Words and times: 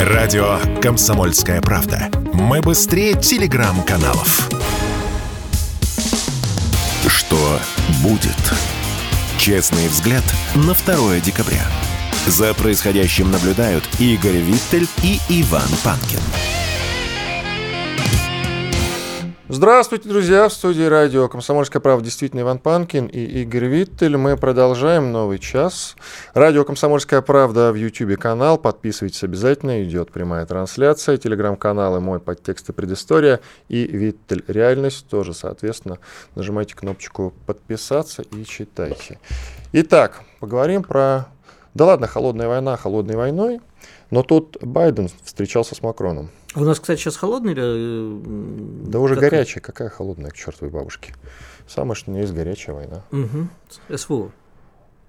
Радио 0.00 0.58
«Комсомольская 0.82 1.60
правда». 1.60 2.10
Мы 2.32 2.60
быстрее 2.60 3.14
телеграм-каналов. 3.14 4.50
Что 7.06 7.58
будет? 8.02 8.30
Честный 9.38 9.88
взгляд 9.88 10.24
на 10.54 10.74
2 10.74 11.20
декабря. 11.20 11.64
За 12.26 12.54
происходящим 12.54 13.30
наблюдают 13.30 13.84
Игорь 13.98 14.38
Виттель 14.38 14.88
и 15.02 15.20
Иван 15.28 15.68
Панкин. 15.82 16.20
Здравствуйте, 19.46 20.08
друзья! 20.08 20.48
В 20.48 20.54
студии 20.54 20.84
радио 20.84 21.28
«Комсомольская 21.28 21.78
правда» 21.78 22.06
действительно 22.06 22.40
Иван 22.40 22.58
Панкин 22.58 23.08
и 23.08 23.42
Игорь 23.42 23.66
Виттель. 23.66 24.16
Мы 24.16 24.38
продолжаем 24.38 25.12
новый 25.12 25.38
час. 25.38 25.96
Радио 26.32 26.64
«Комсомольская 26.64 27.20
правда» 27.20 27.70
в 27.70 27.74
YouTube 27.74 28.18
канал. 28.18 28.56
Подписывайтесь 28.56 29.22
обязательно. 29.22 29.84
Идет 29.84 30.12
прямая 30.12 30.46
трансляция. 30.46 31.18
Телеграм-каналы 31.18 32.00
«Мой 32.00 32.20
подтекст 32.20 32.70
и 32.70 32.72
предыстория» 32.72 33.40
и 33.68 33.86
«Виттель. 33.86 34.42
Реальность». 34.48 35.08
Тоже, 35.08 35.34
соответственно, 35.34 35.98
нажимайте 36.34 36.74
кнопочку 36.74 37.34
«Подписаться» 37.44 38.22
и 38.22 38.46
читайте. 38.46 39.18
Итак, 39.72 40.22
поговорим 40.40 40.82
про... 40.82 41.26
Да 41.74 41.84
ладно, 41.84 42.06
холодная 42.06 42.48
война 42.48 42.78
холодной 42.78 43.16
войной. 43.16 43.60
Но 44.10 44.22
тут 44.22 44.58
Байден 44.60 45.08
встречался 45.22 45.74
с 45.74 45.82
Макроном. 45.82 46.30
У 46.54 46.60
нас, 46.60 46.78
кстати, 46.78 47.00
сейчас 47.00 47.16
холодный 47.16 47.52
или... 47.52 47.62
Э, 47.64 48.88
да 48.88 49.00
уже 49.00 49.14
какая? 49.16 49.30
горячая. 49.30 49.62
Какая 49.62 49.88
холодная, 49.88 50.30
к 50.30 50.34
чертовой 50.34 50.70
бабушке? 50.70 51.14
Самое, 51.66 51.94
что 51.94 52.10
не 52.10 52.20
есть 52.20 52.32
горячая 52.32 52.76
война. 52.76 53.02
Угу. 53.10 53.96
СВО. 53.96 54.30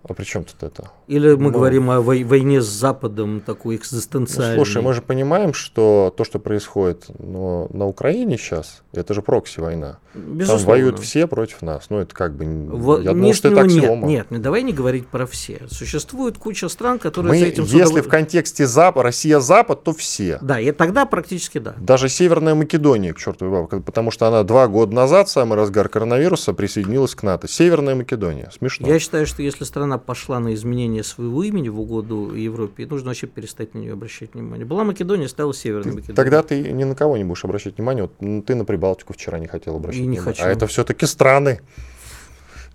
А 0.08 0.14
при 0.14 0.24
чем 0.24 0.44
тут 0.44 0.62
это? 0.62 0.92
Или 1.08 1.34
мы 1.34 1.46
ну, 1.46 1.52
говорим 1.52 1.90
о 1.90 2.00
войне 2.00 2.62
с 2.62 2.66
Западом, 2.66 3.42
такой 3.42 3.78
экзистенциальной? 3.78 4.56
Ну, 4.56 4.64
слушай, 4.64 4.82
мы 4.82 4.94
же 4.94 5.02
понимаем, 5.02 5.54
что 5.54 6.14
то, 6.16 6.24
что 6.24 6.38
происходит 6.38 7.06
ну, 7.18 7.68
на 7.74 7.88
Украине 7.88 8.38
сейчас, 8.38 8.84
это 8.94 9.16
же 9.16 9.24
прокси-война. 9.24 9.98
Безусловно. 10.14 10.58
Там 10.64 10.70
воюют 10.70 11.00
все 11.00 11.28
против 11.28 11.62
нас. 11.62 11.90
Ну, 11.90 11.98
это 11.98 12.14
как 12.14 12.36
бы... 12.36 12.46
В, 12.46 13.02
я 13.02 13.14
думал, 13.14 13.34
что 13.34 13.50
это 13.50 13.62
аксиома. 13.62 14.08
Нет, 14.08 14.30
нет, 14.30 14.42
давай 14.42 14.62
не 14.62 14.74
говорить 14.74 15.08
про 15.08 15.26
все. 15.26 15.64
Существует 15.70 16.38
куча 16.38 16.70
стран, 16.70 17.00
которые 17.00 17.32
мы, 17.32 17.40
за 17.40 17.46
этим... 17.46 17.64
Если 17.64 17.94
удов... 17.94 18.06
в 18.06 18.10
контексте 18.10 18.68
Запад, 18.68 19.04
Россия-Запад, 19.04 19.84
то 19.84 19.94
все. 19.94 20.38
Да, 20.42 20.60
и 20.60 20.72
тогда 20.72 21.06
практически 21.06 21.58
да. 21.58 21.74
Даже 21.78 22.10
Северная 22.10 22.56
Македония, 22.56 23.14
к 23.14 23.18
чертовой 23.18 23.60
бабке, 23.60 23.80
потому 23.80 24.12
что 24.12 24.28
она 24.28 24.44
два 24.44 24.68
года 24.68 24.94
назад, 24.94 25.30
самый 25.30 25.56
разгар 25.56 25.90
коронавируса, 25.90 26.54
присоединилась 26.54 27.16
к 27.16 27.24
НАТО. 27.24 27.48
Северная 27.48 27.96
Македония. 27.96 28.50
Смешно. 28.56 28.88
Я 28.88 29.00
считаю, 29.00 29.26
что 29.26 29.42
если 29.42 29.64
страна 29.64 29.95
она 29.96 29.98
пошла 29.98 30.40
на 30.40 30.54
изменение 30.54 31.04
своего 31.04 31.44
имени 31.44 31.70
в 31.70 31.80
угоду 31.80 32.34
Европе, 32.36 32.86
нужно 32.86 33.10
вообще 33.10 33.28
перестать 33.28 33.74
на 33.74 33.80
нее 33.80 33.94
обращать 33.94 34.34
внимание. 34.34 34.66
Была 34.66 34.84
Македония, 34.84 35.28
стала 35.28 35.54
Северной 35.54 35.84
ты, 35.84 35.90
Македонией. 35.90 36.16
Тогда 36.16 36.44
ты 36.44 36.72
ни 36.72 36.84
на 36.84 36.96
кого 36.96 37.18
не 37.18 37.24
будешь 37.24 37.44
обращать 37.46 37.78
внимание. 37.78 38.04
Вот 38.04 38.46
ты 38.46 38.56
на 38.56 38.66
Прибалтику 38.66 39.14
вчера 39.14 39.40
не 39.40 39.48
хотел 39.48 39.78
обращать 39.78 40.02
И 40.02 40.06
не 40.06 40.18
внимание. 40.18 40.34
Хочу. 40.34 40.44
А 40.46 40.50
это 40.50 40.68
все-таки 40.68 41.06
страны. 41.06 41.62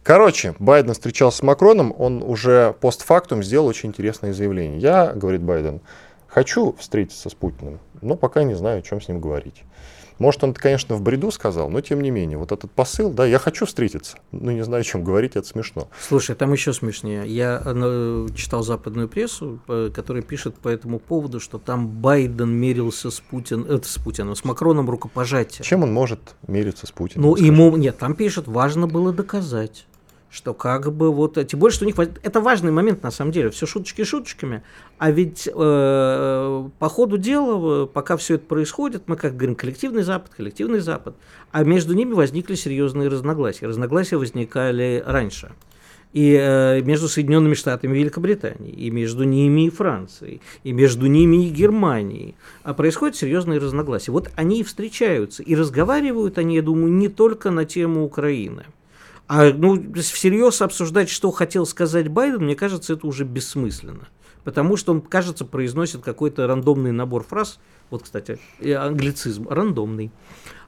Короче, 0.02 0.54
Байден 0.58 0.94
встречался 0.94 1.38
с 1.38 1.42
Макроном, 1.42 1.94
он 1.96 2.22
уже 2.22 2.74
постфактум 2.80 3.42
сделал 3.42 3.66
очень 3.66 3.90
интересное 3.90 4.32
заявление. 4.32 4.78
Я, 4.78 5.12
говорит 5.12 5.42
Байден, 5.42 5.82
хочу 6.26 6.74
встретиться 6.78 7.28
с 7.28 7.34
Путиным, 7.34 7.80
но 8.00 8.16
пока 8.16 8.42
не 8.42 8.54
знаю, 8.54 8.78
о 8.78 8.82
чем 8.82 9.02
с 9.02 9.08
ним 9.08 9.20
говорить. 9.20 9.62
Может, 10.20 10.44
он 10.44 10.50
это, 10.50 10.60
конечно, 10.60 10.96
в 10.96 11.02
бреду 11.02 11.30
сказал, 11.30 11.70
но 11.70 11.80
тем 11.80 12.02
не 12.02 12.10
менее, 12.10 12.36
вот 12.36 12.52
этот 12.52 12.70
посыл, 12.70 13.10
да, 13.10 13.24
я 13.24 13.38
хочу 13.38 13.64
встретиться. 13.64 14.18
Ну, 14.32 14.50
не 14.50 14.62
знаю, 14.62 14.82
о 14.82 14.84
чем 14.84 15.02
говорить, 15.02 15.34
это 15.34 15.48
смешно. 15.48 15.88
Слушай, 15.98 16.36
там 16.36 16.52
еще 16.52 16.74
смешнее. 16.74 17.26
Я 17.26 17.60
ну, 17.64 18.28
читал 18.34 18.62
западную 18.62 19.08
прессу, 19.08 19.60
которая 19.66 20.22
пишет 20.22 20.56
по 20.56 20.68
этому 20.68 20.98
поводу, 20.98 21.40
что 21.40 21.56
там 21.56 21.88
Байден 21.88 22.50
мерился 22.50 23.10
с 23.10 23.18
Путиным, 23.18 23.64
это 23.64 23.88
с 23.88 23.96
Путиным, 23.96 24.36
с 24.36 24.44
Макроном 24.44 24.90
рукопожатия. 24.90 25.64
Чем 25.64 25.84
он 25.84 25.92
может 25.92 26.36
мериться 26.46 26.86
с 26.86 26.92
Путиным? 26.92 27.30
Ну, 27.30 27.36
ему, 27.36 27.74
нет, 27.78 27.96
там 27.96 28.14
пишет, 28.14 28.46
важно 28.46 28.86
было 28.86 29.14
доказать 29.14 29.86
что 30.30 30.54
как 30.54 30.92
бы 30.92 31.12
вот, 31.12 31.44
тем 31.46 31.58
более, 31.58 31.74
что 31.74 31.84
у 31.84 31.86
них 31.86 31.98
это 31.98 32.40
важный 32.40 32.70
момент 32.70 33.02
на 33.02 33.10
самом 33.10 33.32
деле, 33.32 33.50
все 33.50 33.66
шуточки 33.66 34.04
шуточками, 34.04 34.62
а 34.98 35.10
ведь 35.10 35.48
э, 35.52 36.68
по 36.78 36.88
ходу 36.88 37.18
дела, 37.18 37.86
пока 37.86 38.16
все 38.16 38.36
это 38.36 38.46
происходит, 38.46 39.02
мы 39.06 39.16
как 39.16 39.36
говорим 39.36 39.56
коллективный 39.56 40.02
Запад, 40.02 40.32
коллективный 40.36 40.80
Запад, 40.80 41.16
а 41.50 41.64
между 41.64 41.94
ними 41.94 42.12
возникли 42.12 42.54
серьезные 42.54 43.08
разногласия. 43.08 43.66
Разногласия 43.66 44.16
возникали 44.16 45.02
раньше. 45.04 45.50
И 46.12 46.36
э, 46.40 46.80
между 46.82 47.08
Соединенными 47.08 47.54
Штатами 47.54 47.96
и 47.96 48.00
Великобританией, 48.00 48.72
и 48.72 48.90
между 48.90 49.22
ними 49.24 49.66
и 49.66 49.70
Францией, 49.70 50.40
и 50.64 50.72
между 50.72 51.06
ними 51.06 51.46
и 51.46 51.50
Германией. 51.50 52.34
А 52.64 52.74
происходят 52.74 53.16
серьезные 53.16 53.60
разногласия. 53.60 54.10
Вот 54.10 54.30
они 54.34 54.60
и 54.60 54.64
встречаются, 54.64 55.42
и 55.44 55.54
разговаривают 55.54 56.38
они, 56.38 56.56
я 56.56 56.62
думаю, 56.62 56.92
не 56.92 57.08
только 57.08 57.50
на 57.50 57.64
тему 57.64 58.04
Украины– 58.04 58.64
а 59.32 59.52
ну, 59.54 59.80
всерьез 59.94 60.60
обсуждать, 60.60 61.08
что 61.08 61.30
хотел 61.30 61.64
сказать 61.64 62.08
Байден, 62.08 62.46
мне 62.46 62.56
кажется, 62.56 62.94
это 62.94 63.06
уже 63.06 63.22
бессмысленно. 63.22 64.08
Потому 64.42 64.76
что 64.76 64.90
он, 64.90 65.00
кажется, 65.00 65.44
произносит 65.44 66.02
какой-то 66.02 66.48
рандомный 66.48 66.90
набор 66.90 67.22
фраз, 67.22 67.60
вот, 67.90 68.02
кстати, 68.02 68.40
англицизм, 68.60 69.46
рандомный, 69.48 70.10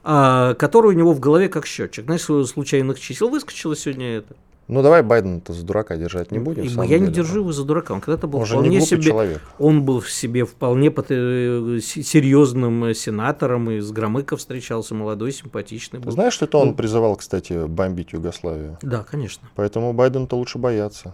а, 0.01 0.53
который 0.53 0.95
у 0.95 0.97
него 0.97 1.11
в 1.11 1.19
голове 1.19 1.49
как 1.49 1.65
счетчик. 1.65 2.05
Знаешь, 2.05 2.21
случайных 2.47 3.01
чисел 3.01 3.27
выскочило 3.27 3.75
сегодня 3.75 4.19
это. 4.19 4.33
Ну 4.67 4.81
давай 4.81 5.03
Байдена-то 5.03 5.51
за 5.53 5.65
дурака 5.65 5.97
держать 5.97 6.31
не 6.31 6.39
будем. 6.39 6.63
Я 6.63 6.69
деле, 6.69 6.99
не 6.99 7.11
держу 7.11 7.39
его 7.39 7.51
за 7.51 7.65
дурака. 7.65 7.93
Он 7.93 8.01
когда-то 8.01 8.27
был 8.27 8.39
он 8.39 8.45
вполне 8.45 8.81
себе. 8.81 9.01
Человек. 9.01 9.41
Он 9.59 9.83
был 9.83 9.99
в 9.99 10.09
себе 10.09 10.45
вполне 10.45 10.87
э, 10.87 11.79
серьезным 11.81 12.93
сенатором 12.93 13.69
и 13.71 13.79
с 13.79 13.91
Громыко 13.91 14.37
встречался, 14.37 14.95
молодой, 14.95 15.33
симпатичный. 15.33 15.99
Был. 15.99 16.11
Знаешь, 16.11 16.33
что 16.33 16.45
это 16.45 16.57
он 16.57 16.69
ну, 16.69 16.75
призывал, 16.75 17.15
кстати, 17.17 17.67
бомбить 17.67 18.13
Югославию? 18.13 18.77
Да, 18.81 19.03
конечно. 19.03 19.49
Поэтому 19.55 19.91
Байдену-то 19.93 20.37
лучше 20.37 20.57
бояться 20.57 21.13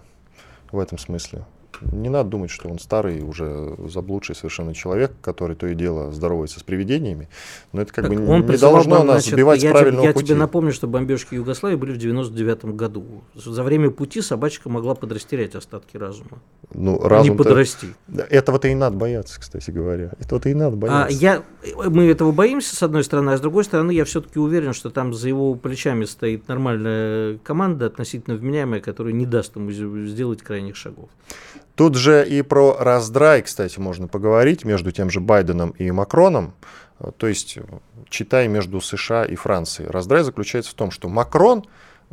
в 0.72 0.80
этом 0.80 1.00
смысле 1.00 1.46
не 1.82 2.10
надо 2.10 2.30
думать, 2.30 2.50
что 2.50 2.70
он 2.70 2.80
старый, 2.80 3.22
уже 3.22 3.76
заблудший 3.88 4.36
совершенно 4.36 4.74
человек, 4.74 5.12
который 5.22 5.56
то 5.56 5.68
и 5.68 5.76
дело 5.76 6.12
здоровается 6.12 6.60
с 6.60 6.64
привидениями. 6.64 7.30
Но 7.74 7.82
это 7.82 7.94
как 7.94 8.06
так 8.06 8.14
бы 8.14 8.28
он 8.28 8.46
не 8.46 8.58
должно 8.58 9.04
нас 9.04 9.24
значит, 9.24 9.34
сбивать 9.34 9.64
я 9.64 9.70
с 9.70 9.72
правильного 9.74 10.06
я 10.06 10.14
пути. 10.14 10.26
Я 10.26 10.28
тебе 10.28 10.40
напомню, 10.40 10.74
что 10.74 10.88
бомбежки 10.88 11.36
Югославии 11.36 11.76
были 11.76 11.94
в 11.94 11.98
99 11.98 12.66
году. 12.66 13.24
За 13.36 13.64
время 13.64 13.92
пути 13.92 14.22
собачка 14.22 14.70
могла 14.70 14.96
подрастерять 14.96 15.56
остатки 15.56 15.98
разума. 15.98 16.40
Ну, 16.74 17.00
разум 17.00 17.32
не 17.32 17.38
подрасти. 17.38 17.88
Этого-то 18.30 18.68
и 18.68 18.76
надо 18.76 18.98
бояться, 18.98 19.40
кстати 19.40 19.72
говоря. 19.72 20.12
Этого-то 20.20 20.50
и 20.50 20.54
надо 20.54 20.76
а 20.76 20.80
бояться. 20.80 21.08
А, 21.08 21.10
я, 21.10 21.44
мы 21.90 22.06
этого 22.06 22.32
боимся, 22.32 22.76
с 22.76 22.84
одной 22.84 23.04
стороны, 23.04 23.32
а 23.32 23.38
с 23.38 23.42
другой 23.42 23.64
стороны, 23.64 23.92
я 23.92 24.06
все-таки 24.06 24.40
уверен, 24.40 24.74
что 24.74 24.90
там 24.90 25.14
за 25.14 25.28
его 25.28 25.56
плечами 25.56 26.06
стоит 26.06 26.48
нормальная 26.48 27.38
команда, 27.40 27.88
относительно 27.88 28.36
вменяемая, 28.36 28.82
которая 28.82 29.14
не 29.14 29.26
даст 29.26 29.56
ему 29.56 29.72
сделать 29.72 30.42
крайних 30.42 30.76
шагов. 30.76 31.10
Тут 31.80 31.96
же 31.96 32.28
и 32.28 32.42
про 32.42 32.76
раздрай, 32.78 33.42
кстати, 33.42 33.80
можно 33.80 34.10
поговорить 34.10 34.66
между 34.66 34.92
тем 34.92 35.10
же 35.10 35.22
Байденом 35.22 35.70
и 35.70 35.90
Макроном. 35.92 36.54
То 37.16 37.26
есть, 37.26 37.58
читай 38.10 38.50
между 38.50 38.82
США 38.82 39.24
и 39.24 39.36
Францией. 39.36 39.90
Раздрай 39.90 40.24
заключается 40.24 40.72
в 40.72 40.74
том, 40.74 40.92
что 40.92 41.08
Макрон 41.08 41.64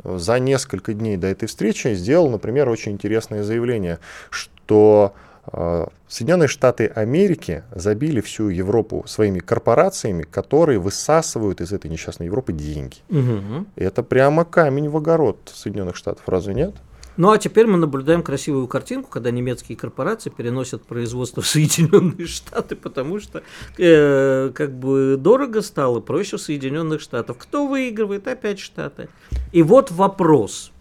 за 0.01 0.39
несколько 0.39 0.93
дней 0.93 1.17
до 1.17 1.27
этой 1.27 1.49
встречи 1.49 1.93
сделал, 1.95 2.29
например, 2.29 2.69
очень 2.69 2.93
интересное 2.93 3.43
заявление, 3.43 3.99
что 4.29 5.13
э, 5.51 5.87
Соединенные 6.07 6.47
Штаты 6.47 6.87
Америки 6.87 7.63
забили 7.75 8.21
всю 8.21 8.47
Европу 8.47 9.03
своими 9.05 9.39
корпорациями, 9.39 10.23
которые 10.23 10.79
высасывают 10.79 11.59
из 11.59 11.73
этой 11.73 11.91
несчастной 11.91 12.27
Европы 12.27 12.53
деньги. 12.53 12.99
Угу. 13.09 13.65
Это 13.75 14.01
прямо 14.01 14.45
камень 14.45 14.87
в 14.87 14.95
огород 14.95 15.51
Соединенных 15.53 15.97
Штатов, 15.97 16.23
разве 16.25 16.53
нет? 16.53 16.73
Ну 17.17 17.31
а 17.31 17.39
теперь 17.39 17.65
мы 17.65 17.77
наблюдаем 17.77 18.21
красивую 18.21 18.67
картинку, 18.67 19.09
когда 19.09 19.31
немецкие 19.31 19.77
корпорации 19.77 20.29
переносят 20.29 20.83
производство 20.83 21.41
в 21.41 21.47
Соединенные 21.47 22.27
Штаты, 22.27 22.75
потому 22.75 23.19
что 23.19 23.41
э, 23.77 24.51
как 24.53 24.77
бы 24.77 25.17
дорого 25.17 25.61
стало, 25.61 25.99
проще 25.99 26.37
Соединенных 26.37 27.01
Штатах. 27.01 27.37
Кто 27.37 27.67
выигрывает? 27.67 28.27
Опять 28.27 28.59
Штаты. 28.59 29.09
И 29.51 29.63
вот 29.63 29.91
вопрос. 29.91 30.71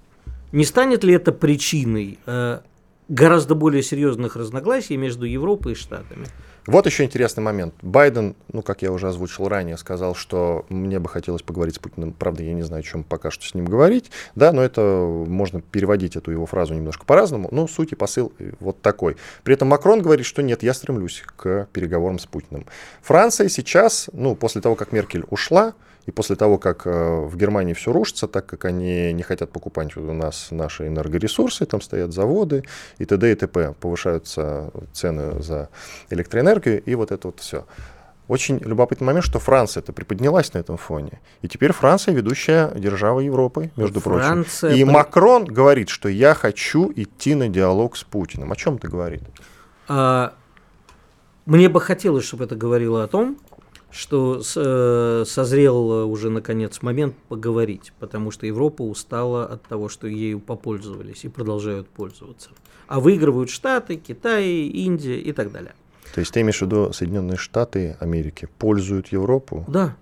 Не 0.53 0.65
станет 0.65 1.05
ли 1.05 1.15
это 1.15 1.33
причиной 1.33 2.19
э, 2.27 2.61
гораздо 3.09 3.55
более 3.55 3.83
серьезных 3.83 4.37
разногласий 4.37 4.97
между 4.97 5.25
Европой 5.25 5.73
и 5.73 5.77
Штатами? 5.77 6.27
Вот 6.67 6.87
еще 6.87 7.05
интересный 7.05 7.43
момент. 7.43 7.75
Байден, 7.83 8.35
ну, 8.53 8.63
как 8.63 8.83
я 8.83 8.91
уже 8.91 9.09
озвучил 9.09 9.49
ранее, 9.49 9.77
сказал, 9.77 10.15
что 10.15 10.67
мне 10.69 10.99
бы 10.99 11.09
хотелось 11.09 11.43
поговорить 11.43 11.77
с 11.77 11.79
Путиным. 11.79 12.13
Правда, 12.13 12.43
я 12.43 12.55
не 12.55 12.63
знаю, 12.63 12.81
о 12.81 12.83
чем 12.83 13.05
пока 13.05 13.31
что 13.31 13.47
с 13.47 13.55
ним 13.55 13.67
говорить, 13.67 14.11
да, 14.35 14.53
но 14.53 14.63
это 14.63 14.81
можно 14.81 15.61
переводить 15.61 16.17
эту 16.17 16.33
его 16.33 16.47
фразу 16.47 16.75
немножко 16.75 17.05
по-разному. 17.05 17.49
Но 17.53 17.69
суть 17.69 17.93
и 17.93 17.95
посыл 17.95 18.33
вот 18.59 18.83
такой. 18.83 19.17
При 19.45 19.55
этом 19.55 19.69
Макрон 19.69 20.03
говорит, 20.03 20.27
что 20.27 20.43
нет, 20.43 20.63
я 20.63 20.75
стремлюсь 20.75 21.23
к 21.37 21.69
переговорам 21.73 22.19
с 22.19 22.27
Путиным. 22.27 22.67
Франция 23.01 23.49
сейчас, 23.49 24.11
ну, 24.13 24.35
после 24.35 24.61
того, 24.61 24.75
как 24.75 24.93
Меркель 24.93 25.25
ушла, 25.31 25.75
И 26.07 26.13
после 26.13 26.37
того, 26.37 26.57
как 26.59 26.87
э, 26.87 26.91
в 27.27 27.37
Германии 27.37 27.75
все 27.75 27.93
рушится, 27.93 28.29
так 28.29 28.47
как 28.47 28.65
они 28.65 29.13
не 29.13 29.23
хотят 29.23 29.51
покупать 29.51 29.97
у 29.97 30.13
нас 30.13 30.49
наши 30.51 30.87
энергоресурсы, 30.87 31.67
там 31.67 31.81
стоят 31.81 32.13
заводы 32.13 32.65
и 32.99 33.05
т.д. 33.05 33.33
и 33.33 33.35
т.п. 33.35 33.75
Повышаются 33.81 34.71
цены 34.93 35.43
за 35.43 35.69
электроэнергию 36.11 36.83
и 36.83 36.95
вот 36.95 37.11
это 37.11 37.29
вот 37.29 37.41
все. 37.41 37.67
Очень 38.29 38.59
любопытный 38.59 39.07
момент, 39.07 39.25
что 39.25 39.39
Франция 39.39 39.83
это 39.83 39.93
приподнялась 39.93 40.53
на 40.53 40.59
этом 40.59 40.77
фоне. 40.77 41.21
И 41.43 41.49
теперь 41.49 41.73
Франция 41.73 42.13
ведущая 42.13 42.73
держава 42.75 43.21
Европы, 43.21 43.71
между 43.77 44.01
Франция... 44.01 44.71
прочим. 44.71 44.89
И 44.89 44.91
Макрон 44.91 45.45
говорит, 45.45 45.89
что 45.89 46.09
я 46.09 46.35
хочу 46.35 46.93
идти 46.95 47.37
на 47.37 47.49
диалог 47.49 47.97
с 47.97 48.03
Путиным. 48.03 48.51
О 48.51 48.57
чем 48.57 48.77
это 48.77 48.89
говорит? 48.89 49.23
А, 49.87 50.33
мне 51.47 51.69
бы 51.69 51.81
хотелось, 51.81 52.25
чтобы 52.25 52.45
это 52.45 52.57
говорило 52.57 53.05
о 53.05 53.07
том, 53.07 53.39
что 53.97 54.43
э, 54.55 55.25
созрел 55.27 56.09
уже 56.09 56.31
наконец 56.31 56.83
момент 56.83 57.17
поговорить, 57.29 57.93
потому 57.99 58.31
что 58.31 58.47
Европа 58.47 58.83
устала 58.83 59.47
от 59.47 59.63
того, 59.63 59.89
что 59.89 60.07
ею 60.07 60.39
попользовались 60.39 61.25
и 61.25 61.29
продолжают 61.29 61.89
пользоваться. 61.89 62.51
А 62.87 63.01
выигрывают 63.01 63.51
Штаты, 63.51 63.97
Китай, 63.97 64.47
Индия 64.47 65.19
и 65.19 65.33
так 65.33 65.51
далее. 65.51 65.75
То 66.15 66.21
есть 66.21 66.33
ты 66.33 66.43
имеешь 66.43 66.59
в 66.59 66.63
виду 66.63 66.93
Соединенные 66.93 67.37
Штаты 67.37 67.97
Америки 67.99 68.49
пользуют 68.59 69.09
Европу? 69.09 69.65
Да. 69.67 69.97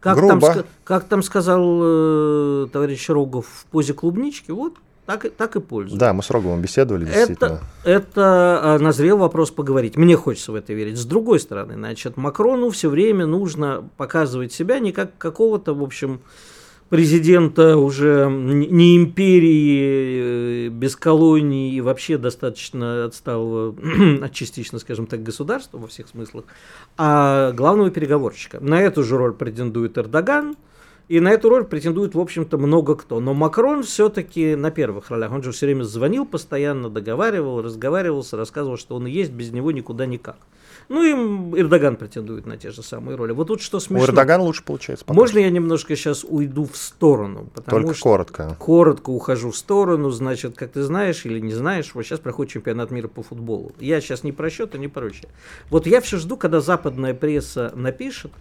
Как, 0.00 0.16
Грубо. 0.16 0.54
Там, 0.54 0.64
как 0.84 1.04
там 1.04 1.22
сказал 1.22 1.80
э, 1.82 2.68
товарищ 2.72 3.08
Рогов 3.08 3.46
в 3.46 3.66
позе 3.66 3.94
клубнички, 3.94 4.50
вот 4.50 4.74
так, 5.06 5.30
так 5.36 5.56
и 5.56 5.60
пользуются. 5.60 5.98
Да, 5.98 6.12
мы 6.12 6.22
с 6.22 6.30
Роговым 6.30 6.62
беседовали, 6.62 7.04
действительно. 7.04 7.60
Это, 7.84 7.90
это 7.90 8.60
а, 8.62 8.78
назрел 8.78 9.18
вопрос 9.18 9.50
поговорить. 9.50 9.96
Мне 9.96 10.16
хочется 10.16 10.52
в 10.52 10.54
это 10.54 10.72
верить. 10.72 10.96
С 10.96 11.04
другой 11.04 11.40
стороны, 11.40 11.74
значит, 11.74 12.16
Макрону 12.16 12.70
все 12.70 12.88
время 12.88 13.26
нужно 13.26 13.88
показывать 13.96 14.52
себя 14.52 14.78
не 14.78 14.92
как 14.92 15.16
какого-то, 15.18 15.74
в 15.74 15.82
общем, 15.82 16.20
президента 16.88 17.76
уже 17.76 18.28
не 18.30 18.96
империи, 18.96 20.66
э, 20.66 20.68
без 20.68 20.96
колоний 20.96 21.74
и 21.74 21.80
вообще 21.80 22.18
достаточно 22.18 23.04
отсталого, 23.04 23.74
частично, 24.32 24.78
скажем 24.78 25.06
так, 25.06 25.22
государства 25.22 25.78
во 25.78 25.86
всех 25.86 26.08
смыслах, 26.08 26.44
а 26.96 27.52
главного 27.52 27.90
переговорщика. 27.90 28.58
На 28.60 28.80
эту 28.80 29.02
же 29.02 29.16
роль 29.16 29.34
претендует 29.34 29.98
Эрдоган, 29.98 30.56
и 31.08 31.20
на 31.20 31.32
эту 31.32 31.48
роль 31.48 31.64
претендует, 31.64 32.14
в 32.14 32.20
общем-то, 32.20 32.56
много 32.56 32.96
кто. 32.96 33.20
Но 33.20 33.34
Макрон 33.34 33.82
все-таки 33.82 34.54
на 34.54 34.70
первых 34.70 35.10
ролях. 35.10 35.32
Он 35.32 35.42
же 35.42 35.52
все 35.52 35.66
время 35.66 35.82
звонил 35.82 36.24
постоянно, 36.24 36.88
договаривал, 36.88 37.60
разговаривался, 37.60 38.36
рассказывал, 38.36 38.78
что 38.78 38.96
он 38.96 39.06
и 39.06 39.10
есть, 39.10 39.32
без 39.32 39.52
него 39.52 39.70
никуда 39.70 40.06
никак. 40.06 40.38
Ну 40.88 41.02
и 41.02 41.60
Эрдоган 41.60 41.96
претендует 41.96 42.46
на 42.46 42.56
те 42.56 42.70
же 42.70 42.82
самые 42.82 43.16
роли. 43.16 43.32
Вот 43.32 43.48
тут 43.48 43.60
что 43.60 43.80
смешно. 43.80 44.06
У 44.06 44.08
Эрдогана 44.08 44.44
лучше 44.44 44.62
получается. 44.64 45.04
Пока 45.04 45.18
Можно 45.18 45.38
я 45.38 45.50
немножко 45.50 45.96
сейчас 45.96 46.24
уйду 46.24 46.64
в 46.64 46.76
сторону? 46.76 47.50
Только 47.66 47.94
коротко. 47.98 48.56
Коротко 48.58 49.10
ухожу 49.10 49.50
в 49.50 49.56
сторону. 49.56 50.10
Значит, 50.10 50.56
как 50.56 50.72
ты 50.72 50.82
знаешь 50.82 51.24
или 51.24 51.40
не 51.40 51.54
знаешь, 51.54 51.94
вот 51.94 52.04
сейчас 52.04 52.20
проходит 52.20 52.52
чемпионат 52.52 52.90
мира 52.90 53.08
по 53.08 53.22
футболу. 53.22 53.72
Я 53.80 54.00
сейчас 54.00 54.24
не 54.24 54.32
про 54.32 54.50
счет, 54.50 54.74
а 54.74 54.78
не 54.78 54.88
прочее. 54.88 55.28
Вот 55.70 55.86
я 55.86 56.00
все 56.00 56.18
жду, 56.18 56.36
когда 56.36 56.60
западная 56.60 57.14
пресса 57.14 57.72
напишет, 57.74 58.32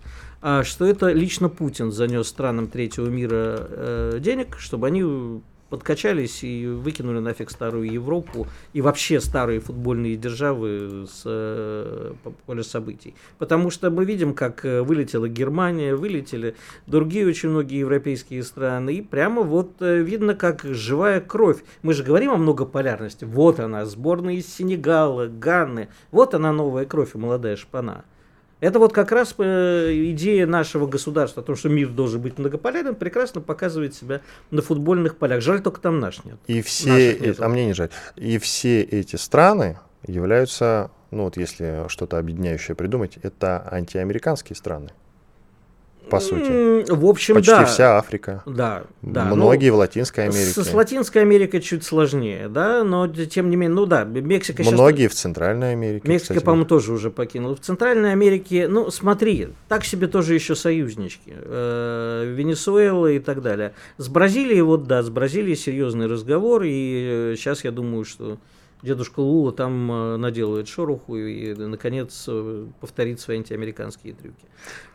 а, 0.41 0.63
что 0.63 0.85
это 0.85 1.11
лично 1.11 1.47
Путин 1.49 1.91
занес 1.91 2.27
странам 2.27 2.67
третьего 2.67 3.07
мира 3.07 3.67
э, 3.69 4.17
денег, 4.19 4.57
чтобы 4.59 4.87
они 4.87 5.41
подкачались 5.73 6.43
и 6.43 6.67
выкинули 6.67 7.17
нафиг 7.17 7.49
старую 7.49 7.91
Европу 7.91 8.45
и 8.73 8.81
вообще 8.81 9.19
старые 9.19 9.59
футбольные 9.59 10.15
державы 10.15 11.07
с 11.11 11.23
э, 11.25 12.13
поля 12.45 12.61
событий. 12.61 13.15
Потому 13.39 13.71
что 13.71 13.89
мы 13.89 14.05
видим, 14.05 14.35
как 14.35 14.65
э, 14.65 14.83
вылетела 14.83 15.27
Германия, 15.27 15.95
вылетели 15.95 16.55
другие 16.85 17.25
очень 17.25 17.49
многие 17.49 17.79
европейские 17.79 18.43
страны, 18.43 18.93
и 18.93 19.01
прямо 19.01 19.41
вот 19.41 19.71
э, 19.79 20.03
видно, 20.03 20.35
как 20.35 20.63
живая 20.63 21.19
кровь. 21.19 21.63
Мы 21.81 21.95
же 21.95 22.03
говорим 22.03 22.33
о 22.33 22.37
многополярности. 22.37 23.25
Вот 23.25 23.59
она, 23.59 23.83
сборная 23.85 24.35
из 24.35 24.53
Сенегала, 24.53 25.25
Ганны. 25.25 25.89
Вот 26.11 26.35
она 26.35 26.53
новая 26.53 26.85
кровь 26.85 27.15
и 27.15 27.17
молодая 27.17 27.55
шпана. 27.55 28.05
Это 28.63 28.79
вот 28.79 28.93
как 28.93 29.11
раз 29.11 29.35
э, 29.39 29.91
идея 30.11 30.47
нашего 30.47 30.87
государства 30.87 31.43
о 31.43 31.45
том, 31.45 31.57
что 31.57 31.67
мир 31.67 31.89
должен 31.89 32.21
быть 32.21 32.37
многополярным, 32.37 32.95
прекрасно 32.95 33.41
показывает 33.41 33.93
себя 33.93 34.21
на 34.51 34.61
футбольных 34.61 35.17
полях. 35.17 35.41
Жаль, 35.41 35.61
только 35.61 35.81
там 35.81 35.99
наш 35.99 36.23
нет. 36.23 36.37
И 36.47 36.61
все, 36.61 37.35
а 37.39 37.49
мне 37.49 37.65
не 37.65 37.73
жаль. 37.73 37.89
И 38.15 38.37
все 38.37 38.81
эти 38.81 39.17
страны 39.17 39.79
являются, 40.07 40.91
ну 41.11 41.23
вот 41.25 41.35
если 41.35 41.89
что-то 41.89 42.17
объединяющее 42.17 42.73
придумать, 42.73 43.17
это 43.21 43.67
антиамериканские 43.69 44.55
страны 44.55 44.91
по 46.09 46.19
сути. 46.19 46.91
В 46.91 47.05
общем, 47.05 47.35
Почти 47.35 47.51
да. 47.51 47.65
вся 47.65 47.97
Африка. 47.97 48.43
Да, 48.45 48.83
да. 49.01 49.25
Многие 49.25 49.69
в 49.69 49.75
Латинской 49.75 50.25
Америке. 50.25 50.61
С, 50.61 50.73
Латинской 50.73 51.21
Америкой 51.21 51.61
чуть 51.61 51.83
сложнее, 51.83 52.47
да, 52.49 52.83
но 52.83 53.07
тем 53.07 53.49
не 53.49 53.55
менее, 53.55 53.75
ну 53.75 53.85
да, 53.85 54.03
Мексика 54.03 54.63
Многие 54.63 55.03
сейчас... 55.03 55.13
в 55.13 55.21
Центральной 55.21 55.71
Америке. 55.71 56.07
Мексика, 56.07 56.41
по-моему, 56.41 56.65
тоже 56.65 56.93
уже 56.93 57.09
покинула. 57.09 57.55
В 57.55 57.61
Центральной 57.61 58.11
Америке, 58.11 58.67
ну, 58.67 58.91
смотри, 58.91 59.49
так 59.67 59.85
себе 59.85 60.07
тоже 60.07 60.33
еще 60.33 60.55
союзнички. 60.55 61.33
Э, 61.35 62.25
Венесуэла 62.35 63.07
и 63.07 63.19
так 63.19 63.41
далее. 63.41 63.73
С 63.97 64.07
Бразилией, 64.07 64.61
вот 64.61 64.85
да, 64.87 65.03
с 65.03 65.09
Бразилией 65.09 65.55
серьезный 65.55 66.07
разговор, 66.07 66.63
и 66.65 67.33
сейчас 67.37 67.59
э, 67.59 67.67
я 67.67 67.71
думаю, 67.71 68.05
что 68.05 68.37
дедушка 68.83 69.21
Лула 69.21 69.51
там 69.51 69.91
э, 69.91 70.17
наделает 70.17 70.67
шороху 70.67 71.17
и, 71.17 71.53
наконец, 71.55 72.25
э, 72.27 72.67
повторит 72.79 73.19
свои 73.19 73.37
антиамериканские 73.37 74.13
трюки. 74.13 74.45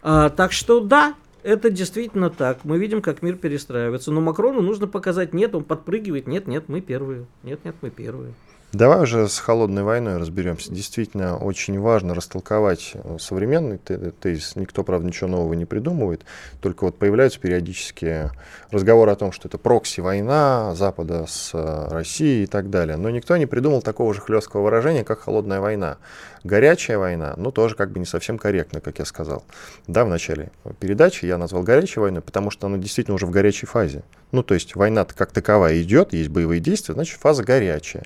А, 0.03 0.29
так 0.29 0.53
что 0.53 0.81
да, 0.81 1.15
это 1.43 1.71
действительно 1.71 2.31
так. 2.31 2.65
Мы 2.65 2.79
видим, 2.79 3.03
как 3.03 3.23
мир 3.23 3.37
перестраивается. 3.37 4.13
Но 4.13 4.21
Макрону 4.21 4.61
нужно 4.61 4.87
показать, 4.87 5.33
нет, 5.33 5.55
он 5.55 5.65
подпрыгивает, 5.65 6.27
нет, 6.27 6.47
нет, 6.47 6.69
мы 6.69 6.81
первые. 6.81 7.27
Нет, 7.43 7.65
нет, 7.65 7.75
мы 7.81 7.91
первые. 7.91 8.35
Давай 8.73 9.01
уже 9.01 9.29
с 9.29 9.39
холодной 9.39 9.83
войной 9.83 10.19
разберемся. 10.19 10.71
Действительно, 10.71 11.39
очень 11.39 11.81
важно 11.81 12.15
растолковать 12.15 12.91
э, 12.93 13.17
современный 13.19 13.79
тезис. 13.79 14.57
Никто, 14.57 14.85
правда, 14.85 15.07
ничего 15.07 15.27
нового 15.31 15.55
не 15.55 15.65
придумывает. 15.65 16.27
Только 16.61 16.85
вот 16.85 16.99
появляются 16.99 17.41
периодически 17.41 18.31
разговоры 18.71 19.11
о 19.11 19.17
том, 19.17 19.33
что 19.33 19.49
это 19.49 19.57
прокси-война 19.57 20.75
Запада 20.75 21.25
с 21.27 21.53
э, 21.55 21.89
Россией 21.89 22.45
и 22.45 22.47
так 22.47 22.69
далее. 22.69 22.99
Но 22.99 23.09
никто 23.09 23.39
не 23.39 23.47
придумал 23.47 23.81
такого 23.81 24.13
же 24.13 24.21
хлесткого 24.21 24.65
выражения, 24.65 25.03
как 25.03 25.21
холодная 25.21 25.61
война. 25.61 25.97
Горячая 26.45 26.99
война, 26.99 27.33
ну, 27.39 27.51
тоже 27.51 27.75
как 27.75 27.91
бы 27.91 27.99
не 28.01 28.07
совсем 28.07 28.37
корректно, 28.37 28.83
как 28.83 28.99
я 28.99 29.07
сказал. 29.07 29.45
Да, 29.87 30.05
в 30.05 30.11
начале 30.11 30.51
передачи 30.79 31.25
я 31.25 31.39
назвал 31.39 31.63
горячей 31.63 32.01
войной, 32.01 32.21
потому 32.21 32.51
что 32.51 32.67
она 32.67 32.77
действительно 32.77 33.15
уже 33.15 33.25
в 33.25 33.31
горячей 33.31 33.65
фазе. 33.65 34.03
Ну, 34.31 34.43
то 34.43 34.53
есть 34.53 34.77
война 34.77 35.07
как 35.07 35.33
таковая 35.33 35.81
идет, 35.81 36.13
есть 36.13 36.29
боевые 36.29 36.61
действия, 36.61 36.93
значит, 36.93 37.19
фаза 37.19 37.43
горячая. 37.45 38.05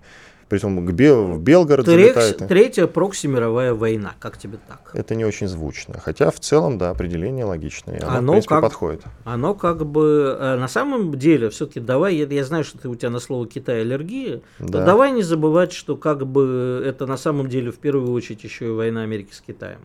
Притом 0.52 0.84
к 0.84 0.92
Бел, 0.92 1.28
в 1.28 1.40
Белгород 1.40 1.86
Трек, 1.86 2.14
залетает. 2.14 2.46
Третья 2.46 2.86
прокси 2.86 3.26
мировая 3.26 3.72
война. 3.72 4.12
Как 4.20 4.36
тебе 4.36 4.58
так? 4.68 4.90
Это 4.92 5.14
не 5.14 5.24
очень 5.24 5.48
звучно. 5.48 5.98
Хотя 5.98 6.30
в 6.30 6.38
целом, 6.40 6.76
да, 6.76 6.90
определение 6.90 7.46
логичное. 7.46 7.98
Оно, 8.02 8.18
оно 8.18 8.32
в 8.32 8.34
принципе, 8.34 8.54
как, 8.56 8.62
подходит. 8.62 9.02
Оно 9.24 9.54
как 9.54 9.86
бы... 9.86 10.36
Э, 10.38 10.56
на 10.56 10.68
самом 10.68 11.18
деле, 11.18 11.48
все-таки 11.48 11.80
давай... 11.80 12.16
Я, 12.16 12.26
я 12.26 12.44
знаю, 12.44 12.64
что 12.64 12.76
ты, 12.76 12.90
у 12.90 12.94
тебя 12.94 13.08
на 13.08 13.18
слово 13.20 13.46
Китай 13.46 13.80
аллергия. 13.80 14.42
Да. 14.58 14.80
Но 14.80 14.84
давай 14.84 15.12
не 15.12 15.22
забывать, 15.22 15.72
что 15.72 15.96
как 15.96 16.26
бы 16.26 16.82
это 16.84 17.06
на 17.06 17.16
самом 17.16 17.48
деле 17.48 17.70
в 17.70 17.78
первую 17.78 18.12
очередь 18.12 18.44
еще 18.44 18.66
и 18.66 18.70
война 18.72 19.04
Америки 19.04 19.32
с 19.32 19.40
Китаем. 19.40 19.80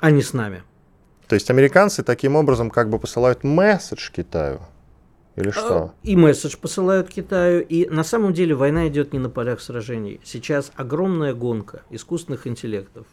А 0.00 0.10
не 0.10 0.20
с 0.20 0.34
нами. 0.34 0.64
То 1.28 1.34
есть 1.34 1.48
американцы 1.48 2.02
таким 2.02 2.36
образом 2.36 2.68
как 2.68 2.90
бы 2.90 2.98
посылают 2.98 3.42
месседж 3.42 4.10
Китаю. 4.14 4.60
Или 5.36 5.50
что? 5.50 5.92
И 6.02 6.16
месседж 6.16 6.56
посылают 6.60 7.08
Китаю. 7.08 7.62
И 7.62 7.88
на 7.88 8.04
самом 8.04 8.32
деле 8.32 8.54
война 8.54 8.88
идет 8.88 9.12
не 9.12 9.18
на 9.18 9.30
полях 9.30 9.60
сражений. 9.60 10.20
Сейчас 10.24 10.72
огромная 10.74 11.34
гонка 11.34 11.82
искусственных 11.90 12.46
интеллектов. 12.46 13.06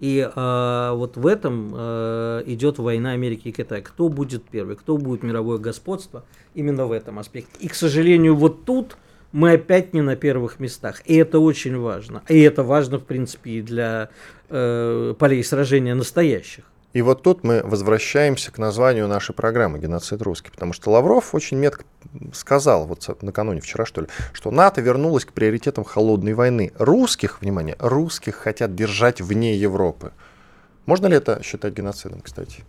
И 0.00 0.18
э, 0.18 0.90
вот 0.94 1.16
в 1.16 1.26
этом 1.26 1.72
э, 1.74 2.42
идет 2.46 2.78
война 2.78 3.12
Америки 3.12 3.48
и 3.48 3.52
Китая. 3.52 3.82
Кто 3.82 4.08
будет 4.08 4.44
первый, 4.44 4.76
кто 4.76 4.96
будет 4.96 5.22
мировое 5.22 5.58
господство 5.58 6.24
именно 6.54 6.86
в 6.86 6.92
этом 6.92 7.18
аспекте. 7.18 7.52
И, 7.60 7.68
к 7.68 7.74
сожалению, 7.74 8.36
вот 8.36 8.64
тут 8.64 8.96
мы 9.32 9.52
опять 9.52 9.94
не 9.94 10.00
на 10.00 10.14
первых 10.14 10.60
местах. 10.60 11.02
И 11.06 11.16
это 11.16 11.40
очень 11.40 11.76
важно. 11.76 12.22
И 12.28 12.40
это 12.40 12.62
важно, 12.62 12.98
в 12.98 13.04
принципе, 13.04 13.50
и 13.50 13.62
для 13.62 14.10
э, 14.48 15.14
полей 15.18 15.42
сражения 15.42 15.94
настоящих. 15.94 16.64
И 16.94 17.02
вот 17.02 17.22
тут 17.22 17.42
мы 17.42 17.60
возвращаемся 17.64 18.52
к 18.52 18.58
названию 18.58 19.08
нашей 19.08 19.34
программы 19.34 19.80
«Геноцид 19.80 20.22
русский», 20.22 20.50
потому 20.50 20.72
что 20.72 20.90
Лавров 20.90 21.34
очень 21.34 21.58
метко 21.58 21.84
сказал, 22.32 22.86
вот 22.86 23.20
накануне, 23.20 23.60
вчера 23.60 23.84
что 23.84 24.02
ли, 24.02 24.06
что 24.32 24.52
НАТО 24.52 24.80
вернулось 24.80 25.24
к 25.24 25.32
приоритетам 25.32 25.82
холодной 25.82 26.34
войны. 26.34 26.72
Русских, 26.78 27.40
внимание, 27.40 27.74
русских 27.80 28.36
хотят 28.36 28.76
держать 28.76 29.20
вне 29.20 29.56
Европы. 29.56 30.12
Можно 30.86 31.08
ли 31.08 31.16
это 31.16 31.42
считать 31.42 31.74
геноцидом, 31.74 32.20
кстати? 32.20 32.62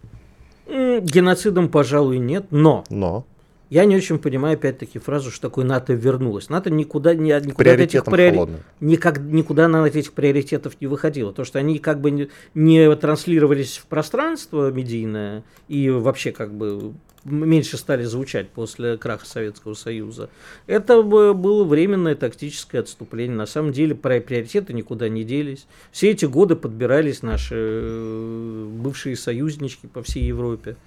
Геноцидом, 0.67 1.70
пожалуй, 1.70 2.17
нет, 2.17 2.48
но... 2.50 2.84
Но? 2.89 3.25
Я 3.69 3.86
не 3.86 3.95
очень 3.95 4.19
понимаю, 4.19 4.55
опять-таки, 4.55 5.00
фразу, 5.00 5.31
что 5.31 5.50
такое 5.50 5.65
НАТО 5.65 5.93
вернулось. 5.93 6.50
НАТО 6.50 6.69
никуда, 6.69 7.15
не, 7.15 7.31
никуда 7.41 7.74
от 7.74 7.79
этих 7.79 8.05
приори... 8.05 8.48
никак, 8.79 9.19
никуда 9.19 9.67
на 9.67 9.86
этих 9.86 10.13
приоритетов 10.13 10.79
не 10.79 10.88
выходило. 10.88 11.34
То, 11.34 11.43
что 11.43 11.60
они 11.60 11.79
как 11.79 12.00
бы 12.00 12.12
не, 12.12 12.29
не 12.53 12.95
транслировались 12.95 13.77
в 13.77 13.86
пространство 13.88 14.72
медийное 14.72 15.43
и 15.67 15.89
вообще 15.89 16.31
как 16.31 16.53
бы 16.53 16.93
меньше 17.25 17.77
стали 17.77 18.03
звучать 18.03 18.50
после 18.50 18.98
краха 18.98 19.25
Советского 19.25 19.74
Союза. 19.74 20.29
Это 20.67 21.01
было 21.01 21.63
временное 21.63 22.15
тактическое 22.15 22.81
отступление. 22.81 23.36
На 23.36 23.48
самом 23.48 23.72
деле 23.72 23.95
приоритеты 23.95 24.74
никуда 24.74 25.10
не 25.10 25.24
делись. 25.24 25.65
Все 25.91 26.12
эти 26.12 26.25
годы 26.25 26.55
подбирались 26.55 27.24
наши 27.24 27.55
э, 27.57 28.69
бывшие 28.77 29.15
союзнички 29.15 29.88
по 29.88 30.03
всей 30.03 30.24
Европе 30.24 30.77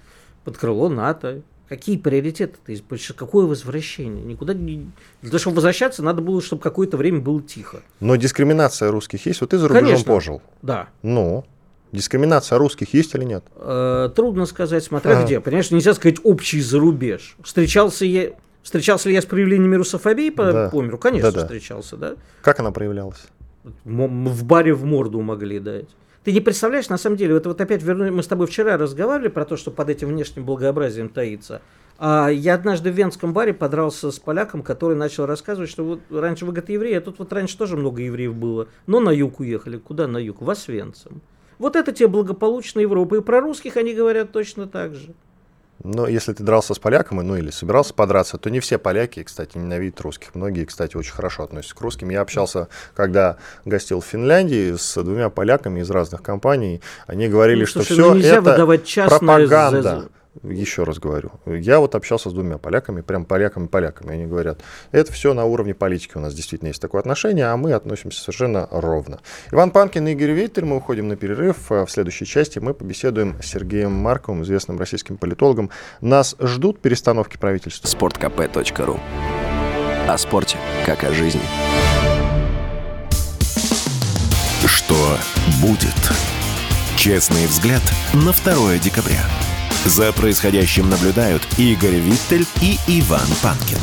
под 0.45 0.57
крыло 0.57 0.87
НАТО. 0.89 1.41
Какие 1.69 1.97
приоритеты? 1.97 2.57
То 2.65 2.71
есть, 2.71 2.83
какое 3.15 3.45
возвращение? 3.45 4.25
Никуда 4.25 4.55
не... 4.55 4.89
Для 5.21 5.29
того, 5.29 5.39
чтобы 5.39 5.57
возвращаться, 5.57 6.01
надо 6.01 6.23
было, 6.23 6.41
чтобы 6.41 6.63
какое-то 6.63 6.97
время 6.97 7.19
было 7.19 7.43
тихо. 7.43 7.81
Но 7.99 8.15
дискриминация 8.15 8.89
русских 8.89 9.23
есть? 9.27 9.39
Вот 9.41 9.51
ты 9.51 9.59
за 9.59 9.67
рубежом 9.67 9.85
Конечно. 9.85 10.05
пожил. 10.07 10.41
Да. 10.63 10.89
Ну, 11.03 11.45
дискриминация 11.91 12.57
русских 12.57 12.91
есть 12.95 13.13
или 13.13 13.23
нет? 13.23 13.45
Э, 13.55 14.09
трудно 14.15 14.47
сказать, 14.47 14.83
смотря 14.83 15.19
а. 15.19 15.23
где. 15.23 15.39
Понимаешь, 15.39 15.69
нельзя 15.69 15.93
сказать 15.93 16.17
общий 16.23 16.59
зарубеж. 16.59 17.37
Встречался 17.43 18.03
я... 18.05 18.31
Встречался 18.63 19.07
ли 19.09 19.15
я 19.15 19.21
с 19.21 19.25
проявлениями 19.25 19.75
русофобии 19.75 20.31
по, 20.31 20.51
да. 20.51 20.69
по 20.69 20.81
миру? 20.81 20.97
Конечно, 20.97 21.31
да, 21.31 21.37
да. 21.37 21.45
встречался, 21.45 21.97
да. 21.97 22.15
Как 22.41 22.59
она 22.59 22.71
проявлялась? 22.71 23.27
В 23.83 24.43
баре 24.43 24.73
в 24.73 24.85
морду 24.85 25.21
могли 25.21 25.59
дать. 25.59 25.89
Ты 26.29 26.33
не 26.33 26.41
представляешь, 26.41 26.89
на 26.89 26.99
самом 26.99 27.17
деле, 27.17 27.37
это 27.37 27.49
вот 27.49 27.59
опять 27.59 27.81
верну, 27.81 28.11
мы 28.11 28.21
с 28.21 28.27
тобой 28.27 28.45
вчера 28.45 28.77
разговаривали 28.77 29.29
про 29.29 29.45
то, 29.45 29.57
что 29.57 29.71
под 29.71 29.89
этим 29.89 30.09
внешним 30.09 30.45
благообразием 30.45 31.09
таится. 31.09 31.63
А 31.97 32.29
я 32.29 32.53
однажды 32.53 32.91
в 32.91 32.93
венском 32.93 33.33
баре 33.33 33.51
подрался 33.51 34.11
с 34.11 34.19
поляком, 34.19 34.61
который 34.61 34.95
начал 34.95 35.25
рассказывать, 35.25 35.71
что 35.71 35.83
вот 35.83 36.01
раньше 36.11 36.45
вы, 36.45 36.51
говорит, 36.51 36.69
евреи, 36.69 36.93
а 36.97 37.01
тут 37.01 37.17
вот 37.17 37.33
раньше 37.33 37.57
тоже 37.57 37.77
много 37.77 38.03
евреев 38.03 38.35
было, 38.35 38.67
но 38.85 38.99
на 38.99 39.09
юг 39.09 39.39
уехали. 39.39 39.77
Куда 39.77 40.05
на 40.05 40.19
юг? 40.19 40.43
В 40.43 40.49
Освенцим. 40.51 41.21
Вот 41.57 41.75
это 41.75 41.91
те 41.93 42.07
благополучная 42.07 42.83
Европа. 42.83 43.15
И 43.15 43.21
про 43.21 43.41
русских 43.41 43.75
они 43.75 43.95
говорят 43.95 44.31
точно 44.31 44.67
так 44.67 44.93
же. 44.93 45.15
Но 45.83 46.07
если 46.07 46.33
ты 46.33 46.43
дрался 46.43 46.73
с 46.73 46.79
поляком, 46.79 47.17
ну 47.17 47.37
или 47.37 47.51
собирался 47.51 47.93
подраться, 47.93 48.37
то 48.37 48.49
не 48.49 48.59
все 48.59 48.77
поляки, 48.77 49.23
кстати, 49.23 49.57
ненавидят 49.57 50.01
русских. 50.01 50.35
Многие, 50.35 50.65
кстати, 50.65 50.97
очень 50.97 51.13
хорошо 51.13 51.43
относятся 51.43 51.75
к 51.75 51.81
русским. 51.81 52.09
Я 52.09 52.21
общался, 52.21 52.67
когда 52.95 53.37
гостил 53.65 54.01
в 54.01 54.05
Финляндии, 54.05 54.75
с 54.75 55.01
двумя 55.01 55.29
поляками 55.29 55.79
из 55.79 55.89
разных 55.89 56.21
компаний. 56.21 56.81
Они 57.07 57.27
говорили, 57.27 57.61
ну, 57.61 57.65
что 57.65 57.81
все 57.81 58.13
ну, 58.13 58.19
это 58.19 58.65
пропаганда 59.07 60.09
еще 60.43 60.83
раз 60.83 60.99
говорю, 60.99 61.31
я 61.45 61.79
вот 61.79 61.95
общался 61.95 62.29
с 62.29 62.33
двумя 62.33 62.57
поляками, 62.57 63.01
прям 63.01 63.25
поляками-поляками, 63.25 64.13
они 64.13 64.25
говорят, 64.25 64.61
это 64.91 65.11
все 65.11 65.33
на 65.33 65.45
уровне 65.45 65.73
политики 65.73 66.13
у 66.15 66.19
нас 66.19 66.33
действительно 66.33 66.69
есть 66.69 66.81
такое 66.81 67.01
отношение, 67.01 67.47
а 67.47 67.57
мы 67.57 67.73
относимся 67.73 68.21
совершенно 68.21 68.67
ровно. 68.71 69.19
Иван 69.51 69.71
Панкин 69.71 70.07
и 70.07 70.11
Игорь 70.11 70.31
Виттель, 70.31 70.65
мы 70.65 70.77
уходим 70.77 71.07
на 71.07 71.15
перерыв. 71.15 71.69
В 71.69 71.87
следующей 71.87 72.25
части 72.25 72.59
мы 72.59 72.73
побеседуем 72.73 73.35
с 73.41 73.47
Сергеем 73.47 73.91
Марковым, 73.91 74.43
известным 74.43 74.79
российским 74.79 75.17
политологом. 75.17 75.69
Нас 76.01 76.35
ждут 76.39 76.79
перестановки 76.79 77.37
правительства. 77.37 77.87
sportkp.ru 77.87 78.99
О 80.07 80.17
спорте, 80.17 80.57
как 80.85 81.03
о 81.03 81.11
жизни. 81.11 81.41
Что 84.65 85.17
будет? 85.61 85.93
Честный 86.97 87.45
взгляд 87.47 87.81
на 88.13 88.33
2 88.33 88.77
декабря. 88.77 89.21
За 89.85 90.11
происходящим 90.11 90.89
наблюдают 90.89 91.41
Игорь 91.57 91.95
Виттель 91.95 92.45
и 92.61 92.77
Иван 92.99 93.27
Панкин. 93.41 93.77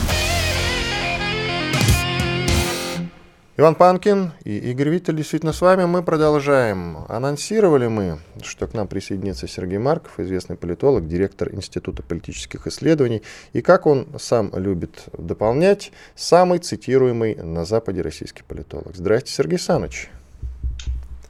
Иван 3.56 3.74
Панкин 3.74 4.32
и 4.44 4.58
Игорь 4.70 4.90
Виттель 4.90 5.16
действительно 5.16 5.54
с 5.54 5.62
вами. 5.62 5.86
Мы 5.86 6.02
продолжаем. 6.02 7.06
Анонсировали 7.08 7.86
мы, 7.86 8.18
что 8.42 8.66
к 8.66 8.74
нам 8.74 8.86
присоединится 8.86 9.48
Сергей 9.48 9.78
Марков, 9.78 10.20
известный 10.20 10.56
политолог, 10.56 11.08
директор 11.08 11.54
Института 11.54 12.02
политических 12.02 12.66
исследований. 12.66 13.22
И 13.54 13.62
как 13.62 13.86
он 13.86 14.06
сам 14.18 14.52
любит 14.54 15.04
дополнять, 15.16 15.92
самый 16.14 16.58
цитируемый 16.58 17.36
на 17.36 17.64
Западе 17.64 18.02
российский 18.02 18.42
политолог. 18.42 18.94
Здравствуйте, 18.94 19.32
Сергей 19.32 19.58
Саныч. 19.58 20.10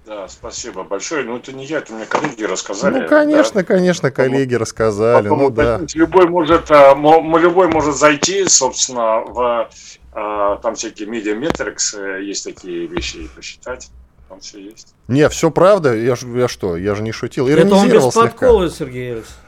Да, 0.06 0.28
спасибо 0.28 0.84
большое. 0.84 1.24
Ну, 1.24 1.36
это 1.36 1.52
не 1.52 1.64
я, 1.64 1.78
это 1.78 1.92
мне 1.92 2.06
коллеги 2.06 2.44
рассказали. 2.44 3.00
Ну, 3.00 3.08
конечно, 3.08 3.60
да. 3.60 3.64
конечно, 3.64 4.12
коллеги 4.12 4.54
Потому, 4.54 4.60
рассказали. 4.60 5.28
Ну, 5.28 5.50
да. 5.50 5.80
Любой 5.94 6.28
может, 6.28 6.70
а, 6.70 6.94
любой 6.94 7.66
может 7.66 7.96
зайти, 7.96 8.44
собственно, 8.44 9.22
в 9.22 9.68
а, 10.12 10.56
там 10.58 10.76
всякие 10.76 11.08
медиаметрикс, 11.08 11.94
э, 11.94 12.22
есть 12.22 12.44
такие 12.44 12.86
вещи 12.86 13.16
и 13.16 13.28
посчитать. 13.28 13.90
Там 14.28 14.38
все 14.40 14.60
есть. 14.60 14.94
Не, 15.08 15.28
все 15.28 15.50
правда. 15.50 15.94
Я, 15.94 16.14
я 16.34 16.48
что, 16.48 16.76
я 16.76 16.94
же 16.94 17.02
не 17.02 17.10
шутил. 17.10 17.48
Это 17.48 17.74
он 17.74 17.88
без 17.88 18.14
подкола, 18.14 18.70
Сергей 18.70 19.12
Алексеевич. 19.12 19.45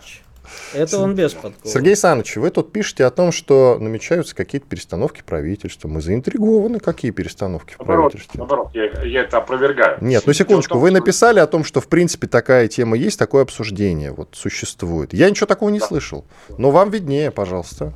Это 0.72 0.98
он 0.98 1.14
без 1.14 1.34
подкола. 1.34 1.72
Сергей 1.72 1.90
Александрович, 1.90 2.36
вы 2.36 2.50
тут 2.50 2.72
пишете 2.72 3.04
о 3.04 3.10
том, 3.10 3.32
что 3.32 3.78
намечаются 3.80 4.34
какие-то 4.34 4.66
перестановки 4.66 5.22
правительства. 5.24 5.88
Мы 5.88 6.00
заинтригованы, 6.00 6.80
какие 6.80 7.10
перестановки 7.10 7.74
в 7.74 7.78
наоборот, 7.78 8.12
правительстве. 8.12 8.38
Наоборот, 8.38 8.70
я, 8.74 9.02
я 9.02 9.22
это 9.22 9.38
опровергаю. 9.38 9.98
Нет, 10.00 10.24
ну 10.26 10.32
секундочку, 10.32 10.74
том, 10.74 10.82
вы 10.82 10.90
написали 10.90 11.38
о 11.38 11.46
том, 11.46 11.64
что 11.64 11.80
в 11.80 11.88
принципе 11.88 12.26
такая 12.26 12.68
тема 12.68 12.96
есть, 12.96 13.18
такое 13.18 13.42
обсуждение 13.42 14.12
вот 14.12 14.30
существует. 14.32 15.12
Я 15.12 15.30
ничего 15.30 15.46
такого 15.46 15.70
не 15.70 15.80
да. 15.80 15.86
слышал. 15.86 16.24
Но 16.56 16.70
вам 16.70 16.90
виднее, 16.90 17.30
пожалуйста. 17.30 17.92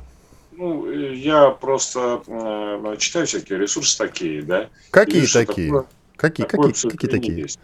Ну, 0.55 0.89
я 0.91 1.49
просто 1.49 2.21
э, 2.27 2.95
читаю 2.97 3.25
всякие 3.25 3.59
ресурсы 3.59 3.97
такие, 3.97 4.43
да. 4.43 4.69
Какие 4.91 5.25
такие? 5.25 5.67
Такое, 5.67 5.85
какие, 6.15 6.45
такое 6.45 6.71
какие, 6.71 6.91
какие 6.91 7.11
такие? 7.11 7.37
Есть. 7.37 7.59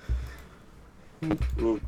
Ну, 1.22 1.79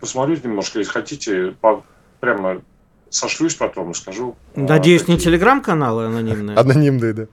посмотрите 0.00 0.48
немножко, 0.48 0.78
если 0.78 0.90
хотите, 0.90 1.54
по, 1.60 1.84
прямо 2.20 2.62
сошлюсь 3.10 3.54
потом 3.54 3.90
и 3.90 3.94
скажу. 3.94 4.36
А, 4.54 4.60
Надеюсь, 4.60 5.04
а, 5.06 5.10
не 5.10 5.18
телеграм-каналы 5.18 6.06
анонимные? 6.06 6.56
Анонимные, 6.56 7.12
да. 7.12 7.26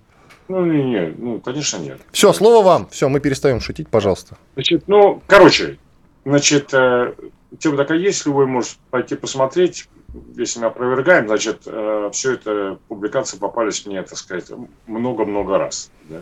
Ну, 0.48 0.66
не, 0.66 0.84
не, 0.84 1.14
ну, 1.18 1.40
конечно, 1.40 1.78
нет. 1.78 2.00
Все, 2.12 2.32
слово 2.34 2.64
вам. 2.64 2.90
Все, 2.90 3.10
мы 3.10 3.20
перестаем 3.20 3.60
шутить, 3.60 3.90
пожалуйста. 3.90 4.38
Значит, 4.54 4.88
ну, 4.88 5.22
короче, 5.28 5.78
значит, 6.26 6.74
э, 6.74 7.14
тема 7.60 7.78
такая 7.78 7.98
есть, 7.98 8.26
любой 8.26 8.46
может 8.46 8.78
пойти 8.90 9.16
посмотреть. 9.16 9.90
Если 10.36 10.60
мы 10.60 10.68
опровергаем, 10.68 11.28
значит, 11.28 11.64
э, 11.66 12.10
все 12.14 12.34
это 12.34 12.80
публикации 12.88 13.38
попались 13.38 13.86
мне, 13.86 14.02
так 14.04 14.18
сказать, 14.18 14.50
много-много 14.88 15.58
раз. 15.58 15.92
Да? 16.04 16.22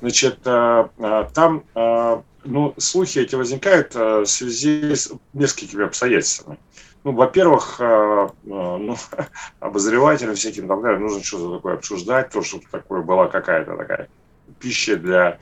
Значит, 0.00 0.38
э, 0.44 0.88
там, 1.32 1.64
ну, 2.44 2.74
слухи 2.76 3.18
эти 3.20 3.34
возникают 3.34 3.94
в 3.94 4.26
связи 4.26 4.94
с 4.94 5.10
несколькими 5.32 5.86
обстоятельствами. 5.86 6.58
Ну, 7.06 7.12
во-первых, 7.12 7.76
э, 7.78 7.84
э, 7.84 8.28
ну, 8.46 8.96
обозревателям 9.60 10.34
всяким 10.34 10.66
так 10.66 10.82
далее 10.82 10.98
нужно 10.98 11.22
что-то 11.22 11.54
такое 11.54 11.74
обсуждать, 11.74 12.30
то, 12.30 12.42
чтобы 12.42 12.64
такое 12.68 13.02
была 13.02 13.28
какая-то 13.28 13.76
такая 13.76 14.08
пища 14.58 14.96
для 14.96 15.38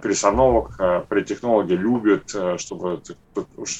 перестановок. 0.00 0.78
Э, 0.78 1.02
Политтехнологи 1.08 1.72
любят, 1.72 2.32
чтобы 2.60 3.02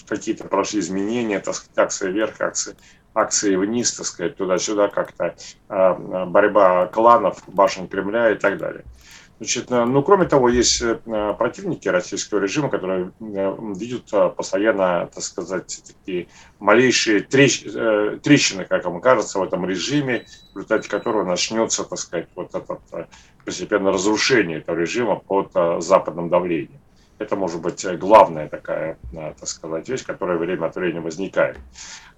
какие-то 0.09 0.49
прошли 0.49 0.81
изменения, 0.81 1.39
так 1.39 1.55
сказать, 1.55 1.79
акции 1.79 2.11
вверх, 2.11 2.41
акции, 2.41 2.75
акции 3.15 3.55
вниз, 3.55 3.93
так 3.93 4.07
сказать, 4.07 4.37
туда-сюда 4.37 4.89
как-то 4.89 5.37
борьба 5.69 6.87
кланов, 6.87 7.45
башен 7.47 7.87
Кремля 7.87 8.33
и 8.33 8.35
так 8.35 8.59
далее. 8.59 8.83
Значит, 9.39 9.71
э, 9.71 9.85
ну, 9.85 10.03
кроме 10.03 10.27
того, 10.27 10.49
есть 10.49 10.83
э, 10.83 10.97
противники 11.39 11.87
российского 11.87 12.41
режима, 12.41 12.71
которые 12.71 13.13
э, 13.21 13.57
видят 13.77 14.11
постоянно, 14.37 15.09
так 15.15 15.23
сказать, 15.23 15.81
такие 15.87 16.27
малейшие 16.59 17.21
трещ, 17.21 17.63
трещины, 18.23 18.65
как 18.65 18.85
вам 18.85 19.01
кажется, 19.01 19.39
в 19.39 19.43
этом 19.45 19.65
режиме, 19.65 20.25
в 20.53 20.57
результате 20.57 20.89
которого 20.89 21.25
начнется, 21.25 21.85
так 21.85 21.99
сказать, 21.99 22.27
вот 22.35 22.53
это 22.53 22.79
постепенное 23.45 23.93
разрушение 23.93 24.59
этого 24.59 24.77
режима 24.77 25.17
под 25.17 25.53
западным 25.83 26.29
давлением. 26.29 26.81
Это 27.19 27.35
может 27.37 27.61
быть 27.61 27.85
главная 27.99 28.49
такая, 28.49 28.97
так 29.13 29.49
сказать, 29.49 29.89
вещь, 29.89 30.05
которая 30.05 30.37
время 30.37 30.67
от 30.67 30.77
времени 30.77 31.01
возникает. 31.01 31.59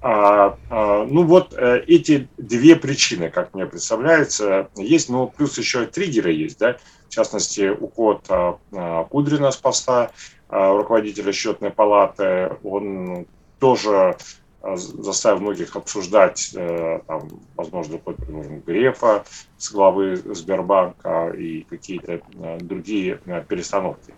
А, 0.02 0.58
а, 0.68 1.06
ну 1.06 1.24
вот 1.24 1.54
эти 1.54 2.28
две 2.36 2.76
причины, 2.76 3.30
как 3.30 3.54
мне 3.54 3.64
представляется, 3.66 4.68
есть, 4.76 5.08
но 5.08 5.26
плюс 5.26 5.56
еще 5.56 5.86
триггеры 5.86 6.32
есть, 6.32 6.58
да, 6.58 6.76
в 7.10 7.12
частности, 7.12 7.68
уход 7.68 8.24
а, 8.28 9.04
Кудрина 9.10 9.50
с 9.50 9.56
поста 9.56 10.12
а, 10.48 10.76
руководителя 10.76 11.32
счетной 11.32 11.70
палаты, 11.70 12.56
он 12.62 13.26
тоже 13.58 14.16
а, 14.62 14.76
заставил 14.76 15.40
многих 15.40 15.74
обсуждать, 15.74 16.52
э, 16.54 17.00
там, 17.08 17.28
возможно, 17.56 17.98
предложение 17.98 18.60
Грефа 18.60 19.24
с 19.58 19.72
главы 19.72 20.16
Сбербанка 20.16 21.30
и 21.30 21.62
какие-то 21.62 22.20
другие 22.60 23.20
перестановки. 23.48 24.14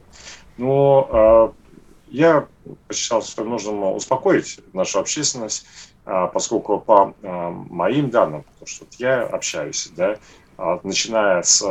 Но 0.59 1.55
я 2.09 2.47
посчитал, 2.89 3.23
что 3.23 3.43
нужно 3.45 3.93
успокоить 3.93 4.61
нашу 4.75 4.99
общественность 4.99 5.67
а, 6.05 6.27
поскольку 6.27 6.81
по 6.81 7.15
а, 7.23 7.51
моим 7.51 8.11
данным, 8.11 8.43
потому 8.43 8.67
что 8.67 8.87
я 8.99 9.23
общаюсь, 9.23 9.89
да, 9.97 10.11
а, 10.11 10.19
начиная 10.83 11.43
с 11.43 11.63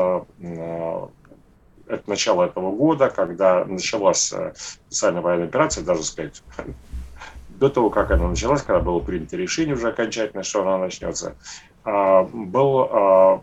это 1.88 2.10
начала 2.10 2.45
этого 2.45 2.71
года, 2.71 3.10
когда 3.10 3.65
началась 3.65 4.33
специальная 4.55 5.21
военная 5.21 5.48
операция, 5.48 5.83
даже 5.83 6.03
сказать, 6.03 6.41
до 7.50 7.69
того, 7.69 7.89
как 7.89 8.12
она 8.12 8.29
началась, 8.29 8.62
когда 8.62 8.79
было 8.79 9.00
принято 9.00 9.36
решение 9.36 9.75
уже 9.75 9.89
окончательно, 9.89 10.43
что 10.43 10.62
она 10.62 10.77
начнется, 10.77 11.36
был 11.83 13.41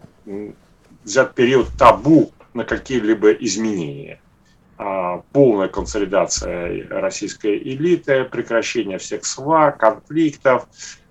взят 1.04 1.34
период 1.34 1.68
табу 1.78 2.32
на 2.54 2.64
какие-либо 2.64 3.32
изменения. 3.32 4.20
А, 4.76 5.22
полная 5.32 5.68
консолидация 5.68 6.88
российской 6.88 7.58
элиты, 7.58 8.24
прекращение 8.24 8.98
всех 8.98 9.24
свар, 9.24 9.76
конфликтов. 9.76 10.68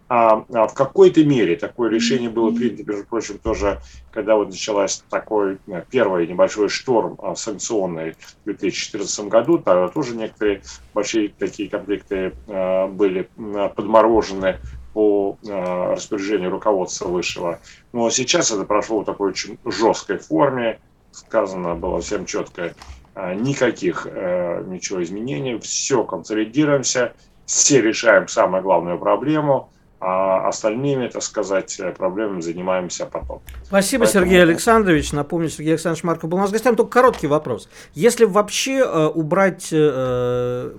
А, 0.10 0.46
а 0.54 0.68
в 0.68 0.74
какой-то 0.74 1.24
мере 1.26 1.58
такое 1.58 1.90
решение 1.90 2.30
было 2.30 2.52
принято, 2.52 2.90
между 2.90 3.06
прочим, 3.06 3.40
тоже, 3.40 3.82
когда 4.12 4.36
вот 4.36 4.50
началась 4.50 5.04
такой 5.10 5.58
э, 5.68 5.84
первый 5.90 6.28
небольшой 6.28 6.70
шторм 6.70 7.20
санкционный 7.36 8.14
в 8.14 8.46
2014 8.46 9.26
году, 9.28 9.58
тогда 9.58 9.90
тоже 9.90 10.16
некоторые 10.16 10.62
большие 10.94 11.30
такие 11.30 11.70
конфликты 11.70 12.34
э, 12.48 12.88
были 12.88 13.30
подморожены 13.76 14.60
по 14.94 15.38
э, 15.46 15.94
распоряжению 15.94 16.52
руководства 16.52 17.10
высшего. 17.10 17.60
Но 17.92 18.10
сейчас 18.10 18.52
это 18.52 18.64
прошло 18.64 19.02
в 19.02 19.06
такой 19.06 19.32
очень 19.32 19.60
жесткой 19.66 20.20
форме, 20.20 20.80
сказано 21.12 21.76
было 21.76 22.00
всем 22.02 22.26
четко, 22.26 22.74
а, 23.14 23.34
никаких 23.34 24.08
э, 24.10 24.64
ничего 24.68 25.04
изменений, 25.04 25.60
все 25.60 26.04
консолидируемся, 26.04 27.14
все 27.46 27.82
решаем 27.82 28.28
самую 28.28 28.64
главную 28.64 29.00
проблему, 29.00 29.72
а 30.00 30.48
остальными, 30.48 31.08
так 31.08 31.24
сказать, 31.24 31.80
проблемами 31.98 32.42
занимаемся 32.42 33.06
потом. 33.06 33.42
Спасибо, 33.64 34.06
Поэтому... 34.06 34.26
Сергей 34.26 34.42
Александрович. 34.44 35.12
Напомню, 35.12 35.50
Сергей 35.50 35.72
Александрович 35.72 36.04
Марков 36.04 36.30
был 36.30 36.38
у 36.38 36.42
нас 36.42 36.50
в 36.50 36.54
гостях. 36.54 36.76
Только 36.76 36.92
короткий 36.92 37.28
вопрос. 37.28 37.68
Если 37.96 38.26
вообще 38.26 38.80
э, 38.80 39.08
убрать 39.08 39.70
э, 39.72 40.72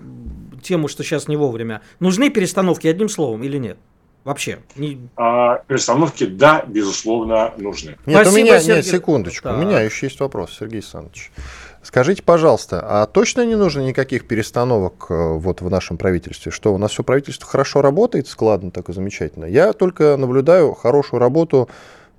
тему, 0.63 0.89
что 0.89 1.03
сейчас 1.03 1.27
не 1.27 1.37
вовремя, 1.37 1.83
нужны 1.99 2.31
перестановки 2.31 2.87
одним 2.87 3.09
словом 3.09 3.43
или 3.43 3.59
нет? 3.59 3.79
Вообще. 4.25 4.59
Не... 4.77 5.09
А, 5.17 5.63
перестановки, 5.67 6.27
да, 6.27 6.65
безусловно, 6.67 7.55
нужны. 7.57 7.97
Нет, 8.05 8.23
Спасибо, 8.23 8.35
у 8.35 8.37
меня, 8.37 8.61
Сергей... 8.61 8.77
нет, 8.77 8.87
секундочку, 8.87 9.49
да. 9.49 9.55
у 9.55 9.59
меня 9.59 9.81
еще 9.81 10.07
есть 10.07 10.21
вопрос, 10.21 10.57
Сергей 10.59 10.81
Александрович. 10.81 11.31
Скажите, 11.83 12.23
пожалуйста, 12.23 12.85
а 12.85 13.07
точно 13.07 13.47
не 13.47 13.55
нужно 13.55 13.81
никаких 13.81 14.27
перестановок 14.27 15.07
э, 15.09 15.15
вот 15.15 15.63
в 15.63 15.71
нашем 15.71 15.97
правительстве? 15.97 16.53
Что 16.53 16.75
у 16.75 16.79
нас 16.79 16.91
все 16.91 17.03
правительство 17.03 17.49
хорошо 17.49 17.81
работает, 17.81 18.29
складно 18.29 18.71
так 18.71 18.91
и 18.91 18.93
замечательно? 18.93 19.47
Я 19.47 19.73
только 19.73 20.17
наблюдаю 20.19 20.75
хорошую 20.75 21.21
работу 21.21 21.71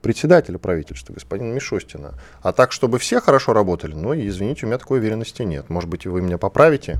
председателя 0.02 0.58
правительства, 0.58 1.14
господина 1.14 1.54
Мишустина. 1.54 2.14
А 2.42 2.54
так, 2.54 2.72
чтобы 2.72 2.98
все 3.00 3.20
хорошо 3.22 3.54
работали, 3.54 3.94
ну, 3.94 4.16
извините, 4.16 4.66
у 4.66 4.70
меня 4.70 4.78
такой 4.78 5.00
уверенности 5.00 5.44
нет. 5.44 5.70
Может 5.70 5.90
быть, 5.90 6.06
вы 6.08 6.22
меня 6.22 6.38
поправите? 6.38 6.98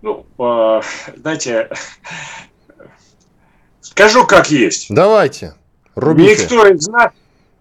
Ну, 0.00 0.24
э, 0.38 0.80
знаете, 1.16 1.68
скажу 3.90 4.26
как 4.26 4.50
есть. 4.50 4.86
Давайте, 4.90 5.54
рубите. 5.94 6.42
Никто 6.42 6.66
из 6.66 6.88
нас 6.88 7.12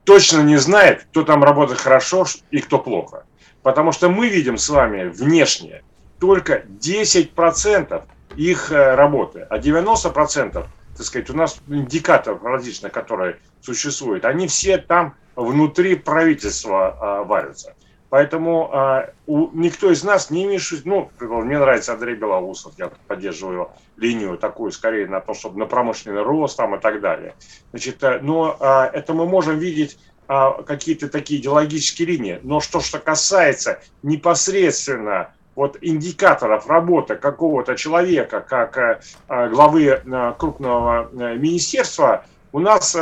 точно 0.03 0.41
не 0.41 0.57
знает, 0.57 1.05
кто 1.09 1.23
там 1.23 1.43
работает 1.43 1.79
хорошо 1.79 2.25
и 2.51 2.59
кто 2.59 2.79
плохо. 2.79 3.25
Потому 3.61 3.91
что 3.91 4.09
мы 4.09 4.29
видим 4.29 4.57
с 4.57 4.69
вами 4.69 5.09
внешне 5.09 5.83
только 6.19 6.63
10% 6.81 8.03
их 8.35 8.71
э, 8.71 8.95
работы, 8.95 9.45
а 9.49 9.57
90%, 9.57 10.53
так 10.53 11.05
сказать, 11.05 11.29
у 11.29 11.33
нас 11.35 11.59
индикаторов 11.67 12.43
различных, 12.43 12.91
которые 12.91 13.37
существуют, 13.61 14.25
они 14.25 14.47
все 14.47 14.77
там 14.77 15.15
внутри 15.35 15.95
правительства 15.95 16.97
а, 16.99 17.23
варятся. 17.23 17.75
Поэтому 18.09 18.69
а, 18.73 19.09
у, 19.25 19.49
никто 19.51 19.91
из 19.91 20.03
нас 20.03 20.29
не 20.29 20.45
имеет, 20.45 20.61
ну, 20.85 21.09
мне 21.19 21.59
нравится 21.59 21.93
Андрей 21.93 22.15
Белоусов, 22.15 22.73
я 22.77 22.89
поддерживаю 23.07 23.53
его 23.53 23.71
линию 23.97 24.37
такую, 24.37 24.71
скорее 24.71 25.07
на 25.07 25.19
то, 25.19 25.33
чтобы 25.33 25.59
на 25.59 25.65
промышленный 25.65 26.23
рост 26.23 26.55
там 26.55 26.75
и 26.75 26.79
так 26.79 27.01
далее. 27.01 27.35
Значит, 27.71 28.01
э, 28.03 28.19
но 28.21 28.55
а, 28.59 28.89
это 28.93 29.13
мы 29.13 29.25
можем 29.25 29.59
видеть 29.59 29.99
а, 30.29 30.63
какие-то 30.63 31.07
такие 31.09 31.39
идеологические 31.39 32.07
линии. 32.07 32.39
Но 32.43 32.59
что, 32.59 32.81
что 32.81 32.99
касается 32.99 33.79
непосредственно 34.03 35.31
вот 35.55 35.77
индикаторов 35.81 36.67
работы 36.67 37.15
какого-то 37.15 37.75
человека, 37.75 38.41
как 38.41 38.77
э, 38.77 38.99
э, 39.27 39.49
главы 39.49 39.85
э, 39.85 40.33
крупного 40.37 41.09
министерства, 41.11 42.25
у 42.51 42.59
нас 42.59 42.95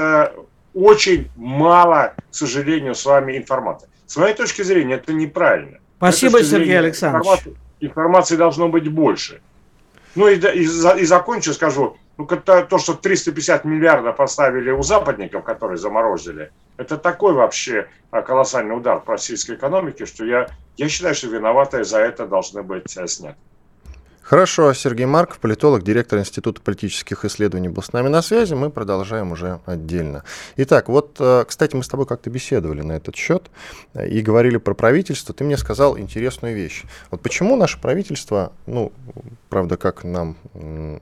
очень 0.73 1.29
мало, 1.35 2.13
к 2.31 2.35
сожалению, 2.35 2.95
с 2.95 3.05
вами 3.05 3.37
информации. 3.37 3.87
С 4.07 4.17
моей 4.17 4.35
точки 4.35 4.61
зрения, 4.61 4.95
это 4.95 5.13
неправильно. 5.13 5.79
Спасибо, 5.97 6.43
Сергей 6.43 6.77
Александрович. 6.77 7.25
Информации, 7.25 7.57
информации 7.79 8.35
должно 8.35 8.69
быть 8.69 8.87
больше. 8.87 9.41
Ну 10.15 10.27
и, 10.27 10.37
и, 10.37 10.63
и 10.63 11.05
закончу, 11.05 11.53
скажу, 11.53 11.97
ну, 12.17 12.25
то, 12.25 12.77
что 12.77 12.93
350 12.93 13.65
миллиардов 13.65 14.15
поставили 14.15 14.71
у 14.71 14.81
западников, 14.81 15.43
которые 15.43 15.77
заморозили, 15.77 16.51
это 16.77 16.97
такой 16.97 17.33
вообще 17.33 17.87
а, 18.11 18.21
колоссальный 18.21 18.75
удар 18.75 19.01
по 19.01 19.13
российской 19.13 19.55
экономике, 19.55 20.05
что 20.05 20.23
я, 20.25 20.47
я 20.77 20.87
считаю, 20.87 21.15
что 21.15 21.27
виноватые 21.27 21.83
за 21.83 21.99
это 21.99 22.25
должны 22.25 22.63
быть 22.63 22.95
э, 22.95 23.07
сняты. 23.07 23.37
Хорошо, 24.25 24.73
Сергей 24.73 25.05
Марков, 25.05 25.37
политолог, 25.37 25.83
директор 25.83 26.17
Института 26.17 26.59
политических 26.59 27.25
исследований 27.25 27.69
был 27.69 27.83
с 27.83 27.93
нами 27.93 28.07
на 28.07 28.23
связи. 28.23 28.55
Мы 28.55 28.71
продолжаем 28.71 29.31
уже 29.31 29.59
отдельно. 29.67 30.23
Итак, 30.55 30.89
вот, 30.89 31.17
э, 31.19 31.45
кстати, 31.47 31.75
мы 31.75 31.83
с 31.83 31.87
тобой 31.87 32.07
как-то 32.07 32.31
беседовали 32.31 32.81
на 32.81 32.93
этот 32.93 33.15
счет 33.15 33.51
э, 33.93 34.07
и 34.07 34.21
говорили 34.21 34.57
про 34.57 34.73
правительство. 34.73 35.35
Ты 35.35 35.43
мне 35.43 35.57
сказал 35.57 35.99
интересную 35.99 36.55
вещь. 36.55 36.85
Вот 37.11 37.21
почему 37.21 37.55
наше 37.55 37.79
правительство, 37.79 38.51
ну, 38.65 38.91
правда, 39.49 39.77
как 39.77 40.03
нам, 40.03 40.37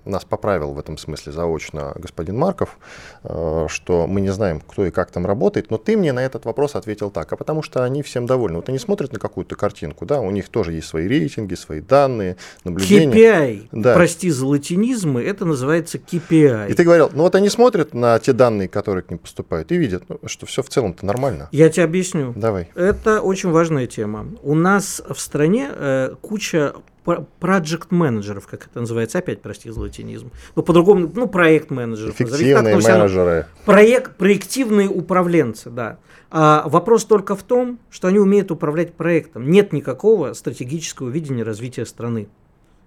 нас 0.04 0.26
поправил 0.26 0.74
в 0.74 0.80
этом 0.80 0.98
смысле 0.98 1.32
заочно 1.32 1.94
господин 1.96 2.38
Марков, 2.38 2.78
э, 3.24 3.68
что 3.70 4.06
мы 4.06 4.20
не 4.20 4.34
знаем, 4.34 4.60
кто 4.60 4.86
и 4.86 4.92
как 4.92 5.12
там 5.12 5.26
работает, 5.26 5.72
но 5.72 5.78
ты 5.78 5.96
мне 5.96 6.12
на 6.12 6.20
этот 6.20 6.44
вопрос 6.44 6.76
ответил 6.76 7.10
так, 7.10 7.32
а 7.32 7.38
потому 7.38 7.64
что 7.64 7.86
они 7.86 8.04
всем 8.04 8.26
довольны. 8.26 8.58
Вот 8.58 8.68
они 8.68 8.80
смотрят 8.80 9.14
на 9.14 9.20
какую-то 9.20 9.56
картинку, 9.56 10.06
да, 10.06 10.20
у 10.20 10.30
них 10.30 10.50
тоже 10.50 10.74
есть 10.74 10.90
свои 10.90 11.08
рейтинги, 11.08 11.56
свои 11.56 11.80
данные, 11.80 12.36
наблюдения 12.66 13.13
KPI, 13.14 13.68
да. 13.72 13.94
прости 13.94 14.30
за 14.30 14.46
латинизмы, 14.46 15.24
это 15.24 15.46
называется 15.46 15.98
KPI. 15.98 16.72
И 16.72 16.74
ты 16.74 16.84
говорил, 16.84 17.10
ну 17.14 17.24
вот 17.24 17.36
они 17.36 17.50
смотрят 17.50 17.94
на 17.94 18.20
те 18.20 18.34
данные, 18.34 18.68
которые 18.68 19.04
к 19.04 19.10
ним 19.10 19.20
поступают, 19.20 19.72
и 19.72 19.78
видят, 19.78 20.04
ну, 20.10 20.20
что 20.26 20.46
все 20.46 20.62
в 20.64 20.70
целом-то 20.70 21.06
нормально. 21.06 21.50
Я 21.52 21.70
тебе 21.70 21.84
объясню. 21.84 22.34
Давай. 22.36 22.70
Это 22.76 23.22
очень 23.22 23.52
важная 23.52 23.88
тема. 23.88 24.28
У 24.42 24.56
нас 24.56 25.02
в 25.08 25.20
стране 25.20 25.70
э, 25.72 26.16
куча 26.22 26.74
project 27.06 27.88
менеджеров, 27.90 28.48
как 28.48 28.68
это 28.68 28.80
называется, 28.80 29.20
опять, 29.20 29.42
прости 29.42 29.70
за 29.70 29.80
латинизм. 29.80 30.32
Ну, 30.56 30.64
по-другому, 30.64 31.12
ну, 31.14 31.28
проект 31.28 31.70
менеджеров. 31.70 32.16
Эффективные 32.16 32.76
так, 32.76 32.84
менеджеры. 32.84 33.48
Проект, 33.66 34.16
проективные 34.16 34.90
управленцы, 34.90 35.70
да. 35.70 35.98
А 36.32 36.68
вопрос 36.68 37.06
только 37.06 37.36
в 37.36 37.44
том, 37.44 37.80
что 37.90 38.08
они 38.08 38.20
умеют 38.20 38.52
управлять 38.52 38.94
проектом. 38.94 39.50
Нет 39.50 39.74
никакого 39.74 40.34
стратегического 40.34 41.10
видения 41.10 41.44
развития 41.44 41.86
страны 41.86 42.28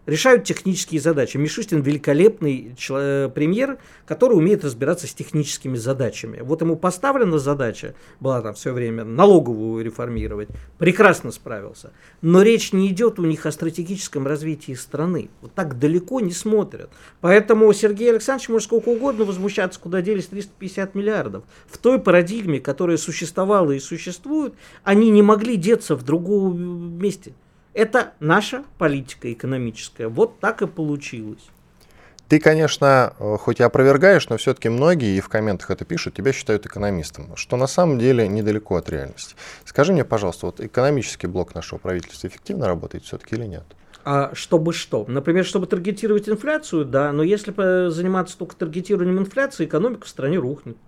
решают 0.06 0.44
технические 0.44 1.00
задачи. 1.00 1.36
Мишустин 1.36 1.82
великолепный 1.82 2.74
человек, 2.78 3.34
премьер, 3.34 3.78
который 4.06 4.34
умеет 4.34 4.64
разбираться 4.64 5.06
с 5.06 5.14
техническими 5.14 5.76
задачами. 5.76 6.40
Вот 6.40 6.62
ему 6.62 6.76
поставлена 6.76 7.38
задача, 7.38 7.94
была 8.20 8.40
там 8.40 8.54
все 8.54 8.72
время, 8.72 9.04
налоговую 9.04 9.84
реформировать, 9.84 10.48
прекрасно 10.78 11.32
справился. 11.32 11.92
Но 12.22 12.42
речь 12.42 12.72
не 12.72 12.88
идет 12.88 13.18
у 13.18 13.24
них 13.24 13.46
о 13.46 13.52
стратегическом 13.52 14.26
развитии 14.26 14.72
страны. 14.72 15.28
Вот 15.42 15.52
так 15.54 15.78
далеко 15.78 16.20
не 16.20 16.32
смотрят. 16.32 16.90
Поэтому 17.20 17.72
Сергей 17.72 18.10
Александрович 18.10 18.48
может 18.48 18.66
сколько 18.66 18.88
угодно 18.88 19.24
возмущаться, 19.24 19.80
куда 19.80 20.00
делись 20.00 20.26
350 20.26 20.94
миллиардов. 20.94 21.44
В 21.66 21.78
той 21.78 21.98
парадигме, 21.98 22.60
которая 22.60 22.96
существовала 22.96 23.72
и 23.72 23.80
существует, 23.80 24.54
они 24.84 25.10
не 25.10 25.22
могли 25.22 25.56
деться 25.56 25.96
в 25.96 26.04
другом 26.04 26.98
месте. 26.98 27.32
Это 27.76 28.14
наша 28.20 28.64
политика 28.78 29.30
экономическая. 29.30 30.08
Вот 30.08 30.40
так 30.40 30.62
и 30.62 30.66
получилось. 30.66 31.50
Ты, 32.26 32.40
конечно, 32.40 33.12
э, 33.18 33.36
хоть 33.38 33.60
и 33.60 33.62
опровергаешь, 33.62 34.26
но 34.30 34.38
все-таки 34.38 34.70
многие 34.70 35.14
и 35.14 35.20
в 35.20 35.28
комментах 35.28 35.70
это 35.70 35.84
пишут, 35.84 36.14
тебя 36.14 36.32
считают 36.32 36.64
экономистом, 36.64 37.36
что 37.36 37.58
на 37.58 37.66
самом 37.66 37.98
деле 37.98 38.28
недалеко 38.28 38.76
от 38.76 38.88
реальности. 38.88 39.36
Скажи 39.66 39.92
мне, 39.92 40.06
пожалуйста, 40.06 40.46
вот 40.46 40.58
экономический 40.58 41.26
блок 41.26 41.54
нашего 41.54 41.78
правительства 41.78 42.28
эффективно 42.28 42.66
работает 42.66 43.04
все-таки 43.04 43.34
или 43.34 43.44
нет? 43.44 43.64
А 44.06 44.30
чтобы 44.32 44.72
что? 44.72 45.04
Например, 45.06 45.44
чтобы 45.44 45.66
таргетировать 45.66 46.30
инфляцию, 46.30 46.86
да, 46.86 47.12
но 47.12 47.22
если 47.22 47.90
заниматься 47.90 48.38
только 48.38 48.56
таргетированием 48.56 49.18
инфляции, 49.18 49.66
экономика 49.66 50.06
в 50.06 50.08
стране 50.08 50.38
рухнет. 50.38 50.78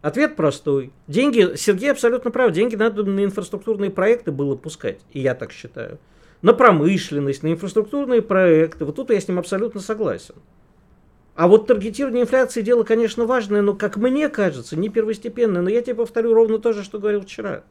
Ответ 0.00 0.36
простой. 0.36 0.92
Деньги, 1.08 1.56
Сергей 1.56 1.90
абсолютно 1.90 2.30
прав, 2.30 2.52
деньги 2.52 2.76
надо 2.76 3.02
на 3.02 3.24
инфраструктурные 3.24 3.90
проекты 3.90 4.30
было 4.30 4.54
пускать, 4.54 5.00
и 5.12 5.20
я 5.20 5.34
так 5.34 5.50
считаю. 5.50 5.98
На 6.40 6.52
промышленность, 6.52 7.42
на 7.42 7.52
инфраструктурные 7.52 8.22
проекты. 8.22 8.84
Вот 8.84 8.94
тут 8.94 9.10
я 9.10 9.20
с 9.20 9.26
ним 9.26 9.40
абсолютно 9.40 9.80
согласен. 9.80 10.36
А 11.34 11.48
вот 11.48 11.66
таргетирование 11.66 12.22
инфляции 12.22 12.62
дело, 12.62 12.84
конечно, 12.84 13.24
важное, 13.24 13.60
но, 13.60 13.74
как 13.74 13.96
мне 13.96 14.28
кажется, 14.28 14.76
не 14.76 14.88
первостепенное. 14.88 15.62
Но 15.62 15.70
я 15.70 15.82
тебе 15.82 15.96
повторю 15.96 16.34
ровно 16.34 16.58
то 16.58 16.72
же, 16.72 16.84
что 16.84 16.98
говорил 16.98 17.22
вчера. 17.22 17.64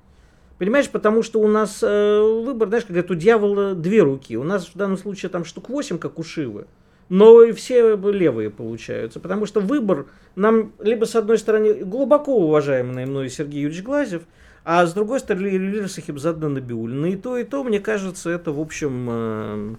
Понимаешь, 0.58 0.90
потому 0.90 1.22
что 1.22 1.40
у 1.40 1.48
нас 1.48 1.80
э, 1.82 2.42
выбор, 2.46 2.68
знаешь, 2.68 2.86
как 2.86 2.92
говорят, 2.94 3.12
у 3.12 3.16
дьявола 3.16 3.74
две 3.74 4.02
руки. 4.02 4.38
У 4.38 4.44
нас 4.44 4.68
в 4.68 4.78
данном 4.78 4.98
случае 4.98 5.30
там 5.30 5.46
штук 5.46 5.70
8, 5.70 5.98
как 5.98 6.20
у 6.20 6.24
Шивы. 6.24 6.66
Но 7.10 7.42
и 7.44 7.52
все 7.54 7.96
левые 7.96 8.50
получаются. 8.50 9.20
Потому 9.20 9.46
что 9.46 9.60
выбор 9.60 10.08
нам 10.36 10.74
либо, 10.80 11.06
с 11.06 11.16
одной 11.16 11.38
стороны, 11.38 11.74
глубоко 11.84 12.36
уважаемый 12.36 13.06
мной 13.06 13.30
Сергей 13.30 13.62
Юрьевич 13.62 13.84
Глазев, 13.84 14.24
а 14.64 14.86
с 14.86 14.94
другой 14.94 15.22
стороны, 15.22 15.48
Лилия 15.48 15.88
Сахибзадна 15.88 16.50
Набиулина. 16.50 17.06
И 17.06 17.16
то, 17.16 17.38
и 17.38 17.44
то, 17.44 17.64
мне 17.64 17.80
кажется, 17.80 18.30
это, 18.30 18.52
в 18.52 18.60
общем, 18.60 19.08
э, 19.10 19.76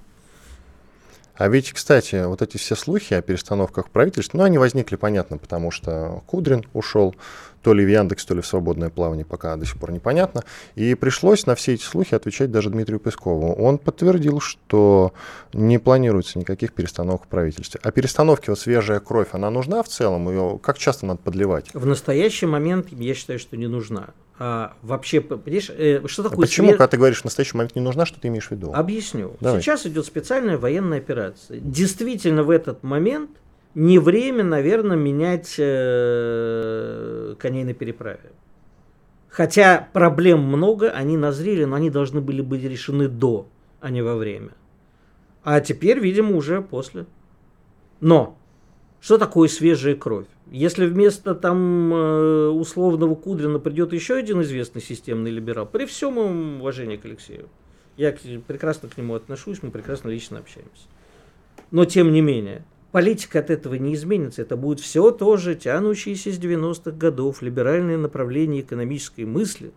а 1.38 1.48
ведь, 1.48 1.72
кстати, 1.72 2.24
вот 2.26 2.42
эти 2.42 2.56
все 2.56 2.74
слухи 2.74 3.14
о 3.14 3.22
перестановках 3.22 3.90
правительства, 3.90 4.38
ну, 4.38 4.44
они 4.44 4.58
возникли, 4.58 4.96
понятно, 4.96 5.38
потому 5.38 5.70
что 5.70 6.24
Кудрин 6.26 6.66
ушел, 6.72 7.14
то 7.62 7.74
ли 7.74 7.84
в 7.84 7.88
Яндекс, 7.88 8.24
то 8.24 8.34
ли 8.34 8.40
в 8.40 8.46
свободное 8.46 8.90
плавание, 8.90 9.24
пока 9.24 9.54
до 9.54 9.64
сих 9.64 9.78
пор 9.78 9.92
непонятно. 9.92 10.42
И 10.74 10.96
пришлось 10.96 11.46
на 11.46 11.54
все 11.54 11.74
эти 11.74 11.84
слухи 11.84 12.16
отвечать 12.16 12.50
даже 12.50 12.70
Дмитрию 12.70 12.98
Пескову. 12.98 13.54
Он 13.54 13.78
подтвердил, 13.78 14.40
что 14.40 15.12
не 15.52 15.78
планируется 15.78 16.40
никаких 16.40 16.72
перестановок 16.72 17.24
в 17.24 17.28
правительстве. 17.28 17.80
А 17.84 17.92
перестановки, 17.92 18.50
вот 18.50 18.58
свежая 18.58 18.98
кровь, 18.98 19.28
она 19.30 19.48
нужна 19.50 19.84
в 19.84 19.88
целом? 19.88 20.28
Ее 20.28 20.58
как 20.60 20.76
часто 20.76 21.06
надо 21.06 21.20
подливать? 21.20 21.72
В 21.72 21.86
настоящий 21.86 22.46
момент 22.46 22.88
я 22.90 23.14
считаю, 23.14 23.38
что 23.38 23.56
не 23.56 23.68
нужна 23.68 24.08
а, 24.40 24.74
вообще, 24.82 25.20
понимаешь, 25.20 25.70
э, 25.70 26.06
что 26.06 26.22
такое... 26.22 26.38
А 26.38 26.40
почему, 26.42 26.68
свер... 26.68 26.76
когда 26.76 26.88
ты 26.88 26.96
говоришь 26.96 27.22
в 27.22 27.24
настоящий 27.24 27.56
момент 27.56 27.74
не 27.74 27.82
нужна, 27.82 28.06
что 28.06 28.20
ты 28.20 28.28
имеешь 28.28 28.46
в 28.46 28.50
виду? 28.52 28.72
Объясню. 28.72 29.36
Давай. 29.40 29.60
Сейчас 29.60 29.84
идет 29.86 30.06
специальная 30.06 30.56
военная 30.56 30.98
операция. 30.98 31.58
Действительно, 31.58 32.44
в 32.44 32.50
этот 32.50 32.84
момент 32.84 33.30
не 33.74 33.98
время, 33.98 34.44
наверное, 34.44 34.96
менять 34.96 35.56
э, 35.58 37.34
коней 37.38 37.64
на 37.64 37.74
переправе. 37.74 38.30
Хотя 39.28 39.88
проблем 39.92 40.40
много, 40.40 40.90
они 40.90 41.16
назрели, 41.16 41.64
но 41.64 41.76
они 41.76 41.90
должны 41.90 42.20
были 42.20 42.40
быть 42.40 42.62
решены 42.62 43.08
до, 43.08 43.48
а 43.80 43.90
не 43.90 44.02
во 44.02 44.14
время. 44.14 44.50
А 45.42 45.60
теперь, 45.60 45.98
видимо, 45.98 46.36
уже 46.36 46.62
после. 46.62 47.06
Но 48.00 48.38
что 49.00 49.18
такое 49.18 49.48
свежая 49.48 49.94
кровь? 49.94 50.26
Если 50.50 50.86
вместо 50.86 51.34
там 51.34 51.92
э, 51.94 52.48
условного 52.48 53.14
Кудрина 53.14 53.58
придет 53.58 53.92
еще 53.92 54.14
один 54.14 54.42
известный 54.42 54.82
системный 54.82 55.30
либерал, 55.30 55.66
при 55.66 55.84
всем 55.84 56.18
уважении 56.60 56.96
к 56.96 57.04
Алексею, 57.04 57.48
я 57.96 58.12
прекрасно 58.46 58.88
к 58.88 58.96
нему 58.96 59.14
отношусь, 59.14 59.62
мы 59.62 59.70
прекрасно 59.70 60.08
лично 60.08 60.38
общаемся. 60.38 60.88
Но 61.70 61.84
тем 61.84 62.12
не 62.12 62.20
менее, 62.22 62.64
политика 62.92 63.40
от 63.40 63.50
этого 63.50 63.74
не 63.74 63.94
изменится. 63.94 64.42
Это 64.42 64.56
будет 64.56 64.80
все 64.80 65.10
тоже 65.10 65.54
тянущиеся 65.54 66.32
с 66.32 66.38
90-х 66.38 66.92
годов 66.92 67.42
либеральное 67.42 67.98
направление 67.98 68.62
экономической 68.62 69.24
мысли. 69.24 69.72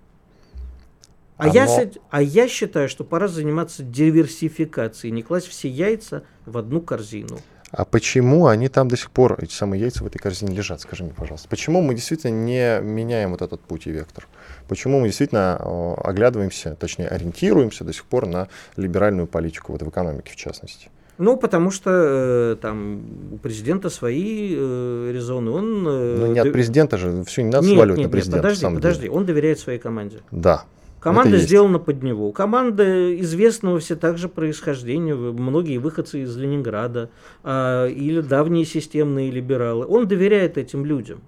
А, 1.38 1.46
Оно... 1.46 1.54
я, 1.54 1.92
а 2.10 2.22
я 2.22 2.48
считаю, 2.48 2.88
что 2.88 3.04
пора 3.04 3.28
заниматься 3.28 3.84
диверсификацией, 3.84 5.12
не 5.12 5.24
класть 5.24 5.48
все 5.48 5.68
яйца 5.68 6.24
в 6.46 6.58
одну 6.58 6.82
корзину. 6.82 7.40
А 7.72 7.86
почему 7.86 8.48
они 8.48 8.68
там 8.68 8.88
до 8.88 8.98
сих 8.98 9.12
пор, 9.12 9.38
эти 9.42 9.54
самые 9.54 9.82
яйца 9.82 10.04
в 10.04 10.08
этой 10.08 10.20
корзине 10.20 10.56
лежат, 10.56 10.82
скажи 10.82 11.04
мне, 11.04 11.14
пожалуйста. 11.14 11.48
Почему 11.48 11.82
мы 11.82 11.96
действительно 11.96 12.32
не 12.32 12.82
меняем 12.82 13.32
вот 13.32 13.42
этот 13.42 13.62
путь 13.62 13.88
и 13.88 13.92
вектор? 13.92 14.28
Почему 14.68 15.00
мы 15.00 15.08
действительно 15.08 15.56
оглядываемся, 15.96 16.76
точнее 16.76 17.08
ориентируемся 17.08 17.84
до 17.84 17.94
сих 17.94 18.06
пор 18.06 18.28
на 18.28 18.50
либеральную 18.76 19.28
политику, 19.28 19.72
вот 19.72 19.82
в 19.82 19.90
экономике 19.90 20.32
в 20.34 20.36
частности? 20.36 20.90
Ну, 21.18 21.38
потому 21.38 21.70
что 21.70 21.92
э, 21.92 22.56
там 22.60 23.04
у 23.34 23.38
президента 23.38 23.90
свои 23.90 24.56
э, 24.58 25.12
резоны. 25.14 25.52
Он, 25.52 25.88
э, 25.88 26.16
ну, 26.18 26.34
не 26.34 26.40
от 26.40 26.52
президента 26.52 26.98
же, 26.98 27.24
все 27.26 27.44
не 27.44 27.52
надо 27.52 27.68
нет, 27.68 27.76
сваливать 27.76 28.00
нет, 28.00 28.08
на 28.08 28.12
президента. 28.12 28.48
Нет, 28.48 28.58
подожди, 28.58 28.76
подожди, 28.76 29.10
он 29.10 29.26
доверяет 29.26 29.60
своей 29.60 29.78
команде. 29.78 30.22
Да, 30.32 30.64
Команда 31.02 31.38
сделана 31.38 31.80
под 31.80 32.04
него. 32.04 32.32
Команда 32.32 33.20
известного 33.20 33.80
все 33.80 33.96
также 33.96 34.30
происхождения, 34.30 35.16
многие 35.16 35.78
выходцы 35.78 36.22
из 36.22 36.38
Ленинграда 36.38 37.10
а, 37.44 37.88
или 37.88 38.22
давние 38.22 38.66
системные 38.66 39.32
либералы. 39.32 39.86
Он 39.88 40.08
доверяет 40.08 40.60
этим 40.60 40.86
людям. 40.86 41.22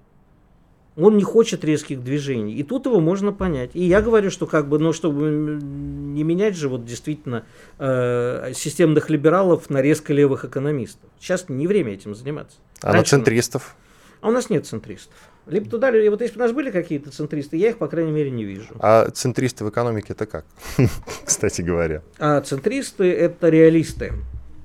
Он 0.95 1.17
не 1.17 1.23
хочет 1.23 1.65
резких 1.65 2.03
движений. 2.03 2.53
И 2.53 2.61
тут 2.61 2.85
его 2.85 2.99
можно 2.99 3.33
понять. 3.33 3.71
И 3.73 3.83
я 3.83 4.03
говорю, 4.03 4.29
что 4.29 4.45
как 4.45 4.69
бы, 4.69 4.77
ну, 4.77 4.93
чтобы 4.93 5.59
не 5.63 6.23
менять 6.23 6.55
же 6.55 6.69
вот 6.69 6.85
действительно 6.85 7.43
э, 7.79 8.51
системных 8.53 9.09
либералов 9.09 9.71
на 9.71 9.81
резко 9.81 10.13
левых 10.13 10.45
экономистов. 10.45 11.09
Сейчас 11.19 11.49
не 11.49 11.65
время 11.65 11.93
этим 11.93 12.13
заниматься. 12.13 12.57
А 12.83 12.93
Раньше 12.93 13.15
на 13.15 13.23
центристов? 13.23 13.75
А 14.21 14.27
у 14.27 14.31
нас 14.31 14.51
нет 14.51 14.67
центристов. 14.67 15.15
Либо 15.45 15.69
туда, 15.69 15.91
либо 15.91 16.11
вот 16.11 16.21
если 16.21 16.35
бы 16.35 16.41
у 16.41 16.45
нас 16.45 16.53
были 16.53 16.71
какие-то 16.71 17.11
центристы, 17.11 17.57
я 17.57 17.69
их, 17.69 17.77
по 17.77 17.87
крайней 17.87 18.11
мере, 18.11 18.31
не 18.31 18.45
вижу. 18.45 18.75
А 18.79 19.09
центристы 19.09 19.65
в 19.65 19.69
экономике 19.69 20.13
это 20.13 20.25
как, 20.25 20.45
кстати 21.25 21.61
говоря? 21.61 22.01
А 22.17 22.39
центристы 22.41 23.11
это 23.11 23.49
реалисты. 23.49 24.13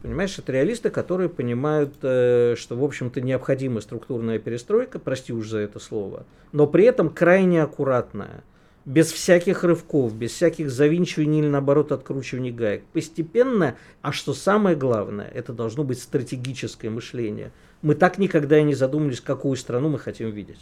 Понимаешь, 0.03 0.38
это 0.38 0.53
реалисты, 0.53 0.91
которые 0.91 1.29
понимают, 1.29 1.95
э, 2.03 2.55
что, 2.57 2.77
в 2.77 2.85
общем-то, 2.85 3.21
необходима 3.21 3.81
структурная 3.81 4.38
перестройка, 4.38 5.01
прости 5.01 5.33
уж 5.33 5.49
за 5.49 5.59
это 5.59 5.81
слово, 5.81 6.25
но 6.53 6.69
при 6.69 6.85
этом 6.85 7.11
крайне 7.11 7.61
аккуратная, 7.61 8.45
без 8.85 9.11
всяких 9.11 9.64
рывков, 9.64 10.14
без 10.14 10.31
всяких 10.31 10.71
завинчиваний 10.71 11.41
или, 11.41 11.49
наоборот, 11.49 11.91
откручиваний 11.91 12.53
гаек. 12.53 12.85
Постепенно, 12.93 13.77
а 14.01 14.12
что 14.12 14.33
самое 14.33 14.77
главное, 14.77 15.29
это 15.35 15.53
должно 15.53 15.83
быть 15.83 16.01
стратегическое 16.01 16.88
мышление– 16.91 17.51
мы 17.83 17.95
так 17.95 18.19
никогда 18.19 18.59
и 18.59 18.62
не 18.62 18.75
задумались, 18.75 19.21
какую 19.21 19.57
страну 19.57 19.88
мы 19.88 19.99
хотим 19.99 20.31
видеть. 20.31 20.59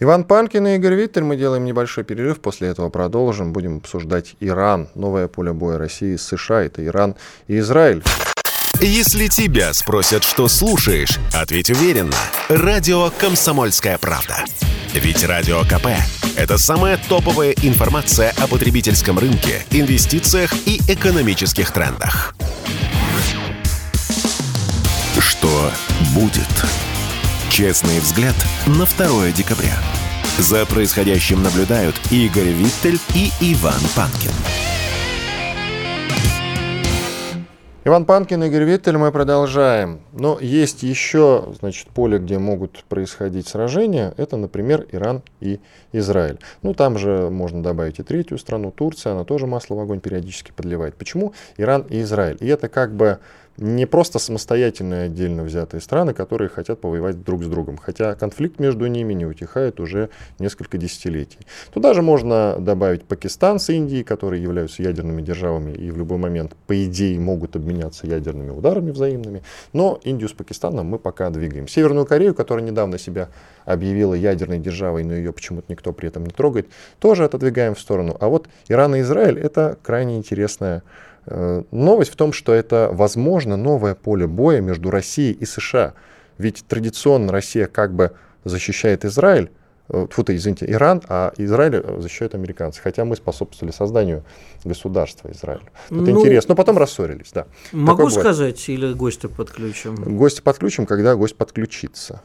Иван 0.00 0.24
Панкин 0.24 0.66
и 0.66 0.76
Игорь 0.76 0.94
Виттель. 0.94 1.22
Мы 1.22 1.36
делаем 1.36 1.64
небольшой 1.64 2.04
перерыв, 2.04 2.40
после 2.40 2.68
этого 2.68 2.88
продолжим. 2.88 3.52
Будем 3.52 3.78
обсуждать 3.78 4.34
Иран, 4.40 4.88
новое 4.94 5.28
поле 5.28 5.52
боя 5.52 5.78
России 5.78 6.16
с 6.16 6.22
США. 6.22 6.62
Это 6.62 6.84
Иран 6.84 7.14
и 7.46 7.58
Израиль. 7.58 8.02
Если 8.80 9.28
тебя 9.28 9.72
спросят, 9.72 10.22
что 10.22 10.48
слушаешь, 10.48 11.18
ответь 11.34 11.70
уверенно. 11.70 12.16
Радио 12.50 13.10
«Комсомольская 13.18 13.96
правда». 13.96 14.44
Ведь 14.92 15.24
Радио 15.24 15.62
КП– 15.62 15.86
это 16.36 16.58
самая 16.58 16.98
топовая 17.08 17.54
информация 17.62 18.34
о 18.38 18.46
потребительском 18.46 19.18
рынке, 19.18 19.64
инвестициях 19.70 20.52
и 20.66 20.78
экономических 20.88 21.70
трендах. 21.72 22.34
Что 25.18 25.48
будет? 26.14 26.42
Честный 27.50 28.00
взгляд 28.00 28.34
на 28.66 28.84
2 28.84 29.30
декабря. 29.30 29.72
За 30.38 30.66
происходящим 30.66 31.42
наблюдают 31.42 31.94
Игорь 32.10 32.50
Виттель 32.50 32.98
и 33.14 33.30
Иван 33.40 33.80
Панкин. 33.96 34.32
Иван 37.86 38.04
Панкин, 38.04 38.42
Игорь 38.42 38.64
Виттель, 38.64 38.98
мы 38.98 39.10
продолжаем. 39.10 40.00
Но 40.12 40.38
есть 40.40 40.82
еще, 40.82 41.54
значит, 41.60 41.86
поле, 41.86 42.18
где 42.18 42.36
могут 42.38 42.84
происходить 42.88 43.48
сражения. 43.48 44.12
Это, 44.16 44.36
например, 44.36 44.86
Иран 44.90 45.22
и 45.40 45.60
Израиль. 45.92 46.40
Ну, 46.62 46.74
там 46.74 46.98
же 46.98 47.30
можно 47.30 47.62
добавить 47.62 48.00
и 48.00 48.02
третью 48.02 48.38
страну, 48.38 48.72
Турция, 48.72 49.12
она 49.12 49.24
тоже 49.24 49.46
масло 49.46 49.76
в 49.76 49.80
огонь 49.80 50.00
периодически 50.00 50.50
подливает. 50.50 50.96
Почему 50.96 51.32
Иран 51.56 51.82
и 51.88 52.02
Израиль? 52.02 52.36
И 52.40 52.48
это 52.48 52.68
как 52.68 52.92
бы 52.92 53.20
не 53.58 53.86
просто 53.86 54.18
самостоятельные 54.18 55.04
отдельно 55.04 55.42
взятые 55.42 55.80
страны, 55.80 56.14
которые 56.14 56.48
хотят 56.48 56.80
повоевать 56.80 57.22
друг 57.22 57.44
с 57.44 57.46
другом. 57.46 57.76
Хотя 57.76 58.14
конфликт 58.14 58.58
между 58.58 58.86
ними 58.86 59.14
не 59.14 59.26
утихает 59.26 59.80
уже 59.80 60.10
несколько 60.38 60.78
десятилетий. 60.78 61.38
Туда 61.72 61.94
же 61.94 62.02
можно 62.02 62.56
добавить 62.58 63.04
Пакистан 63.04 63.58
с 63.58 63.70
Индией, 63.70 64.04
которые 64.04 64.42
являются 64.42 64.82
ядерными 64.82 65.22
державами 65.22 65.72
и 65.72 65.90
в 65.90 65.96
любой 65.96 66.18
момент, 66.18 66.54
по 66.66 66.84
идее, 66.84 67.18
могут 67.18 67.56
обменяться 67.56 68.06
ядерными 68.06 68.50
ударами 68.50 68.90
взаимными. 68.90 69.42
Но 69.72 69.98
Индию 70.04 70.28
с 70.28 70.32
Пакистаном 70.32 70.86
мы 70.86 70.98
пока 70.98 71.30
двигаем. 71.30 71.68
Северную 71.68 72.06
Корею, 72.06 72.34
которая 72.34 72.64
недавно 72.64 72.98
себя 72.98 73.28
объявила 73.64 74.14
ядерной 74.14 74.58
державой, 74.58 75.04
но 75.04 75.14
ее 75.14 75.32
почему-то 75.32 75.66
никто 75.68 75.92
при 75.92 76.08
этом 76.08 76.24
не 76.24 76.30
трогает, 76.30 76.68
тоже 76.98 77.24
отодвигаем 77.24 77.74
в 77.74 77.80
сторону. 77.80 78.16
А 78.20 78.28
вот 78.28 78.48
Иран 78.68 78.94
и 78.94 79.00
Израиль 79.00 79.38
это 79.38 79.78
крайне 79.82 80.16
интересная 80.16 80.82
новость 81.26 82.12
в 82.12 82.16
том, 82.16 82.32
что 82.32 82.52
это, 82.52 82.88
возможно, 82.92 83.56
новое 83.56 83.94
поле 83.94 84.26
боя 84.26 84.60
между 84.60 84.90
Россией 84.90 85.32
и 85.32 85.44
США. 85.44 85.94
Ведь 86.38 86.64
традиционно 86.66 87.32
Россия 87.32 87.66
как 87.66 87.94
бы 87.94 88.12
защищает 88.44 89.04
Израиль, 89.04 89.50
фу 89.88 90.24
извините, 90.28 90.66
Иран, 90.68 91.02
а 91.08 91.32
Израиль 91.36 91.82
защищают 92.00 92.34
американцы. 92.34 92.80
Хотя 92.82 93.04
мы 93.04 93.16
способствовали 93.16 93.72
созданию 93.72 94.24
государства 94.64 95.30
Израиль. 95.30 95.62
Это 95.86 95.94
ну, 95.94 96.20
интересно. 96.20 96.52
Но 96.52 96.56
потом 96.56 96.78
рассорились, 96.78 97.30
да. 97.32 97.46
Могу 97.72 98.10
сказать, 98.10 98.68
или 98.68 98.92
гостя 98.92 99.28
подключим? 99.28 99.94
Гостя 100.16 100.42
подключим, 100.42 100.86
когда 100.86 101.14
гость 101.14 101.36
подключится. 101.36 102.20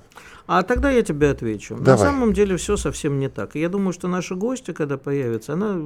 А 0.47 0.63
тогда 0.63 0.89
я 0.91 1.01
тебе 1.01 1.29
отвечу. 1.29 1.75
Давай. 1.75 1.91
На 1.91 1.97
самом 1.97 2.33
деле 2.33 2.55
все 2.57 2.77
совсем 2.77 3.19
не 3.19 3.29
так. 3.29 3.55
И 3.55 3.59
я 3.59 3.69
думаю, 3.69 3.93
что 3.93 4.07
наша 4.07 4.35
гостья, 4.35 4.73
когда 4.73 4.97
появится, 4.97 5.53
она 5.53 5.79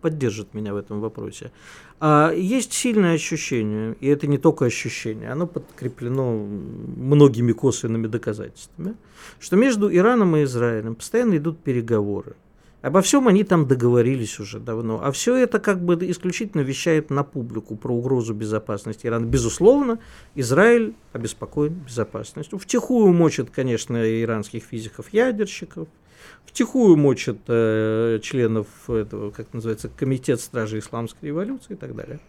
поддержит 0.00 0.54
меня 0.54 0.72
в 0.74 0.76
этом 0.76 1.00
вопросе. 1.00 1.50
А 2.00 2.30
есть 2.32 2.72
сильное 2.72 3.14
ощущение, 3.14 3.96
и 4.00 4.08
это 4.08 4.26
не 4.26 4.38
только 4.38 4.66
ощущение, 4.66 5.32
оно 5.32 5.46
подкреплено 5.46 6.36
многими 6.96 7.52
косвенными 7.52 8.06
доказательствами, 8.06 8.94
что 9.40 9.56
между 9.56 9.94
Ираном 9.94 10.36
и 10.36 10.44
Израилем 10.44 10.94
постоянно 10.94 11.36
идут 11.36 11.58
переговоры. 11.58 12.34
Обо 12.86 13.02
всем 13.02 13.26
они 13.26 13.42
там 13.42 13.66
договорились 13.66 14.38
уже 14.38 14.60
давно. 14.60 15.00
А 15.02 15.10
все 15.10 15.34
это 15.34 15.58
как 15.58 15.84
бы 15.84 15.98
исключительно 16.08 16.60
вещает 16.60 17.10
на 17.10 17.24
публику 17.24 17.74
про 17.74 17.92
угрозу 17.92 18.32
безопасности 18.32 19.08
Ирана. 19.08 19.26
Безусловно, 19.26 19.98
Израиль 20.36 20.94
обеспокоен 21.12 21.72
безопасностью. 21.72 22.60
Втихую 22.60 23.12
мочат, 23.12 23.50
конечно, 23.50 23.96
иранских 24.22 24.62
физиков-ядерщиков, 24.62 25.88
втихую 26.44 26.96
мочат 26.96 27.38
э, 27.48 28.20
членов 28.22 28.68
этого, 28.88 29.32
как 29.32 29.52
называется, 29.52 29.88
Комитет 29.88 30.40
Стражи 30.40 30.78
Исламской 30.78 31.30
революции 31.30 31.72
и 31.72 31.76
так 31.76 31.92
далее. 31.96 32.20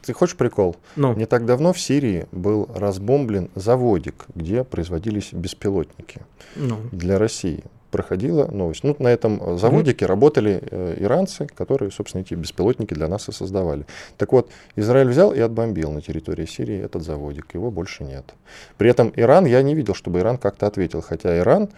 Ты 0.00 0.14
хочешь 0.14 0.36
прикол? 0.36 0.76
Ну. 0.96 1.14
Не 1.14 1.26
так 1.26 1.44
давно 1.44 1.74
в 1.74 1.78
Сирии 1.78 2.26
был 2.32 2.70
разбомблен 2.74 3.50
заводик, 3.54 4.24
где 4.34 4.64
производились 4.64 5.34
беспилотники 5.34 6.22
ну. 6.56 6.78
для 6.90 7.18
России 7.18 7.64
проходила 7.96 8.46
новость. 8.46 8.84
Ну, 8.84 8.94
на 8.98 9.08
этом 9.08 9.58
заводике 9.58 10.04
mm-hmm. 10.04 10.08
работали 10.08 10.62
э, 10.70 10.96
иранцы, 10.98 11.46
которые, 11.46 11.90
собственно, 11.90 12.20
эти 12.20 12.34
беспилотники 12.34 12.92
для 12.92 13.08
нас 13.08 13.28
и 13.30 13.32
создавали. 13.32 13.86
Так 14.18 14.32
вот, 14.32 14.50
Израиль 14.76 15.08
взял 15.08 15.32
и 15.32 15.40
отбомбил 15.40 15.90
на 15.90 16.02
территории 16.02 16.44
Сирии 16.44 16.78
этот 16.78 17.02
заводик. 17.02 17.54
Его 17.54 17.70
больше 17.70 18.04
нет. 18.04 18.34
При 18.76 18.90
этом 18.90 19.10
Иран, 19.16 19.46
я 19.46 19.62
не 19.62 19.74
видел, 19.74 19.94
чтобы 19.94 20.18
Иран 20.18 20.36
как-то 20.36 20.66
ответил. 20.66 21.00
Хотя 21.00 21.38
Иран 21.38 21.70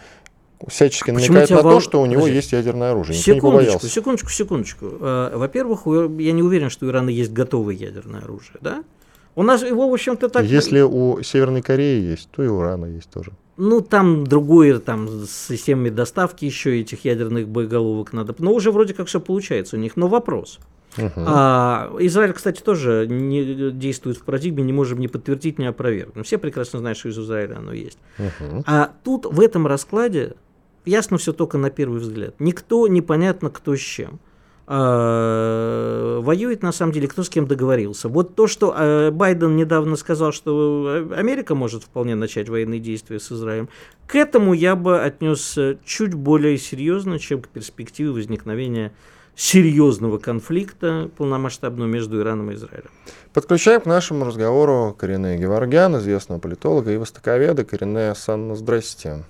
всячески 0.66 1.12
Почему 1.12 1.36
намекает 1.36 1.50
на 1.50 1.62
вол... 1.62 1.72
то, 1.74 1.80
что 1.80 2.02
у 2.02 2.06
него 2.06 2.22
Подожди. 2.22 2.36
есть 2.36 2.52
ядерное 2.52 2.90
оружие. 2.90 3.16
Секундочку, 3.16 3.86
секундочку, 3.86 4.30
секундочку. 4.30 4.86
Э, 5.00 5.36
во-первых, 5.36 5.86
я 5.86 6.32
не 6.32 6.42
уверен, 6.42 6.68
что 6.68 6.86
у 6.86 6.88
Ирана 6.88 7.10
есть 7.10 7.32
готовое 7.32 7.76
ядерное 7.76 8.22
оружие, 8.22 8.58
да? 8.60 8.82
У 9.36 9.44
нас 9.44 9.62
его, 9.62 9.88
в 9.88 9.92
общем-то, 9.92 10.28
так... 10.30 10.44
Если 10.44 10.80
у 10.80 11.22
Северной 11.22 11.62
Кореи 11.62 12.02
есть, 12.02 12.28
то 12.32 12.42
и 12.42 12.48
у 12.48 12.60
Ирана 12.60 12.86
есть 12.86 13.08
тоже. 13.08 13.30
Ну, 13.60 13.80
там 13.80 14.24
другое, 14.24 14.78
там 14.78 15.08
с 15.26 15.48
системами 15.48 15.90
доставки 15.90 16.44
еще 16.44 16.80
этих 16.80 17.04
ядерных 17.04 17.48
боеголовок 17.48 18.12
надо. 18.12 18.34
Но 18.38 18.52
уже 18.52 18.70
вроде 18.70 18.94
как 18.94 19.08
все 19.08 19.20
получается 19.20 19.76
у 19.76 19.80
них. 19.80 19.96
Но 19.96 20.06
вопрос. 20.06 20.60
Uh-huh. 20.96 21.10
А, 21.16 21.90
Израиль, 21.98 22.32
кстати, 22.32 22.62
тоже 22.62 23.06
не 23.08 23.72
действует 23.72 24.16
в 24.16 24.22
парадигме, 24.22 24.62
не 24.62 24.72
можем 24.72 25.00
ни 25.00 25.08
подтвердить, 25.08 25.58
ни 25.58 25.64
опровергнуть. 25.64 26.24
Все 26.24 26.38
прекрасно 26.38 26.78
знают, 26.78 26.98
что 26.98 27.08
из 27.08 27.18
Израиля 27.18 27.56
оно 27.58 27.72
есть. 27.72 27.98
Uh-huh. 28.18 28.62
А 28.64 28.92
тут 29.02 29.26
в 29.26 29.40
этом 29.40 29.66
раскладе 29.66 30.34
ясно 30.84 31.18
все 31.18 31.32
только 31.32 31.58
на 31.58 31.70
первый 31.70 31.98
взгляд. 31.98 32.36
Никто 32.38 32.86
непонятно 32.86 33.50
кто 33.50 33.74
с 33.74 33.80
чем. 33.80 34.20
А, 34.70 36.20
воюет 36.20 36.62
на 36.62 36.72
самом 36.72 36.92
деле 36.92 37.08
кто 37.08 37.22
с 37.22 37.30
кем 37.30 37.46
договорился. 37.46 38.10
Вот 38.10 38.34
то, 38.34 38.46
что 38.46 38.74
а, 38.76 39.10
Байден 39.10 39.56
недавно 39.56 39.96
сказал, 39.96 40.30
что 40.30 41.06
Америка 41.16 41.54
может 41.54 41.84
вполне 41.84 42.14
начать 42.14 42.50
военные 42.50 42.78
действия 42.78 43.18
с 43.18 43.32
Израилем, 43.32 43.70
к 44.06 44.14
этому 44.14 44.52
я 44.52 44.76
бы 44.76 45.00
отнес 45.00 45.58
чуть 45.86 46.12
более 46.12 46.58
серьезно, 46.58 47.18
чем 47.18 47.40
к 47.40 47.48
перспективе 47.48 48.10
возникновения 48.10 48.92
серьезного 49.34 50.18
конфликта 50.18 51.10
полномасштабного 51.16 51.88
между 51.88 52.20
Ираном 52.20 52.50
и 52.50 52.54
Израилем. 52.54 52.90
Подключаем 53.32 53.80
к 53.80 53.86
нашему 53.86 54.26
разговору 54.26 54.94
Корене 54.98 55.38
Геворгян, 55.38 55.96
известного 55.96 56.40
политолога 56.40 56.92
и 56.92 56.98
востоковеда. 56.98 57.64
Корене 57.64 58.14
Санна, 58.14 58.54
здрасте. 58.54 59.24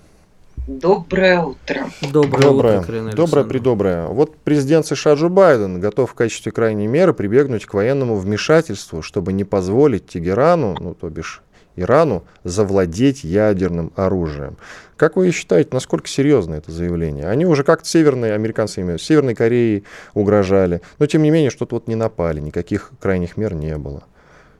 Доброе 0.69 1.41
утро. 1.41 1.89
Доброе, 2.13 2.41
доброе 2.43 2.79
утро, 2.79 2.93
Доброе, 2.93 3.15
доброе 3.15 3.43
придоброе. 3.43 4.05
Вот 4.05 4.35
президент 4.35 4.85
США 4.85 5.15
Джо 5.15 5.27
Байден 5.27 5.79
готов 5.79 6.11
в 6.11 6.13
качестве 6.13 6.51
крайней 6.51 6.85
меры 6.85 7.15
прибегнуть 7.15 7.65
к 7.65 7.73
военному 7.73 8.15
вмешательству, 8.17 9.01
чтобы 9.01 9.33
не 9.33 9.43
позволить 9.43 10.05
Тегерану, 10.05 10.77
ну 10.79 10.93
то 10.93 11.09
бишь 11.09 11.41
Ирану, 11.75 12.23
завладеть 12.43 13.23
ядерным 13.23 13.91
оружием. 13.95 14.57
Как 14.95 15.15
вы 15.15 15.31
считаете, 15.31 15.71
насколько 15.73 16.07
серьезно 16.07 16.53
это 16.53 16.71
заявление? 16.71 17.27
Они 17.27 17.47
уже 17.47 17.63
как-то 17.63 17.89
северные, 17.89 18.33
американцы 18.33 18.81
имеют, 18.81 19.01
Северной 19.01 19.33
Кореи 19.33 19.83
угрожали, 20.13 20.81
но 20.99 21.07
тем 21.07 21.23
не 21.23 21.31
менее 21.31 21.49
что-то 21.49 21.77
вот 21.77 21.87
не 21.87 21.95
напали, 21.95 22.41
никаких 22.41 22.91
крайних 23.01 23.37
мер 23.37 23.55
не 23.55 23.75
было. 23.75 24.03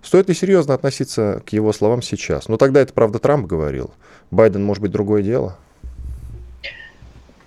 Стоит 0.01 0.27
ли 0.27 0.33
серьезно 0.33 0.73
относиться 0.73 1.43
к 1.45 1.49
его 1.49 1.71
словам 1.71 2.01
сейчас? 2.01 2.47
Ну 2.47 2.57
тогда 2.57 2.81
это, 2.81 2.93
правда, 2.93 3.19
Трамп 3.19 3.45
говорил. 3.45 3.91
Байден, 4.31 4.63
может 4.63 4.81
быть, 4.81 4.91
другое 4.91 5.21
дело? 5.21 5.55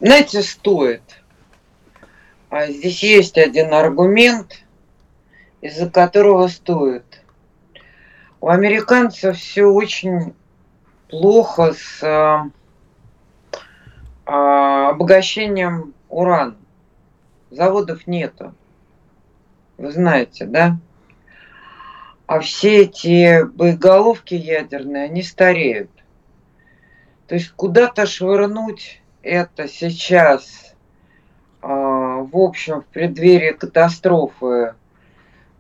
Знаете, 0.03 0.43
стоит. 0.43 1.23
А 2.51 2.67
здесь 2.67 3.05
есть 3.05 3.39
один 3.39 3.73
аргумент, 3.73 4.65
из-за 5.61 5.89
которого 5.89 6.49
стоит. 6.49 7.23
У 8.41 8.49
американцев 8.49 9.39
все 9.39 9.67
очень 9.67 10.35
плохо 11.09 11.75
с 11.75 12.03
а, 12.03 12.51
а, 14.27 14.89
обогащением 14.89 15.95
урана. 16.09 16.57
Заводов 17.53 18.09
нету. 18.09 18.57
Вы 19.79 19.93
знаете, 19.93 20.47
да? 20.47 20.79
А 22.27 22.41
все 22.41 22.83
эти 22.83 23.45
боеголовки 23.45 24.35
ядерные, 24.35 25.05
они 25.05 25.23
стареют. 25.23 25.93
То 27.29 27.37
есть 27.37 27.53
куда-то 27.53 28.05
швырнуть 28.05 29.02
это 29.23 29.69
сейчас, 29.69 30.75
а, 31.61 31.69
в 31.69 32.37
общем, 32.37 32.83
в 32.83 32.87
преддверии 32.87 33.53
катастрофы, 33.53 34.75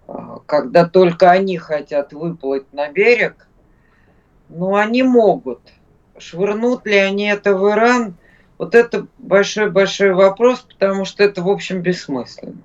а, 0.07 0.40
когда 0.46 0.87
только 0.87 1.31
они 1.31 1.57
хотят 1.59 2.12
выплыть 2.12 2.72
на 2.72 2.88
берег, 2.88 3.46
ну, 4.48 4.77
они 4.77 5.03
могут. 5.03 5.61
Швырнут 6.18 6.87
ли 6.87 6.96
они 6.96 7.27
это 7.27 7.55
в 7.55 7.70
Иран? 7.70 8.16
Вот 8.59 8.75
это 8.75 9.07
большой-большой 9.18 10.12
вопрос, 10.12 10.61
потому 10.61 11.05
что 11.05 11.25
это, 11.25 11.42
в 11.42 11.48
общем, 11.48 11.81
бессмысленно. 11.81 12.59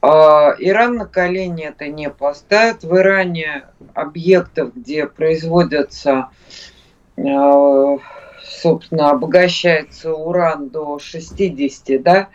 А, 0.00 0.54
Иран 0.58 0.96
на 0.96 1.06
колени 1.06 1.64
это 1.64 1.88
не 1.88 2.08
поставит. 2.10 2.84
В 2.84 2.96
Иране 2.96 3.64
объектов, 3.94 4.74
где 4.76 5.06
производятся 5.06 6.28
собственно, 8.48 9.10
обогащается 9.10 10.12
уран 10.12 10.68
до 10.68 10.98
60, 10.98 12.02
да, 12.02 12.28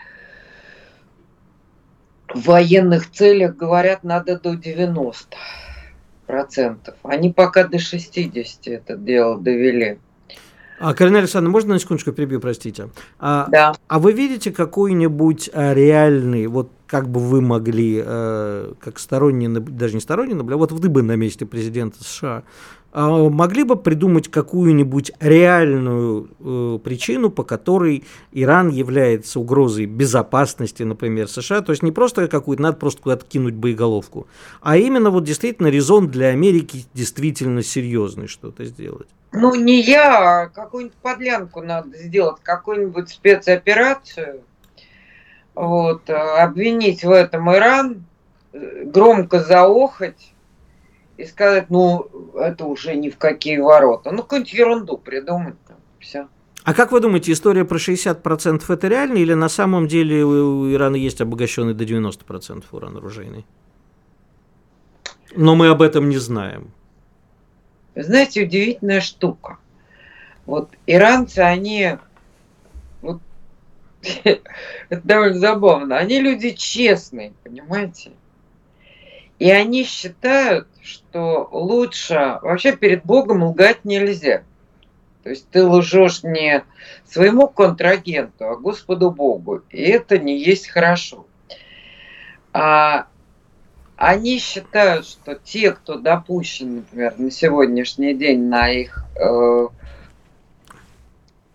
в 2.33 2.45
военных 2.45 3.11
целях, 3.11 3.55
говорят, 3.55 4.03
надо 4.03 4.39
до 4.39 4.55
90 4.55 5.35
процентов. 6.25 6.95
Они 7.03 7.31
пока 7.31 7.65
до 7.65 7.77
60 7.77 8.67
это 8.67 8.95
дело 8.95 9.37
довели. 9.37 9.99
А, 10.79 10.95
Карина 10.95 11.19
Александровна, 11.19 11.51
можно 11.51 11.73
на 11.73 11.79
секундочку 11.79 12.11
перебью, 12.11 12.39
простите? 12.39 12.89
А, 13.19 13.47
да. 13.51 13.75
А 13.87 13.99
вы 13.99 14.13
видите 14.13 14.51
какой-нибудь 14.51 15.49
а, 15.53 15.75
реальный, 15.75 16.47
вот 16.47 16.71
как 16.87 17.07
бы 17.07 17.19
вы 17.19 17.41
могли, 17.41 18.01
а, 18.03 18.73
как 18.79 18.97
сторонний, 18.97 19.47
даже 19.47 19.93
не 19.93 19.99
сторонний, 19.99 20.33
но 20.33 20.43
вот 20.43 20.71
вы 20.71 20.89
бы 20.89 21.03
на 21.03 21.15
месте 21.15 21.45
президента 21.45 22.03
США, 22.03 22.43
могли 22.93 23.63
бы 23.63 23.77
придумать 23.77 24.29
какую-нибудь 24.29 25.13
реальную 25.19 26.29
э, 26.39 26.79
причину, 26.83 27.29
по 27.29 27.43
которой 27.43 28.03
Иран 28.31 28.69
является 28.69 29.39
угрозой 29.39 29.85
безопасности, 29.85 30.83
например, 30.83 31.29
США, 31.29 31.61
то 31.61 31.71
есть 31.71 31.83
не 31.83 31.91
просто 31.91 32.27
какую-то, 32.27 32.63
надо 32.63 32.77
просто 32.77 33.01
куда-то 33.01 33.25
кинуть 33.25 33.53
боеголовку, 33.53 34.27
а 34.61 34.77
именно 34.77 35.09
вот 35.09 35.23
действительно 35.23 35.67
резон 35.67 36.09
для 36.09 36.27
Америки 36.27 36.85
действительно 36.93 37.63
серьезный 37.63 38.27
что-то 38.27 38.65
сделать. 38.65 39.07
Ну, 39.31 39.55
не 39.55 39.81
я, 39.81 40.41
а 40.41 40.47
какую-нибудь 40.49 40.97
подлянку 41.01 41.61
надо 41.61 41.97
сделать, 41.97 42.41
какую-нибудь 42.43 43.09
спецоперацию, 43.09 44.41
вот, 45.55 46.09
э, 46.09 46.13
обвинить 46.13 47.03
в 47.05 47.11
этом 47.11 47.49
Иран, 47.53 48.03
э, 48.51 48.83
громко 48.85 49.39
заохать, 49.39 50.30
и 51.21 51.25
сказать, 51.25 51.69
ну, 51.69 52.07
это 52.35 52.65
уже 52.65 52.95
ни 52.95 53.09
в 53.09 53.17
какие 53.17 53.57
ворота. 53.57 54.11
Ну, 54.11 54.23
какую-нибудь 54.23 54.53
ерунду 54.53 54.97
придумать 54.97 55.55
там, 55.67 55.77
все. 55.99 56.27
А 56.63 56.73
как 56.73 56.91
вы 56.91 56.99
думаете, 56.99 57.31
история 57.31 57.65
про 57.65 57.77
60% 57.77 58.63
это 58.67 58.87
реально 58.87 59.17
или 59.17 59.33
на 59.33 59.49
самом 59.49 59.87
деле 59.87 60.23
у 60.23 60.71
Ирана 60.71 60.95
есть 60.95 61.21
обогащенный 61.21 61.73
до 61.73 61.83
90% 61.83 62.63
уран 62.71 62.97
оружейный? 62.97 63.45
Но 65.35 65.55
мы 65.55 65.69
об 65.69 65.81
этом 65.81 66.09
не 66.09 66.17
знаем. 66.17 66.71
Знаете, 67.95 68.43
удивительная 68.43 69.01
штука. 69.01 69.57
Вот 70.45 70.69
иранцы, 70.85 71.39
они 71.39 71.97
Это 74.23 74.41
довольно 75.03 75.39
забавно. 75.39 75.97
Они 75.97 76.19
люди 76.19 76.51
честные, 76.51 77.33
понимаете? 77.43 78.11
И 79.41 79.49
они 79.49 79.85
считают, 79.85 80.67
что 80.83 81.49
лучше... 81.51 82.37
Вообще 82.43 82.75
перед 82.77 83.03
Богом 83.03 83.41
лгать 83.41 83.83
нельзя. 83.85 84.43
То 85.23 85.31
есть 85.31 85.49
ты 85.49 85.65
лжешь 85.65 86.21
не 86.21 86.63
своему 87.07 87.47
контрагенту, 87.47 88.45
а 88.45 88.55
Господу 88.55 89.09
Богу. 89.09 89.63
И 89.71 89.81
это 89.81 90.19
не 90.19 90.37
есть 90.37 90.67
хорошо. 90.67 91.25
А 92.53 93.07
они 93.95 94.37
считают, 94.37 95.07
что 95.07 95.33
те, 95.33 95.71
кто 95.71 95.95
допущен, 95.95 96.75
например, 96.75 97.15
на 97.17 97.31
сегодняшний 97.31 98.13
день 98.13 98.43
на 98.43 98.69
их 98.69 99.05
э, 99.15 99.67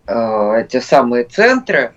э, 0.07 0.61
эти 0.61 0.81
самые 0.81 1.23
центры, 1.23 1.93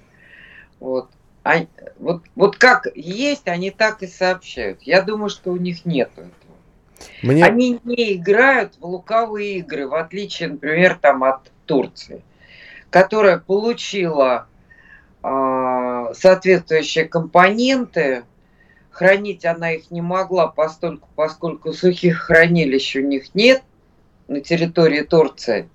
вот, 0.79 1.11
они, 1.43 1.69
вот, 1.99 2.23
вот 2.35 2.57
как 2.57 2.87
есть, 2.95 3.49
они 3.49 3.71
так 3.71 4.03
и 4.03 4.07
сообщают. 4.07 4.83
Я 4.83 5.03
думаю, 5.03 5.31
что 5.31 5.51
у 5.51 5.57
них 5.57 5.85
нет 5.85 6.11
этого. 6.13 6.31
Мне... 7.23 7.45
Они 7.45 7.81
не 7.85 8.15
играют 8.15 8.75
в 8.79 8.85
лукавые 8.85 9.59
игры, 9.59 9.89
в 9.89 9.95
отличие, 9.95 10.51
например, 10.51 10.99
там 11.01 11.25
от 11.25 11.51
Турции, 11.65 12.23
которая 12.91 13.39
получила 13.39 14.49
э, 15.23 16.13
соответствующие 16.15 17.07
компоненты, 17.07 18.25
хранить 18.91 19.47
она 19.47 19.73
их 19.73 19.91
не 19.91 20.03
могла, 20.03 20.49
поскольку, 20.49 21.09
поскольку 21.15 21.73
сухих 21.73 22.19
хранилищ 22.19 22.97
у 22.97 23.01
них 23.01 23.35
нет 23.35 23.63
на 24.29 24.41
территории 24.41 25.03
Турции. 25.03 25.71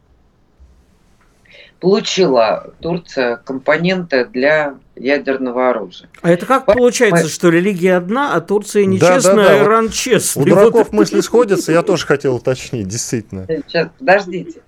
Получила 1.80 2.74
Турция 2.82 3.38
компоненты 3.38 4.26
для 4.26 4.78
ядерного 4.96 5.70
оружия. 5.70 6.10
А 6.22 6.32
это 6.32 6.46
как 6.46 6.66
получается, 6.66 7.26
Мы... 7.26 7.30
что 7.30 7.50
религия 7.50 7.98
одна, 7.98 8.34
а 8.34 8.42
Турция 8.42 8.86
нечестная, 8.86 9.36
да, 9.36 9.44
да, 9.44 9.50
да. 9.50 9.62
а 9.62 9.64
Иран 9.64 9.90
честный? 9.90 10.44
У 10.44 10.46
дураков 10.46 10.92
мысли 10.92 11.20
сходятся, 11.22 11.72
я 11.72 11.82
тоже 11.82 12.06
хотел 12.06 12.36
уточнить, 12.36 12.88
действительно. 12.88 13.46
Сейчас, 13.48 13.90
подождите. 14.00 14.62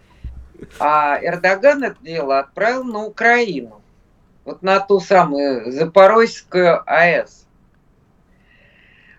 А 0.79 1.19
Эрдоган 1.21 1.83
это 1.83 1.97
дело 2.01 2.39
отправил 2.39 2.83
на 2.83 3.05
Украину. 3.05 3.81
Вот 4.43 4.61
на 4.61 4.79
ту 4.79 4.99
самую 4.99 5.71
Запорожскую 5.71 6.81
АЭС. 6.85 7.45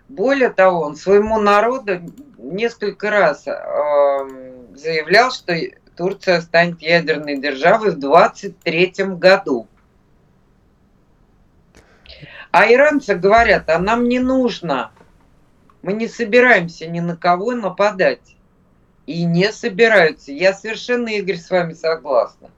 Более 0.07 0.49
того, 0.49 0.81
он 0.81 0.95
своему 0.95 1.39
народу 1.39 2.01
несколько 2.37 3.11
раз 3.11 3.47
э, 3.47 3.51
заявлял, 4.75 5.31
что 5.31 5.53
Турция 5.95 6.41
станет 6.41 6.81
ядерной 6.81 7.37
державой 7.37 7.91
в 7.91 7.99
23 7.99 8.93
году. 9.17 9.67
А 12.51 12.71
иранцы 12.71 13.15
говорят, 13.15 13.69
а 13.69 13.79
нам 13.79 14.07
не 14.07 14.19
нужно. 14.19 14.91
Мы 15.81 15.93
не 15.93 16.07
собираемся 16.07 16.87
ни 16.87 16.99
на 16.99 17.15
кого 17.15 17.51
нападать. 17.51 18.35
И 19.05 19.23
не 19.23 19.51
собираются. 19.51 20.31
Я 20.31 20.53
совершенно, 20.53 21.09
Игорь, 21.09 21.37
с 21.37 21.49
вами 21.49 21.73
согласна. 21.73 22.51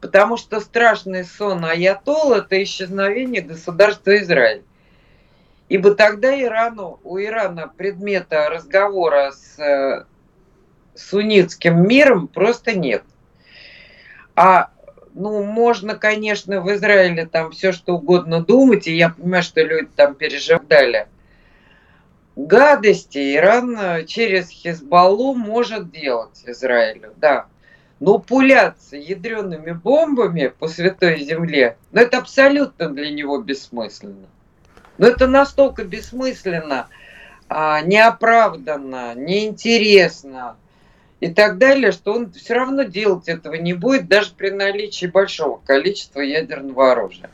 Потому 0.00 0.36
что 0.36 0.60
страшный 0.60 1.24
сон 1.24 1.64
Аятол– 1.64 2.32
это 2.34 2.62
исчезновение 2.62 3.42
государства 3.42 4.16
Израиль. 4.18 4.62
Ибо 5.68 5.94
тогда 5.94 6.40
Ирану, 6.40 6.98
у 7.04 7.18
Ирана 7.18 7.68
предмета 7.68 8.48
разговора 8.48 9.32
с 9.32 9.58
э, 9.58 10.04
суннитским 10.94 11.86
миром 11.86 12.28
просто 12.28 12.74
нет. 12.74 13.02
А 14.34 14.70
ну, 15.18 15.42
можно, 15.42 15.96
конечно, 15.96 16.60
в 16.60 16.72
Израиле 16.74 17.26
там 17.26 17.50
все 17.50 17.72
что 17.72 17.96
угодно 17.96 18.42
думать, 18.42 18.86
и 18.86 18.96
я 18.96 19.10
понимаю, 19.10 19.42
что 19.42 19.62
люди 19.62 19.88
там 19.96 20.14
переживали. 20.14 21.08
Гадости 22.36 23.34
Иран 23.34 23.76
э, 23.76 24.04
через 24.06 24.48
Хизбаллу 24.48 25.34
может 25.34 25.90
делать 25.90 26.44
Израилю, 26.46 27.12
да. 27.16 27.46
Но 27.98 28.20
пуляться 28.20 28.96
ядреными 28.96 29.72
бомбами 29.72 30.52
по 30.56 30.68
Святой 30.68 31.18
Земле, 31.18 31.76
ну, 31.90 32.00
это 32.00 32.18
абсолютно 32.18 32.88
для 32.90 33.10
него 33.10 33.38
бессмысленно. 33.38 34.28
Но 34.98 35.08
это 35.08 35.26
настолько 35.26 35.82
бессмысленно, 35.82 36.86
а, 37.48 37.80
неоправданно, 37.80 39.16
неинтересно 39.16 40.56
и 41.20 41.32
так 41.32 41.58
далее, 41.58 41.92
что 41.92 42.12
он 42.12 42.32
все 42.32 42.54
равно 42.54 42.84
делать 42.84 43.28
этого 43.28 43.54
не 43.54 43.74
будет, 43.74 44.08
даже 44.08 44.32
при 44.34 44.50
наличии 44.50 45.06
большого 45.06 45.58
количества 45.58 46.20
ядерного 46.20 46.92
оружия. 46.92 47.30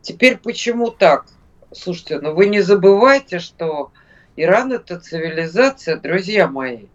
Теперь 0.00 0.38
почему 0.38 0.90
так? 0.90 1.26
Слушайте, 1.72 2.18
ну 2.20 2.34
вы 2.34 2.46
не 2.46 2.60
забывайте, 2.60 3.38
что 3.38 3.92
Иран 4.36 4.72
это 4.72 4.98
цивилизация, 4.98 5.96
друзья 5.96 6.48
мои. 6.48 6.86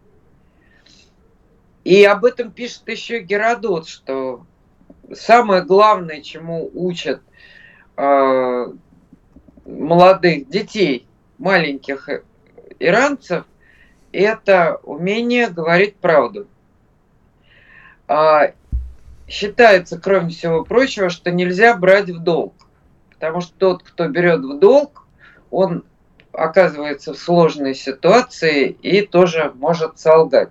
И 1.83 2.03
об 2.03 2.25
этом 2.25 2.51
пишет 2.51 2.87
еще 2.87 3.19
Геродот, 3.19 3.87
что 3.87 4.43
самое 5.13 5.63
главное, 5.63 6.21
чему 6.21 6.71
учат 6.73 7.21
э, 7.95 8.67
молодых 9.65 10.49
детей, 10.49 11.05
маленьких 11.37 12.09
иранцев, 12.79 13.45
это 14.19 14.79
умение 14.83 15.49
говорить 15.49 15.95
правду. 15.95 16.47
А, 18.07 18.51
считается, 19.27 19.99
кроме 19.99 20.29
всего 20.29 20.63
прочего, 20.63 21.09
что 21.09 21.31
нельзя 21.31 21.75
брать 21.75 22.09
в 22.09 22.19
долг. 22.19 22.53
Потому 23.11 23.41
что 23.41 23.53
тот, 23.57 23.83
кто 23.83 24.07
берет 24.07 24.41
в 24.41 24.59
долг, 24.59 25.03
он 25.49 25.83
оказывается 26.31 27.13
в 27.13 27.17
сложной 27.17 27.73
ситуации 27.75 28.69
и 28.69 29.01
тоже 29.01 29.51
может 29.55 29.99
солгать. 29.99 30.49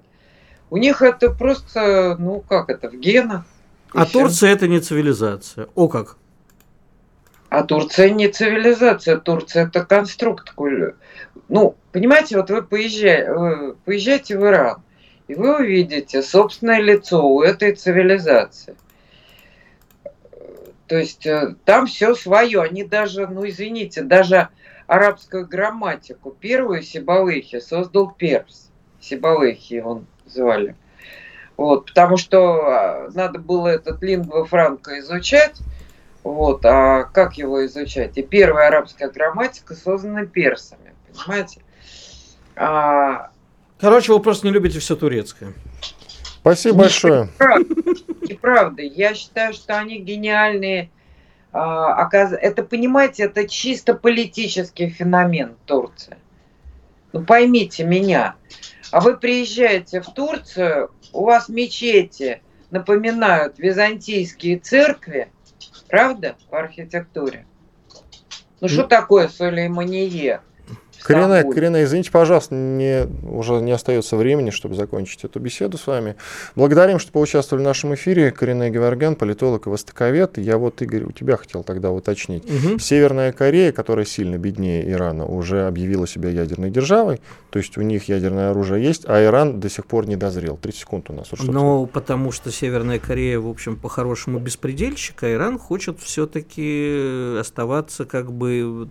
У 0.71 0.77
них 0.77 1.03
это 1.03 1.31
просто, 1.31 2.17
ну 2.19 2.41
как 2.41 2.71
это, 2.71 2.89
в 2.89 2.95
генах. 2.95 3.45
А 3.93 4.07
Турция 4.07 4.51
это 4.51 4.67
не 4.67 4.81
цивилизация. 4.81 5.69
О 5.75 5.89
как! 5.89 6.17
А 7.49 7.63
Турция 7.63 8.11
не 8.11 8.29
цивилизация, 8.29 9.17
Турция 9.19 9.67
это 9.67 9.85
конструкт. 9.85 10.53
Ну, 11.49 11.77
понимаете, 11.93 12.37
вот 12.37 12.51
вы 12.51 12.63
поезжаете, 12.63 13.33
вы 13.33 13.75
поезжаете 13.85 14.39
в 14.39 14.45
Иран, 14.45 14.83
и 15.29 15.35
вы 15.35 15.57
увидите 15.59 16.23
собственное 16.23 16.81
лицо 16.81 17.27
у 17.27 17.43
этой 17.43 17.75
цивилизации. 17.75 18.77
То 20.87 20.97
есть 20.97 21.27
э, 21.27 21.55
там 21.65 21.87
все 21.87 22.15
свое. 22.15 22.63
Они 22.63 22.85
даже, 22.85 23.27
ну 23.27 23.47
извините, 23.49 24.03
даже 24.03 24.49
арабскую 24.87 25.47
грамматику, 25.47 26.31
первую 26.31 26.83
Сибалыхи 26.83 27.61
создал 27.61 28.11
Перс. 28.11 28.71
Сибалыхи 29.01 29.81
он 29.85 30.07
звали. 30.27 30.77
Вот, 31.57 31.87
потому 31.87 32.17
что 32.17 32.67
а, 32.67 33.11
надо 33.15 33.39
было 33.39 33.69
этот 33.69 34.03
лингва 34.03 34.45
франко 34.45 34.99
изучать, 34.99 35.61
вот, 36.25 36.65
а 36.65 37.05
как 37.05 37.35
его 37.35 37.65
изучать? 37.67 38.19
И 38.19 38.23
первая 38.23 38.69
арабская 38.69 39.09
грамматика 39.09 39.75
создана 39.75 40.27
персами, 40.27 40.94
понимаете? 41.15 41.61
А... 42.57 43.31
Короче, 43.81 44.13
вы 44.13 44.21
просто 44.21 44.47
не 44.47 44.53
любите 44.53 44.79
все 44.79 44.97
турецкое. 44.97 45.53
Спасибо 46.41 46.79
большое. 46.79 47.29
И 48.23 48.35
правда, 48.35 48.83
я 48.83 49.15
считаю, 49.15 49.53
что 49.55 49.79
они 49.79 49.99
гениальные. 49.99 50.91
А, 51.53 52.09
это, 52.13 52.63
понимаете, 52.63 53.25
это 53.25 53.49
чисто 53.49 53.95
политический 53.95 54.89
феномен 54.89 55.57
Турции. 55.67 56.17
Ну 57.13 57.25
поймите 57.25 57.85
меня. 57.85 58.35
А 58.91 59.01
вы 59.01 59.17
приезжаете 59.17 60.01
в 60.01 60.07
Турцию, 60.13 60.91
у 61.13 61.25
вас 61.25 61.49
мечети 61.49 62.43
напоминают 62.71 63.59
византийские 63.59 64.59
церкви, 64.59 65.31
Правда? 65.89 66.37
По 66.51 66.59
архитектуре. 66.59 67.47
Ну, 68.61 68.69
что 68.69 68.85
такое 68.85 69.29
Коренная, 71.05 71.45
коренная, 71.45 71.85
извините, 71.85 72.11
пожалуйста, 72.11 72.55
не, 72.55 73.07
уже 73.23 73.55
не 73.61 73.73
остается 73.73 74.17
времени, 74.17 74.51
чтобы 74.51 74.75
закончить 74.75 75.25
эту 75.25 75.39
беседу 75.39 75.77
с 75.77 75.87
вами. 75.87 76.17
Благодарим, 76.57 76.99
что 76.99 77.13
поучаствовали 77.13 77.63
в 77.63 77.67
нашем 77.67 77.95
эфире. 77.95 78.31
Коренная 78.31 78.71
Геворгян, 78.71 79.15
политолог 79.15 79.67
и 79.67 79.71
востоковед. 79.71 80.39
Я 80.39 80.57
вот, 80.57 80.81
Игорь, 80.81 81.05
у 81.05 81.13
тебя 81.13 81.37
хотел 81.37 81.63
тогда 81.63 81.91
уточнить. 81.91 82.45
Угу. 82.45 82.79
Северная 82.79 83.33
Корея, 83.33 83.73
которая 83.73 84.07
сильно 84.07 84.39
беднее 84.39 84.91
Ирана, 84.91 85.27
уже 85.27 85.67
объявила 85.67 86.07
себя 86.07 86.31
ядерной 86.31 86.71
державой. 86.71 87.21
То 87.51 87.59
есть 87.59 87.77
у 87.77 87.83
них 87.83 88.09
ядерное 88.09 88.51
оружие 88.51 88.83
есть, 88.83 89.05
а 89.07 89.23
Иран 89.23 89.61
до 89.61 89.69
сих 89.69 89.87
пор 89.87 90.07
не 90.07 90.17
дозрел. 90.17 90.57
30 90.57 90.81
секунд 90.81 91.11
у 91.11 91.13
нас. 91.13 91.29
Вот 91.31 91.43
ну, 91.43 91.87
потому 91.87 92.33
что 92.33 92.51
Северная 92.51 92.99
Корея, 92.99 93.39
в 93.39 93.49
общем, 93.49 93.77
по-хорошему 93.77 94.39
беспредельщик, 94.39 95.23
а 95.23 95.33
Иран 95.33 95.59
хочет 95.59 96.01
все-таки 96.01 97.39
оставаться 97.39 98.07
как 98.07 98.33
бы 98.33 98.89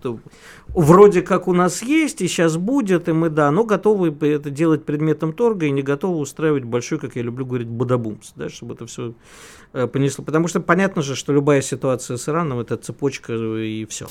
вроде 0.70 1.22
как 1.22 1.48
у 1.48 1.54
нас 1.54 1.82
есть, 1.82 2.03
есть, 2.04 2.22
и 2.22 2.28
сейчас 2.28 2.58
будет, 2.58 3.10
и 3.10 3.14
мы, 3.14 3.30
да, 3.30 3.52
но 3.52 3.64
готовы 3.64 4.16
это 4.28 4.50
делать 4.50 4.86
предметом 4.86 5.34
торга 5.34 5.66
и 5.66 5.72
не 5.72 5.82
готовы 5.82 6.18
устраивать 6.18 6.64
большой, 6.64 7.00
как 7.00 7.16
я 7.16 7.24
люблю 7.24 7.46
говорить, 7.46 7.68
бадабумс, 7.68 8.34
да, 8.36 8.50
чтобы 8.50 8.76
это 8.76 8.86
все 8.86 9.14
э, 9.74 9.88
понесло. 9.88 10.24
Потому 10.24 10.48
что 10.48 10.60
понятно 10.60 11.02
же, 11.02 11.16
что 11.16 11.34
любая 11.34 11.62
ситуация 11.62 12.18
с 12.18 12.30
Ираном– 12.30 12.60
это 12.62 12.78
цепочка 12.78 13.34
и 13.34 13.86
все. 13.86 14.08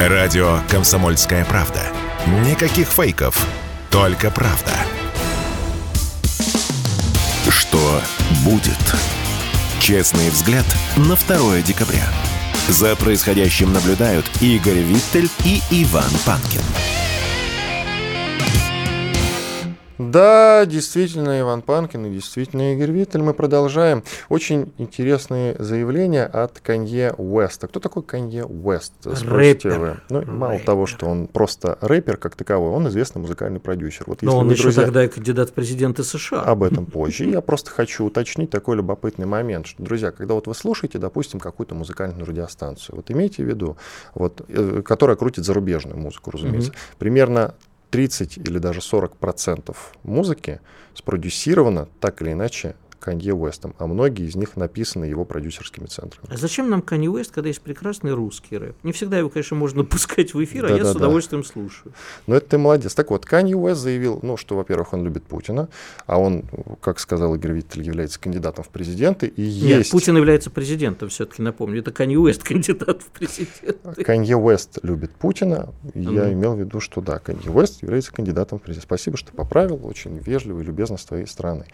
Радио 0.00 0.58
«Комсомольская 0.70 1.44
правда». 1.44 1.80
Никаких 2.48 2.88
фейков, 2.88 3.46
только 3.90 4.30
правда. 4.30 4.72
Что 7.48 8.00
будет? 8.44 8.94
Честный 9.80 10.28
взгляд 10.30 10.66
на 10.96 11.16
2 11.16 11.62
декабря. 11.62 12.04
За 12.68 12.94
происходящим 12.96 13.72
наблюдают 13.72 14.26
Игорь 14.42 14.80
Виттель 14.80 15.30
и 15.44 15.62
Иван 15.70 16.10
Панкин. 16.26 17.07
Да, 19.98 20.64
действительно, 20.64 21.40
Иван 21.40 21.62
Панкин 21.62 22.06
и 22.06 22.10
действительно 22.10 22.74
Игорь 22.74 22.92
Виттель. 22.92 23.22
Мы 23.22 23.34
продолжаем. 23.34 24.04
Очень 24.28 24.72
интересные 24.78 25.56
заявления 25.58 26.24
от 26.24 26.60
Канье 26.60 27.14
Уэста. 27.18 27.66
Кто 27.66 27.80
такой 27.80 28.04
Канье 28.04 28.44
Уэст? 28.44 28.92
Спросите 29.00 29.70
вы. 29.70 29.96
Ну, 30.08 30.20
рэпер. 30.20 30.32
мало 30.32 30.58
того, 30.60 30.86
что 30.86 31.06
он 31.06 31.26
просто 31.26 31.78
рэпер 31.80 32.16
как 32.16 32.36
таковой, 32.36 32.70
он 32.70 32.86
известный 32.88 33.20
музыкальный 33.20 33.58
продюсер. 33.58 34.04
Вот, 34.06 34.22
Но 34.22 34.38
он 34.38 34.46
вы, 34.46 34.52
еще 34.52 34.64
друзья, 34.64 34.84
тогда 34.84 35.04
и 35.04 35.08
кандидат 35.08 35.50
в 35.50 35.52
президенты 35.52 36.04
США. 36.04 36.42
Об 36.42 36.62
этом 36.62 36.86
позже. 36.86 37.24
Я 37.24 37.40
просто 37.40 37.70
хочу 37.70 38.04
уточнить 38.04 38.50
такой 38.50 38.76
любопытный 38.76 39.26
момент, 39.26 39.66
что, 39.66 39.82
друзья, 39.82 40.12
когда 40.12 40.34
вот 40.34 40.46
вы 40.46 40.54
слушаете, 40.54 40.98
допустим, 40.98 41.40
какую-то 41.40 41.74
музыкальную 41.74 42.24
радиостанцию, 42.24 42.96
вот 42.96 43.10
имейте 43.10 43.42
в 43.42 43.48
виду, 43.48 43.76
вот, 44.14 44.42
э, 44.48 44.82
которая 44.84 45.16
крутит 45.16 45.44
зарубежную 45.44 45.98
музыку, 45.98 46.30
разумеется, 46.30 46.72
примерно 46.98 47.54
30 47.90 48.38
или 48.38 48.58
даже 48.58 48.80
40 48.80 49.16
процентов 49.16 49.92
музыки 50.02 50.60
спродюсировано 50.94 51.88
так 52.00 52.22
или 52.22 52.32
иначе 52.32 52.74
Канье 53.00 53.34
Уэстом, 53.34 53.74
а 53.78 53.86
многие 53.86 54.26
из 54.26 54.36
них 54.36 54.56
написаны 54.56 55.04
его 55.04 55.24
продюсерскими 55.24 55.86
центрами. 55.86 56.26
А 56.30 56.36
зачем 56.36 56.68
нам 56.70 56.82
Канье 56.82 57.10
Уэст, 57.10 57.30
когда 57.30 57.48
есть 57.48 57.60
прекрасный 57.60 58.12
русский 58.12 58.58
рэп? 58.58 58.76
Не 58.82 58.92
всегда 58.92 59.18
его, 59.18 59.28
конечно, 59.28 59.56
можно 59.56 59.84
пускать 59.84 60.34
в 60.34 60.42
эфир, 60.42 60.66
да, 60.66 60.74
а 60.74 60.76
я 60.76 60.84
да, 60.84 60.92
с 60.92 60.96
удовольствием 60.96 61.42
да. 61.42 61.48
слушаю. 61.48 61.92
Ну, 62.26 62.34
это 62.34 62.48
ты 62.48 62.58
молодец. 62.58 62.94
Так 62.94 63.10
вот, 63.10 63.24
Канье 63.24 63.56
Уэст 63.56 63.80
заявил, 63.80 64.20
ну, 64.22 64.36
что, 64.36 64.56
во-первых, 64.56 64.92
он 64.92 65.04
любит 65.04 65.24
Путина, 65.24 65.68
а 66.06 66.18
он, 66.18 66.44
как 66.80 66.98
сказал 66.98 67.34
Игорь 67.34 67.52
Виттель, 67.52 67.82
является 67.82 68.20
кандидатом 68.20 68.64
в 68.64 68.68
президенты. 68.68 69.26
И 69.26 69.42
Нет, 69.42 69.78
есть... 69.78 69.90
Путин 69.90 70.16
является 70.16 70.50
президентом, 70.50 71.08
все-таки 71.08 71.42
напомню. 71.42 71.80
Это 71.80 71.92
Канье 71.92 72.18
Уэст 72.18 72.42
кандидат 72.44 73.02
в 73.02 73.06
президенты. 73.06 74.04
Канье 74.04 74.36
Уэст 74.36 74.78
любит 74.82 75.12
Путина. 75.12 75.72
И 75.94 76.00
mm 76.00 76.18
я 76.18 76.32
имел 76.32 76.54
в 76.54 76.60
виду, 76.60 76.80
что 76.80 77.00
да, 77.00 77.18
Канье 77.18 77.50
Уэст 77.50 77.82
является 77.82 78.12
кандидатом 78.12 78.58
в 78.58 78.62
президенты. 78.62 78.86
Спасибо, 78.86 79.16
что 79.16 79.32
поправил. 79.32 79.80
Очень 79.86 80.18
вежливо 80.18 80.60
и 80.60 80.64
любезно 80.64 80.96
с 80.96 81.04
твоей 81.04 81.26
стороны. 81.26 81.66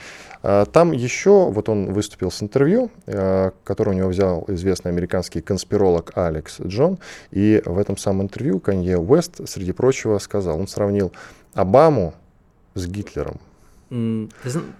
А, 0.43 0.67
там 0.67 0.93
еще, 0.93 1.14
вот 1.51 1.69
он 1.69 1.93
выступил 1.93 2.31
с 2.31 2.43
интервью, 2.43 2.91
э, 3.07 3.51
которое 3.65 3.93
у 3.93 3.95
него 3.95 4.09
взял 4.09 4.45
известный 4.49 4.91
американский 4.91 5.41
конспиролог 5.41 6.13
Алекс 6.17 6.61
Джон, 6.61 6.99
и 7.31 7.63
в 7.65 7.79
этом 7.79 7.97
самом 7.97 8.23
интервью 8.23 8.61
Канье 8.61 8.99
Уэст, 8.99 9.49
среди 9.49 9.73
прочего, 9.73 10.19
сказал, 10.19 10.59
он 10.59 10.69
сравнил 10.69 11.13
Обаму 11.55 12.15
с 12.75 12.87
Гитлером. 12.87 13.39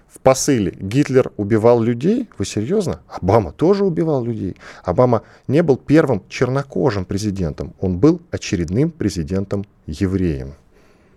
В 0.09 0.19
посыле 0.21 0.71
Гитлер 0.77 1.31
убивал 1.37 1.81
людей? 1.81 2.27
Вы 2.37 2.45
серьезно? 2.45 2.99
Обама 3.07 3.51
тоже 3.51 3.85
убивал 3.85 4.25
людей. 4.25 4.55
Обама 4.83 5.21
не 5.47 5.63
был 5.63 5.77
первым 5.77 6.23
чернокожим 6.27 7.05
президентом, 7.05 7.73
он 7.79 7.97
был 7.97 8.21
очередным 8.31 8.91
президентом-евреем. 8.91 10.55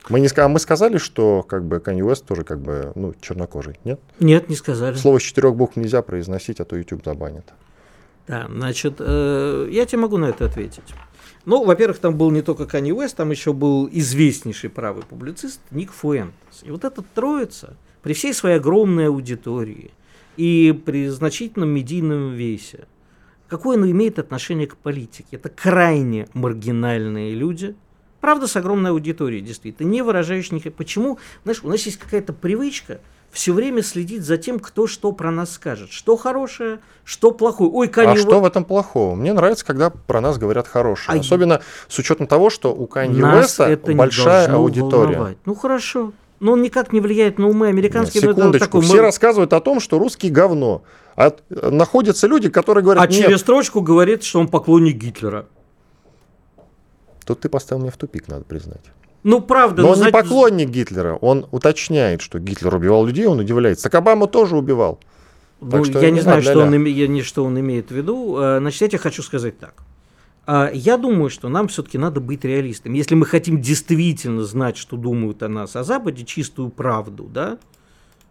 Мы, 0.08 0.20
не, 0.20 0.28
а 0.36 0.48
мы 0.48 0.58
сказали, 0.58 0.98
что 0.98 1.42
как 1.42 1.64
бы 1.64 1.76
Kanye 1.76 2.00
West 2.00 2.24
тоже 2.26 2.44
как 2.44 2.60
бы 2.60 2.92
ну, 2.94 3.14
чернокожий, 3.20 3.78
нет? 3.84 4.00
Нет, 4.20 4.48
не 4.48 4.56
сказали. 4.56 4.96
Слово 4.96 5.18
с 5.18 5.22
четырех 5.22 5.54
букв 5.54 5.76
нельзя 5.76 6.02
произносить, 6.02 6.60
а 6.60 6.64
то 6.64 6.76
YouTube 6.76 7.04
забанит. 7.04 7.44
Да, 8.26 8.46
значит, 8.48 8.96
э, 8.98 9.68
я 9.70 9.86
тебе 9.86 10.02
могу 10.02 10.18
на 10.18 10.26
это 10.26 10.46
ответить. 10.46 10.84
Ну, 11.44 11.64
во-первых, 11.64 11.98
там 11.98 12.16
был 12.16 12.30
не 12.30 12.42
только 12.42 12.64
Kanye 12.64 12.90
West, 12.90 13.16
там 13.16 13.30
еще 13.30 13.52
был 13.52 13.88
известнейший 13.90 14.70
правый 14.70 15.02
публицист 15.02 15.60
Ник 15.70 15.92
Фуэнтес. 15.92 16.62
И 16.62 16.70
вот 16.70 16.84
эта 16.84 17.02
троица, 17.02 17.76
при 18.02 18.12
всей 18.12 18.34
своей 18.34 18.56
огромной 18.56 19.08
аудитории 19.08 19.90
и 20.36 20.78
при 20.84 21.08
значительном 21.08 21.70
медийном 21.70 22.34
весе, 22.34 22.86
какое 23.48 23.76
оно 23.76 23.90
имеет 23.90 24.18
отношение 24.18 24.66
к 24.66 24.76
политике? 24.76 25.36
Это 25.36 25.48
крайне 25.48 26.28
маргинальные 26.32 27.34
люди– 27.34 27.74
Правда, 28.20 28.46
с 28.46 28.56
огромной 28.56 28.90
аудиторией, 28.90 29.42
действительно, 29.42 29.88
не 29.88 30.02
выражающих 30.02 30.52
никаких... 30.52 30.74
Почему? 30.74 31.18
Знаешь, 31.44 31.60
у 31.62 31.68
нас 31.68 31.80
есть 31.82 31.98
какая-то 31.98 32.32
привычка 32.32 33.00
все 33.30 33.52
время 33.52 33.82
следить 33.82 34.22
за 34.22 34.38
тем, 34.38 34.58
кто 34.58 34.86
что 34.86 35.12
про 35.12 35.30
нас 35.30 35.52
скажет. 35.52 35.90
Что 35.92 36.16
хорошее, 36.16 36.80
что 37.04 37.30
плохое. 37.30 37.70
Ой, 37.70 37.88
Канье... 37.88 38.14
А 38.14 38.16
что 38.16 38.40
в 38.40 38.44
этом 38.44 38.64
плохого? 38.64 39.14
Мне 39.14 39.32
нравится, 39.32 39.64
когда 39.64 39.90
про 39.90 40.20
нас 40.20 40.38
говорят 40.38 40.66
хорошее. 40.66 41.18
А 41.18 41.20
Особенно 41.20 41.60
с 41.88 41.98
учетом 41.98 42.26
того, 42.26 42.50
что 42.50 42.74
у 42.74 42.86
Канье 42.86 43.24
Уэста 43.24 43.78
большая 43.94 44.52
аудитория. 44.52 45.16
Волновать. 45.16 45.38
Ну 45.44 45.54
хорошо. 45.54 46.12
Но 46.40 46.52
он 46.52 46.62
никак 46.62 46.92
не 46.92 47.00
влияет 47.00 47.38
на 47.38 47.48
умы 47.48 47.66
американских. 47.68 48.22
Нет, 48.22 48.36
секундочку. 48.36 48.66
Такой, 48.66 48.82
Все 48.82 48.96
мы... 48.96 49.02
рассказывают 49.02 49.52
о 49.52 49.60
том, 49.60 49.80
что 49.80 49.98
русский 49.98 50.30
говно. 50.30 50.82
А 51.16 51.34
находятся 51.50 52.28
люди, 52.28 52.48
которые 52.48 52.84
говорят... 52.84 53.04
А 53.04 53.08
через 53.08 53.40
строчку 53.40 53.80
говорит, 53.80 54.22
что 54.22 54.38
он 54.38 54.48
поклонник 54.48 54.96
Гитлера. 54.96 55.46
Тут 57.28 57.40
ты 57.40 57.50
поставил 57.50 57.82
меня 57.82 57.92
в 57.92 57.98
тупик, 57.98 58.26
надо 58.26 58.44
признать. 58.44 58.80
Ну, 59.22 59.42
правда. 59.42 59.82
Но 59.82 59.90
он 59.90 59.96
знаете... 59.96 60.16
не 60.16 60.22
поклонник 60.22 60.70
Гитлера. 60.70 61.14
Он 61.16 61.46
уточняет, 61.50 62.22
что 62.22 62.38
Гитлер 62.38 62.74
убивал 62.74 63.04
людей, 63.04 63.26
он 63.26 63.38
удивляется. 63.38 63.82
Так 63.82 63.96
Обама 63.96 64.28
тоже 64.28 64.56
убивал. 64.56 64.98
Ну, 65.60 65.84
что 65.84 66.00
я 66.00 66.10
не 66.10 66.22
знаю, 66.22 66.40
что 66.40 66.58
он, 66.58 66.86
я, 66.86 67.06
не, 67.06 67.20
что 67.20 67.44
он 67.44 67.60
имеет 67.60 67.90
в 67.90 67.94
виду. 67.94 68.36
А, 68.38 68.60
значит, 68.60 68.80
я 68.80 68.88
тебе 68.88 68.98
хочу 68.98 69.22
сказать 69.22 69.58
так. 69.58 69.74
А, 70.46 70.70
я 70.72 70.96
думаю, 70.96 71.28
что 71.28 71.50
нам 71.50 71.68
все-таки 71.68 71.98
надо 71.98 72.20
быть 72.20 72.46
реалистами. 72.46 72.96
Если 72.96 73.14
мы 73.14 73.26
хотим 73.26 73.60
действительно 73.60 74.44
знать, 74.44 74.78
что 74.78 74.96
думают 74.96 75.42
о 75.42 75.48
нас 75.48 75.76
о 75.76 75.84
Западе, 75.84 76.24
чистую 76.24 76.70
правду, 76.70 77.24
да, 77.24 77.58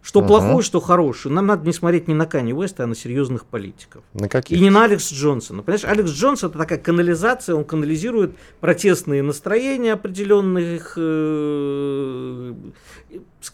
что 0.02 0.20
угу. 0.20 0.28
плохое, 0.28 0.62
что 0.62 0.80
хорошее. 0.80 1.34
Нам 1.34 1.46
надо 1.46 1.66
не 1.66 1.72
смотреть 1.72 2.08
не 2.08 2.14
на 2.14 2.26
Кани 2.26 2.54
Уэста, 2.54 2.84
а 2.84 2.86
на 2.86 2.94
серьезных 2.94 3.44
политиков. 3.44 4.02
На 4.14 4.28
каких? 4.28 4.56
И 4.56 4.60
не 4.60 4.70
на 4.70 4.84
Алекс 4.84 5.12
Джонсона. 5.12 5.62
Понимаешь, 5.62 5.84
Алекс 5.84 6.10
Джонсон 6.10 6.50
это 6.50 6.58
такая 6.58 6.78
канализация, 6.78 7.54
он 7.54 7.64
канализирует 7.64 8.36
протестные 8.60 9.22
настроения 9.22 9.92
определенных 9.92 10.94
э, 10.96 12.54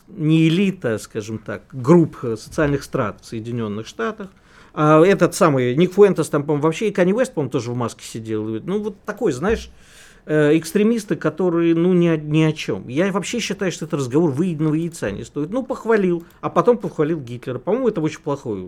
не 0.08 0.48
элита, 0.48 0.98
скажем 0.98 1.38
так, 1.38 1.62
групп 1.72 2.16
социальных 2.20 2.84
страт 2.84 3.18
в 3.22 3.26
Соединенных 3.26 3.86
Штатах. 3.86 4.28
А 4.74 5.00
этот 5.02 5.34
самый 5.34 5.76
Ник 5.76 5.92
Фуэнтес 5.92 6.28
там, 6.28 6.42
по-моему, 6.42 6.64
вообще 6.64 6.88
и 6.88 6.90
Кани 6.90 7.12
Уэст, 7.12 7.32
по-моему, 7.32 7.50
тоже 7.50 7.70
в 7.70 7.76
маске 7.76 8.04
сидел. 8.04 8.44
Ну, 8.44 8.82
вот 8.82 8.96
такой, 9.04 9.32
знаешь, 9.32 9.70
экстремисты, 10.26 11.16
которые, 11.16 11.74
ну, 11.74 11.92
ни, 11.92 12.16
ни 12.16 12.42
о 12.42 12.52
чем. 12.52 12.88
Я 12.88 13.12
вообще 13.12 13.40
считаю, 13.40 13.70
что 13.72 13.84
это 13.84 13.96
разговор 13.96 14.30
выеденного 14.30 14.74
яйца 14.74 15.10
не 15.10 15.24
стоит. 15.24 15.50
Ну, 15.50 15.62
похвалил, 15.62 16.24
а 16.40 16.48
потом 16.48 16.78
похвалил 16.78 17.20
Гитлера. 17.20 17.58
По-моему, 17.58 17.88
это 17.88 18.00
очень 18.00 18.20
плохой. 18.20 18.66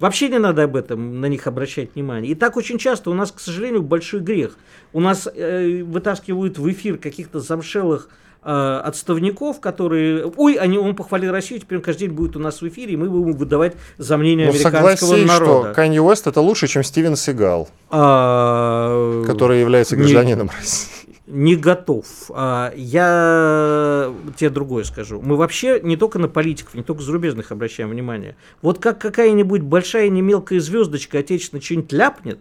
Вообще 0.00 0.28
не 0.28 0.38
надо 0.38 0.64
об 0.64 0.74
этом, 0.74 1.20
на 1.20 1.26
них 1.26 1.46
обращать 1.46 1.94
внимание. 1.94 2.32
И 2.32 2.34
так 2.34 2.56
очень 2.56 2.78
часто 2.78 3.10
у 3.10 3.14
нас, 3.14 3.30
к 3.30 3.38
сожалению, 3.38 3.82
большой 3.82 4.20
грех. 4.20 4.58
У 4.92 5.00
нас 5.00 5.28
э, 5.32 5.82
вытаскивают 5.82 6.58
в 6.58 6.70
эфир 6.70 6.98
каких-то 6.98 7.38
замшелых 7.38 8.08
э, 8.44 8.80
отставников, 8.84 9.60
которые, 9.60 10.26
ой, 10.36 10.54
они, 10.54 10.78
он 10.78 10.94
похвалил 10.94 11.32
Россию, 11.32 11.60
теперь 11.60 11.78
он 11.78 11.84
каждый 11.84 12.00
день 12.00 12.10
будет 12.10 12.36
у 12.36 12.38
нас 12.38 12.60
в 12.60 12.68
эфире, 12.68 12.94
и 12.94 12.96
мы 12.96 13.08
будем 13.08 13.36
выдавать 13.36 13.74
за 13.98 14.16
мнение 14.16 14.46
ну, 14.46 14.52
американского 14.52 14.96
согласись, 14.96 15.28
народа. 15.28 15.68
что 15.68 15.74
Канье 15.74 16.02
Уэст 16.02 16.26
это 16.26 16.40
лучше, 16.40 16.66
чем 16.66 16.82
Стивен 16.82 17.16
Сигал, 17.16 17.68
а... 17.90 19.24
который 19.26 19.60
является 19.60 19.96
гражданином 19.96 20.48
не, 20.48 20.52
России. 20.52 20.94
Не 21.26 21.56
готов. 21.56 22.04
А, 22.30 22.72
я 22.76 24.12
тебе 24.36 24.50
другое 24.50 24.84
скажу. 24.84 25.22
Мы 25.22 25.36
вообще 25.36 25.80
не 25.82 25.96
только 25.96 26.18
на 26.18 26.28
политиков, 26.28 26.74
не 26.74 26.82
только 26.82 27.02
зарубежных 27.02 27.50
обращаем 27.50 27.88
внимание. 27.88 28.36
Вот 28.60 28.78
как 28.78 29.00
какая-нибудь 29.00 29.62
большая 29.62 30.10
не 30.10 30.20
мелкая 30.20 30.60
звездочка 30.60 31.18
отечественно 31.18 31.62
что-нибудь 31.62 31.92
ляпнет, 31.92 32.40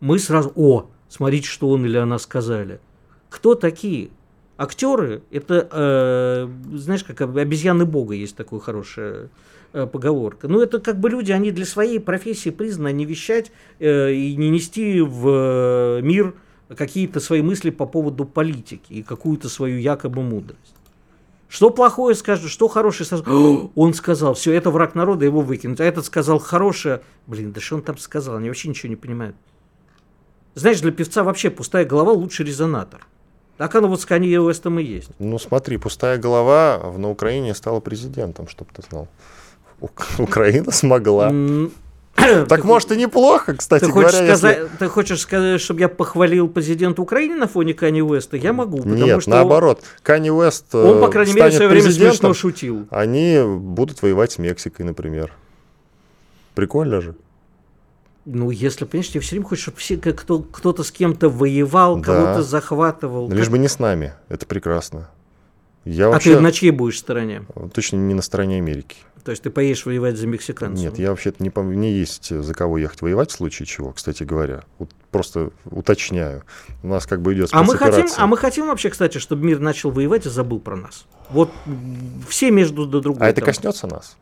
мы 0.00 0.18
сразу, 0.18 0.52
о, 0.54 0.86
смотрите, 1.08 1.48
что 1.48 1.70
он 1.70 1.86
или 1.86 1.96
она 1.96 2.18
сказали. 2.18 2.80
Кто 3.30 3.54
такие? 3.54 4.10
Актеры 4.60 5.22
это, 5.30 5.68
э, 5.72 6.76
знаешь, 6.76 7.02
как 7.02 7.22
обезьяны 7.22 7.86
бога 7.86 8.14
есть 8.14 8.36
такая 8.36 8.60
хорошая 8.60 9.30
э, 9.72 9.86
поговорка. 9.86 10.48
Ну, 10.48 10.60
это 10.60 10.80
как 10.80 11.00
бы 11.00 11.08
люди, 11.08 11.32
они 11.32 11.50
для 11.50 11.64
своей 11.64 11.98
профессии 11.98 12.50
признаны 12.50 12.92
не 12.92 13.06
вещать 13.06 13.52
э, 13.78 14.12
и 14.12 14.36
не 14.36 14.50
нести 14.50 15.00
в 15.00 16.02
мир 16.02 16.34
какие-то 16.76 17.20
свои 17.20 17.40
мысли 17.40 17.70
по 17.70 17.86
поводу 17.86 18.26
политики 18.26 18.92
и 18.92 19.02
какую-то 19.02 19.48
свою 19.48 19.78
якобы 19.78 20.20
мудрость. 20.20 20.74
Что 21.48 21.70
плохое 21.70 22.14
скажет, 22.14 22.50
что 22.50 22.68
хорошее 22.68 23.06
сразу. 23.06 23.72
Он 23.74 23.94
сказал, 23.94 24.34
все, 24.34 24.52
это 24.52 24.70
враг 24.70 24.94
народа, 24.94 25.24
его 25.24 25.40
выкинуть. 25.40 25.80
А 25.80 25.84
этот 25.84 26.04
сказал 26.04 26.38
хорошее. 26.38 27.00
Блин, 27.26 27.52
да 27.52 27.62
что 27.62 27.76
он 27.76 27.82
там 27.82 27.96
сказал? 27.96 28.36
Они 28.36 28.48
вообще 28.48 28.68
ничего 28.68 28.90
не 28.90 28.96
понимают. 28.96 29.36
Знаешь, 30.54 30.82
для 30.82 30.92
певца 30.92 31.24
вообще 31.24 31.48
пустая 31.48 31.86
голова 31.86 32.12
лучше 32.12 32.44
резонатор. 32.44 33.06
Так 33.60 33.74
оно 33.74 33.88
вот 33.88 34.00
с 34.00 34.06
Канье 34.06 34.40
Уэстом 34.40 34.78
и 34.78 34.82
есть. 34.82 35.10
Ну 35.18 35.38
смотри, 35.38 35.76
пустая 35.76 36.16
голова 36.16 36.78
в- 36.78 36.98
на 36.98 37.10
Украине 37.10 37.54
стала 37.54 37.80
президентом, 37.80 38.48
чтобы 38.48 38.70
ты 38.74 38.80
знал. 38.88 39.06
Ук- 39.82 40.06
Украина 40.18 40.72
смогла. 40.72 41.30
Так 42.48 42.64
может 42.64 42.90
и 42.92 42.96
неплохо, 42.96 43.54
кстати 43.54 43.84
Ты 43.84 43.92
говоря, 43.92 44.18
если- 44.22 44.66
ты 44.78 44.88
хочешь 44.88 45.20
сказать, 45.20 45.60
чтобы 45.60 45.80
я 45.80 45.90
похвалил 45.90 46.48
президента 46.48 47.02
Украины 47.02 47.36
на 47.36 47.48
фоне 47.48 47.74
Кани 47.74 48.02
Уэста? 48.02 48.38
Я 48.38 48.54
могу, 48.54 48.78
потому 48.78 48.94
Нет, 48.96 49.20
что 49.20 49.30
наоборот. 49.30 49.82
Канни 50.02 50.30
Уэст 50.30 50.74
он, 50.74 50.86
он, 50.86 51.00
по 51.02 51.08
э, 51.08 51.10
крайней 51.10 51.34
мере, 51.34 51.50
в 51.50 51.54
свое 51.54 51.68
время 51.68 51.90
смешно 51.92 52.32
шутил. 52.32 52.86
Они 52.88 53.42
будут 53.44 54.00
воевать 54.00 54.32
с 54.32 54.38
Мексикой, 54.38 54.86
например. 54.86 55.34
Прикольно 56.54 57.02
же. 57.02 57.14
Ну, 58.26 58.50
если, 58.50 58.84
понимаешь, 58.84 59.08
тебе 59.10 59.20
все 59.20 59.30
время 59.36 59.46
хочешь, 59.46 59.62
чтобы 59.62 59.78
все, 59.78 59.96
как 59.96 60.16
кто, 60.20 60.40
кто-то 60.40 60.82
с 60.84 60.90
кем-то 60.92 61.28
воевал, 61.28 61.96
Да. 61.96 62.02
кого-то 62.04 62.42
захватывал. 62.42 63.30
Лишь 63.30 63.44
Как- 63.44 63.52
бы 63.52 63.58
не 63.58 63.68
с 63.68 63.78
нами. 63.78 64.12
Это 64.28 64.46
прекрасно. 64.46 65.08
Я 65.86 66.08
А 66.08 66.10
вообще 66.10 66.34
ты 66.36 66.40
на 66.40 66.52
чьей 66.52 66.70
будешь 66.70 66.98
стороне? 66.98 67.42
точно 67.72 67.96
не 67.96 68.12
на 68.14 68.20
стороне 68.22 68.58
Америки. 68.58 68.98
То 69.24 69.30
есть 69.32 69.42
ты 69.42 69.50
поедешь 69.50 69.84
воевать 69.86 70.16
за 70.16 70.26
мексиканцев? 70.26 70.82
Нет, 70.82 70.98
я 70.98 71.10
вообще-то 71.10 71.42
не, 71.42 71.50
не 71.76 71.92
есть 71.92 72.28
за 72.34 72.54
кого 72.54 72.78
ехать 72.78 73.00
воевать 73.02 73.30
в 73.30 73.34
случае 73.34 73.66
чего, 73.66 73.92
кстати 73.92 74.22
говоря. 74.22 74.62
Вот 74.78 74.90
просто 75.10 75.50
уточняю. 75.64 76.42
У 76.82 76.88
нас 76.88 77.06
как 77.06 77.20
бы 77.22 77.34
идет 77.34 77.50
А 77.52 77.62
мы, 77.62 77.76
хотим, 77.76 78.06
а 78.16 78.26
мы 78.26 78.36
хотим 78.36 78.66
вообще, 78.66 78.88
кстати, 78.90 79.18
чтобы 79.18 79.44
мир 79.46 79.58
начал 79.60 79.90
воевать 79.90 80.26
и 80.26 80.30
забыл 80.30 80.58
про 80.60 80.76
нас. 80.76 81.06
Вот 81.30 81.50
все 82.28 82.50
между 82.50 82.86
друг 82.86 83.02
другом. 83.02 83.22
А 83.22 83.28
это 83.28 83.40
коснется 83.40 83.86
нас. 83.86 84.16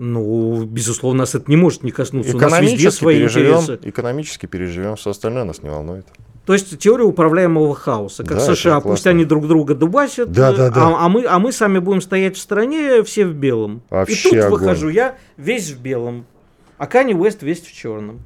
Ну, 0.00 0.64
безусловно, 0.64 1.20
нас 1.20 1.34
это 1.34 1.50
не 1.50 1.56
может 1.56 1.82
не 1.82 1.90
коснуться. 1.90 2.36
У 2.36 2.40
нас 2.40 2.60
везде 2.60 2.90
свои 2.92 3.18
переживем, 3.18 3.58
интересы. 3.58 3.78
экономически 3.82 4.46
переживем, 4.46 4.94
все 4.94 5.10
остальное 5.10 5.42
нас 5.42 5.62
не 5.64 5.68
волнует. 5.70 6.06
То 6.46 6.52
есть 6.52 6.78
теория 6.78 7.04
управляемого 7.04 7.74
хаоса. 7.74 8.22
Как 8.24 8.38
Да, 8.38 8.54
США, 8.54 8.80
пусть 8.80 9.06
они 9.08 9.24
друг 9.24 9.48
друга 9.48 9.74
дубасят, 9.74 10.30
Да, 10.30 10.52
да, 10.52 10.70
да. 10.70 10.86
А, 10.86 11.04
а 11.06 11.08
мы, 11.08 11.24
а 11.26 11.38
мы 11.40 11.52
сами 11.52 11.78
будем 11.80 12.00
стоять 12.00 12.36
в 12.36 12.40
стороне, 12.40 13.02
все 13.02 13.26
в 13.26 13.34
белом. 13.34 13.82
Вообще 13.90 14.28
И 14.28 14.32
тут 14.32 14.40
огонь. 14.44 14.60
выхожу 14.60 14.88
я 14.88 15.18
весь 15.36 15.70
в 15.72 15.80
белом, 15.80 16.24
а 16.78 16.86
Кани 16.86 17.14
Уэст 17.14 17.42
весь 17.42 17.60
в 17.60 17.74
черном. 17.74 18.20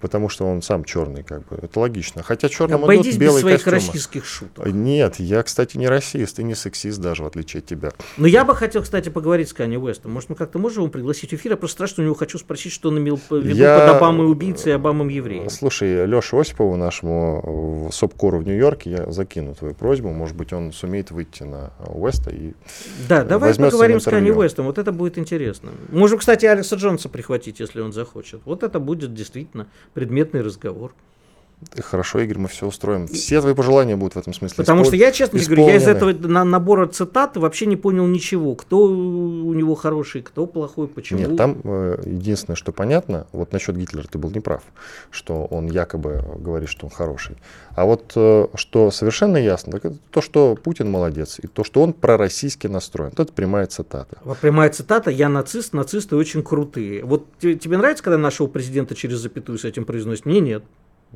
Потому 0.00 0.28
что 0.28 0.46
он 0.46 0.62
сам 0.62 0.84
черный, 0.84 1.22
как 1.22 1.46
бы. 1.48 1.58
Это 1.60 1.78
логично. 1.80 2.22
Хотя 2.22 2.48
черным 2.48 2.84
Обойдись 2.84 3.12
идут 3.14 3.20
без 3.20 3.26
белые 3.28 3.40
своих 3.42 3.56
костюмы. 3.62 3.76
российских 3.76 4.24
шуток. 4.24 4.66
Нет, 4.66 5.16
я, 5.18 5.42
кстати, 5.42 5.76
не 5.76 5.88
расист 5.88 6.38
и 6.38 6.42
не 6.42 6.54
сексист 6.54 6.98
даже, 7.00 7.22
в 7.22 7.26
отличие 7.26 7.60
от 7.60 7.66
тебя. 7.66 7.90
Но 8.16 8.26
я 8.26 8.44
бы 8.44 8.54
хотел, 8.54 8.82
кстати, 8.82 9.08
поговорить 9.10 9.48
с 9.48 9.52
Канни 9.52 9.76
Уэстом. 9.76 10.12
Может, 10.12 10.30
мы 10.30 10.36
как-то 10.36 10.58
можем 10.58 10.84
его 10.84 10.90
пригласить 10.92 11.30
в 11.30 11.34
эфир? 11.34 11.52
Я 11.52 11.56
просто 11.56 11.74
страшно 11.74 12.02
у 12.02 12.06
него 12.06 12.14
хочу 12.14 12.38
спросить, 12.38 12.72
что 12.72 12.88
он 12.88 12.98
имел 12.98 13.16
в 13.16 13.30
виду 13.30 13.54
Я- 13.54 13.78
под 13.78 13.96
Обамой 13.96 14.30
убийцей 14.30 14.72
и 14.72 14.74
Обамом 14.74 15.08
евреем. 15.08 15.50
Слушай, 15.50 16.06
Леша 16.06 16.40
Осипову, 16.40 16.76
нашему 16.76 17.88
СОПКОРу 17.92 18.38
в 18.38 18.44
Нью-Йорке, 18.46 18.90
я 18.90 19.10
закину 19.12 19.54
твою 19.54 19.74
просьбу. 19.74 20.10
Может 20.10 20.36
быть, 20.36 20.52
он 20.52 20.72
сумеет 20.72 21.10
выйти 21.10 21.42
на 21.42 21.72
Уэста 21.86 22.30
и 22.30 22.52
Да, 23.08 23.24
давай 23.24 23.54
поговорим 23.54 24.00
с 24.00 24.04
Канни. 24.04 24.30
Уэстом. 24.30 24.66
Вот 24.66 24.78
это 24.78 24.92
будет 24.92 25.18
интересно. 25.18 25.70
Можем, 25.90 26.18
кстати, 26.18 26.46
Алекса 26.46 26.76
Джонса 26.76 27.08
прихватить, 27.08 27.60
если 27.60 27.80
он 27.80 27.92
захочет. 27.92 28.40
Вот 28.44 28.62
это 28.62 28.78
будет 28.80 29.12
действительно 29.14 29.66
предметный 29.94 30.42
разговор. 30.42 30.92
Хорошо, 31.78 32.20
Игорь, 32.20 32.38
мы 32.38 32.48
все 32.48 32.66
устроим. 32.66 33.06
Все 33.06 33.40
твои 33.40 33.54
пожелания 33.54 33.94
будут 33.96 34.14
в 34.14 34.18
этом 34.18 34.32
смысле. 34.32 34.56
Потому 34.56 34.82
испол- 34.82 34.86
что 34.86 34.96
я, 34.96 35.12
честно 35.12 35.38
говорю, 35.38 35.66
я 35.66 35.76
из 35.76 35.86
этого 35.86 36.12
на- 36.12 36.44
набора 36.44 36.86
цитат 36.86 37.36
вообще 37.36 37.66
не 37.66 37.76
понял 37.76 38.06
ничего. 38.06 38.54
Кто 38.54 38.84
у 38.84 39.52
него 39.52 39.74
хороший, 39.74 40.22
кто 40.22 40.46
плохой, 40.46 40.88
почему. 40.88 41.20
Нет, 41.20 41.36
там 41.36 41.58
э, 41.64 42.02
единственное, 42.06 42.56
что 42.56 42.72
понятно, 42.72 43.26
вот 43.32 43.52
насчет 43.52 43.76
Гитлера 43.76 44.06
ты 44.10 44.18
был 44.18 44.30
неправ, 44.30 44.62
что 45.10 45.44
он 45.44 45.66
якобы 45.66 46.24
говорит, 46.38 46.68
что 46.70 46.86
он 46.86 46.90
хороший. 46.90 47.36
А 47.74 47.84
вот 47.84 48.12
э, 48.16 48.46
что 48.54 48.90
совершенно 48.90 49.36
ясно, 49.36 49.72
так 49.72 49.84
это 49.84 49.96
то, 50.10 50.20
что 50.22 50.56
Путин 50.60 50.90
молодец, 50.90 51.38
и 51.42 51.46
то, 51.46 51.62
что 51.62 51.82
он 51.82 51.92
пророссийски 51.92 52.66
настроен. 52.68 53.10
Вот 53.16 53.20
это 53.20 53.32
прямая 53.32 53.66
цитата. 53.66 54.18
Вот 54.24 54.38
Прямая 54.38 54.70
цитата 54.70 55.10
«Я 55.10 55.28
нацист, 55.28 55.74
нацисты 55.74 56.16
очень 56.16 56.42
крутые». 56.42 57.04
Вот 57.04 57.26
те- 57.38 57.54
тебе 57.54 57.76
нравится, 57.76 58.02
когда 58.02 58.16
нашего 58.18 58.46
президента 58.46 58.94
через 58.94 59.18
запятую 59.18 59.58
с 59.58 59.64
этим 59.64 59.84
произносит? 59.84 60.24
Мне 60.26 60.40
нет. 60.40 60.64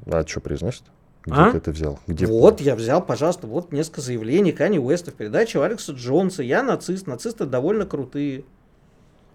А 0.07 0.26
что 0.26 0.40
произносит? 0.40 0.82
Где 1.24 1.34
А? 1.36 1.51
ты 1.53 1.59
это 1.59 1.70
взял? 1.70 1.99
Где? 2.07 2.26
Вот, 2.26 2.61
я 2.61 2.76
взял, 2.76 3.05
пожалуйста, 3.05 3.47
вот 3.47 3.72
несколько 3.72 4.01
заявлений 4.03 4.53
Кани 4.53 4.78
Уэста 4.78 5.11
в 5.11 5.14
передаче 5.14 5.59
у 5.59 5.62
Алекса 5.62 5.92
Джонса. 5.92 6.42
Я 6.42 6.62
нацист, 6.62 7.07
нацисты 7.07 7.47
довольно 7.47 7.86
крутые. 7.86 8.45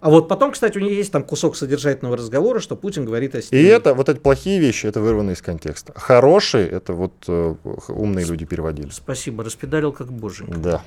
А 0.00 0.08
вот 0.08 0.28
потом, 0.28 0.52
кстати, 0.52 0.78
у 0.78 0.80
него 0.80 0.92
есть 0.92 1.12
там 1.12 1.22
кусок 1.24 1.56
содержательного 1.56 2.16
разговора, 2.16 2.60
что 2.60 2.74
Путин 2.74 3.04
говорит 3.04 3.34
о 3.34 3.38
И 3.38 3.42
стиле. 3.42 3.68
это, 3.70 3.92
вот 3.94 4.08
эти 4.08 4.18
плохие 4.18 4.58
вещи, 4.58 4.86
это 4.86 5.00
вырвано 5.00 5.32
из 5.32 5.42
контекста. 5.42 5.92
Хорошие, 5.94 6.66
это 6.68 6.94
вот 6.94 7.12
э, 7.28 7.54
умные 7.88 8.24
люди 8.24 8.46
переводили. 8.46 8.88
Спасибо, 8.90 9.44
распидалил 9.44 9.92
как 9.92 10.10
боженька. 10.10 10.58
Да. 10.58 10.82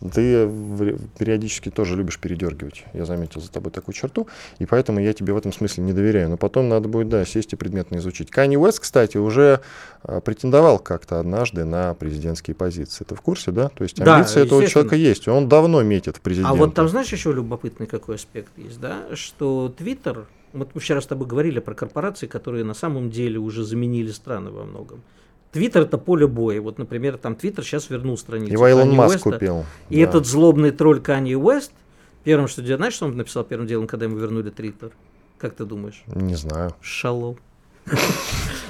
Ты 0.00 0.48
периодически 1.18 1.70
тоже 1.70 1.96
любишь 1.96 2.18
передергивать. 2.18 2.84
Я 2.94 3.04
заметил 3.04 3.40
за 3.40 3.50
тобой 3.50 3.70
такую 3.70 3.94
черту, 3.94 4.28
и 4.58 4.66
поэтому 4.66 5.00
я 5.00 5.12
тебе 5.12 5.32
в 5.34 5.36
этом 5.36 5.52
смысле 5.52 5.84
не 5.84 5.92
доверяю. 5.92 6.30
Но 6.30 6.36
потом 6.36 6.68
надо 6.68 6.88
будет, 6.88 7.08
да, 7.08 7.24
сесть 7.24 7.52
и 7.52 7.56
предметно 7.56 7.96
изучить. 7.96 8.30
Канни 8.30 8.56
Уэст, 8.56 8.80
кстати, 8.80 9.18
уже 9.18 9.60
а, 10.02 10.20
претендовал 10.20 10.78
как-то 10.78 11.20
однажды 11.20 11.64
на 11.64 11.94
президентские 11.94 12.54
позиции. 12.54 13.04
Ты 13.04 13.14
в 13.14 13.20
курсе, 13.20 13.50
да? 13.50 13.68
То 13.68 13.84
есть 13.84 13.96
Да, 13.96 14.16
амбиции 14.16 14.42
этого 14.42 14.60
естественно. 14.60 14.84
человека 14.84 14.96
есть. 14.96 15.28
Он 15.28 15.48
давно 15.48 15.82
метит 15.82 16.16
в 16.16 16.20
президенты. 16.20 16.50
А 16.50 16.54
вот 16.54 16.74
там, 16.74 16.88
знаешь, 16.88 17.12
еще 17.12 17.32
любопытный 17.32 17.86
какой 17.86 18.14
аспект 18.14 18.56
есть, 18.56 18.80
да? 18.80 19.04
Что 19.14 19.72
Твиттер, 19.76 20.26
вот 20.52 20.70
мы 20.74 20.80
вчера 20.80 21.00
с 21.00 21.06
тобой 21.06 21.26
говорили 21.26 21.58
про 21.60 21.74
корпорации, 21.74 22.26
которые 22.26 22.64
на 22.64 22.74
самом 22.74 23.10
деле 23.10 23.38
уже 23.38 23.64
заменили 23.64 24.10
страны 24.10 24.50
во 24.50 24.64
многом. 24.64 25.02
Твиттер 25.52 25.82
это 25.82 25.98
поле 25.98 26.26
боя. 26.26 26.60
Вот, 26.60 26.78
например, 26.78 27.16
там 27.16 27.34
Твиттер 27.34 27.64
сейчас 27.64 27.90
вернул 27.90 28.16
страницу. 28.16 28.52
Его 28.52 28.68
Илон 28.68 28.82
Канье 28.84 28.98
Маск 28.98 29.14
Уэста. 29.16 29.30
купил. 29.32 29.64
И 29.88 29.96
да. 29.96 30.02
этот 30.02 30.26
злобный 30.26 30.70
тролль 30.70 31.00
Канье 31.00 31.36
Уэст, 31.36 31.72
первым, 32.24 32.46
что 32.48 32.62
делает, 32.62 32.78
знаешь, 32.78 32.94
что 32.94 33.06
он 33.06 33.16
написал 33.16 33.44
первым 33.44 33.66
делом, 33.66 33.86
когда 33.86 34.06
ему 34.06 34.16
вернули 34.16 34.50
Твиттер? 34.50 34.92
Как 35.38 35.54
ты 35.54 35.64
думаешь? 35.64 36.02
Не 36.06 36.34
знаю. 36.36 36.74
Шалом. 36.80 37.36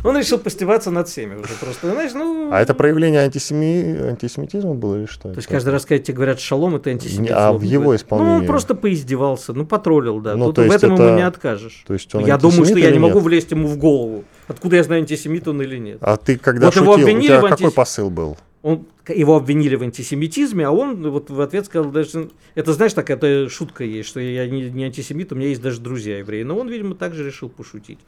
Он 0.05 0.17
решил 0.17 0.39
постебаться 0.39 0.91
над 0.91 1.09
всеми 1.09 1.35
уже 1.35 1.53
просто. 1.61 1.91
Знаешь, 1.91 2.13
ну... 2.15 2.51
А 2.53 2.61
это 2.61 2.75
проявление 2.75 3.21
антисеми... 3.21 4.09
антисемитизма 4.09 4.75
было 4.75 4.97
или 4.97 5.07
что? 5.07 5.31
То 5.31 5.37
есть 5.37 5.49
каждый 5.49 5.71
раз, 5.71 5.85
когда 5.85 6.03
тебе 6.03 6.15
говорят 6.15 6.41
шалом, 6.41 6.77
это 6.77 6.91
антисемит. 6.91 7.29
Не, 7.31 7.35
а 7.37 7.53
в 7.53 7.61
его 7.61 7.91
Ну, 7.91 7.97
исполнении? 7.97 8.41
он 8.41 8.47
просто 8.47 8.75
поиздевался, 8.75 9.53
ну, 9.53 9.67
потроллил, 9.67 10.21
да. 10.21 10.37
Ну, 10.37 10.47
Тут 10.47 10.55
то 10.57 10.63
в 10.63 10.71
этом 10.71 10.95
это- 10.95 11.03
ему 11.03 11.17
не 11.17 11.27
откажешь. 11.27 11.85
То 11.87 11.93
есть 11.93 12.15
он 12.15 12.25
Я 12.25 12.39
думаю, 12.39 12.65
что 12.65 12.79
я 12.79 12.91
не 12.91 12.99
могу 12.99 13.19
влезть 13.19 13.51
ему 13.51 13.69
в 13.69 13.77
голову. 13.77 14.25
Откуда 14.51 14.75
я 14.75 14.83
знаю, 14.83 15.03
антисемит 15.03 15.47
он 15.47 15.63
или 15.63 15.77
нет? 15.77 15.99
А 16.01 16.17
ты 16.17 16.37
когда 16.37 16.67
Вот 16.67 16.75
его 16.75 16.95
шутил, 16.95 17.07
у 17.07 17.09
обвинили 17.09 17.27
тебя 17.29 17.39
в 17.41 17.49
какой 17.49 17.69
антис- 17.69 17.73
посыл 17.73 18.11
был? 18.11 18.37
Он, 18.63 18.85
его 19.07 19.37
обвинили 19.37 19.77
в 19.77 19.83
антисемитизме, 19.83 20.67
а 20.67 20.73
он 20.73 21.09
вот 21.09 21.31
в 21.31 21.41
ответ 21.41 21.67
сказал, 21.67 21.93
даже, 21.93 22.31
это 22.57 22.73
знаешь, 22.73 22.93
такая 22.93 23.49
шутка 23.49 23.85
есть, 23.85 24.09
что 24.09 24.19
я 24.19 24.49
не, 24.49 24.69
не 24.69 24.87
антисемит, 24.87 25.31
у 25.31 25.37
меня 25.37 25.47
есть 25.51 25.63
даже 25.63 25.81
друзья 25.81 26.19
евреи. 26.19 26.43
Но 26.43 26.59
он, 26.59 26.69
видимо, 26.69 26.97
также 26.97 27.25
решил 27.25 27.49
пошутить. 27.49 28.01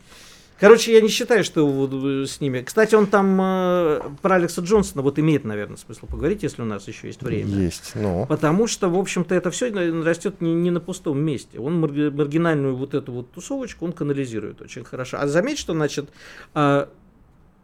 Короче, 0.60 0.92
я 0.92 1.00
не 1.00 1.08
считаю, 1.08 1.42
что 1.44 1.66
вот, 1.66 1.90
э, 1.92 2.26
с 2.26 2.40
ними. 2.40 2.62
Кстати, 2.62 2.94
он 2.94 3.06
там 3.06 3.38
э, 3.40 4.00
про 4.22 4.36
Алекса 4.36 4.62
Джонсона 4.62 5.02
вот 5.02 5.18
имеет, 5.18 5.44
наверное, 5.44 5.76
смысл 5.76 6.06
поговорить, 6.06 6.42
если 6.42 6.62
у 6.62 6.64
нас 6.64 6.86
еще 6.86 7.08
есть 7.08 7.22
время. 7.22 7.50
Есть. 7.50 7.92
Ну, 7.94 8.26
Потому 8.26 8.66
что, 8.66 8.88
в 8.88 8.98
общем-то, 8.98 9.34
это 9.34 9.50
все 9.50 9.72
растет 10.02 10.40
не, 10.40 10.54
не 10.54 10.70
на 10.70 10.80
пустом 10.80 11.20
месте. 11.20 11.58
Он 11.58 11.80
марги- 11.80 12.10
маргинальную 12.10 12.76
вот 12.76 12.94
эту 12.94 13.12
вот 13.12 13.32
тусовочку, 13.32 13.84
он 13.84 13.92
канализирует 13.92 14.62
очень 14.62 14.84
хорошо. 14.84 15.18
А 15.20 15.26
заметь, 15.26 15.58
что, 15.58 15.72
значит, 15.72 16.10
а, 16.54 16.88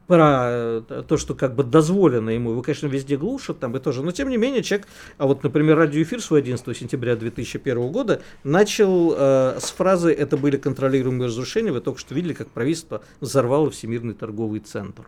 про 0.08 0.48
э, 0.88 1.02
то, 1.06 1.16
что 1.18 1.34
как 1.34 1.54
бы 1.54 1.62
дозволено 1.62 2.30
ему, 2.30 2.50
его, 2.52 2.62
конечно, 2.62 2.86
везде 2.86 3.16
глушат 3.16 3.60
там 3.60 3.76
и 3.76 3.78
тоже, 3.78 4.02
но 4.02 4.10
тем 4.10 4.30
не 4.30 4.38
менее 4.38 4.62
человек, 4.62 4.88
а 5.18 5.26
вот, 5.26 5.44
например, 5.44 5.76
радиоэфир 5.76 6.20
свой 6.22 6.40
11 6.40 6.76
сентября 6.76 7.14
2001 7.14 7.92
года 7.92 8.22
начал 8.42 9.14
э, 9.14 9.58
с 9.60 9.70
фразы 9.70 10.12
«это 10.12 10.38
были 10.38 10.56
контролируемые 10.56 11.28
разрушения», 11.28 11.70
вы 11.70 11.82
только 11.82 12.00
что 12.00 12.14
видели, 12.14 12.32
как 12.32 12.48
правительство 12.48 13.02
взорвало 13.20 13.70
Всемирный 13.70 14.14
торговый 14.14 14.60
центр. 14.60 15.04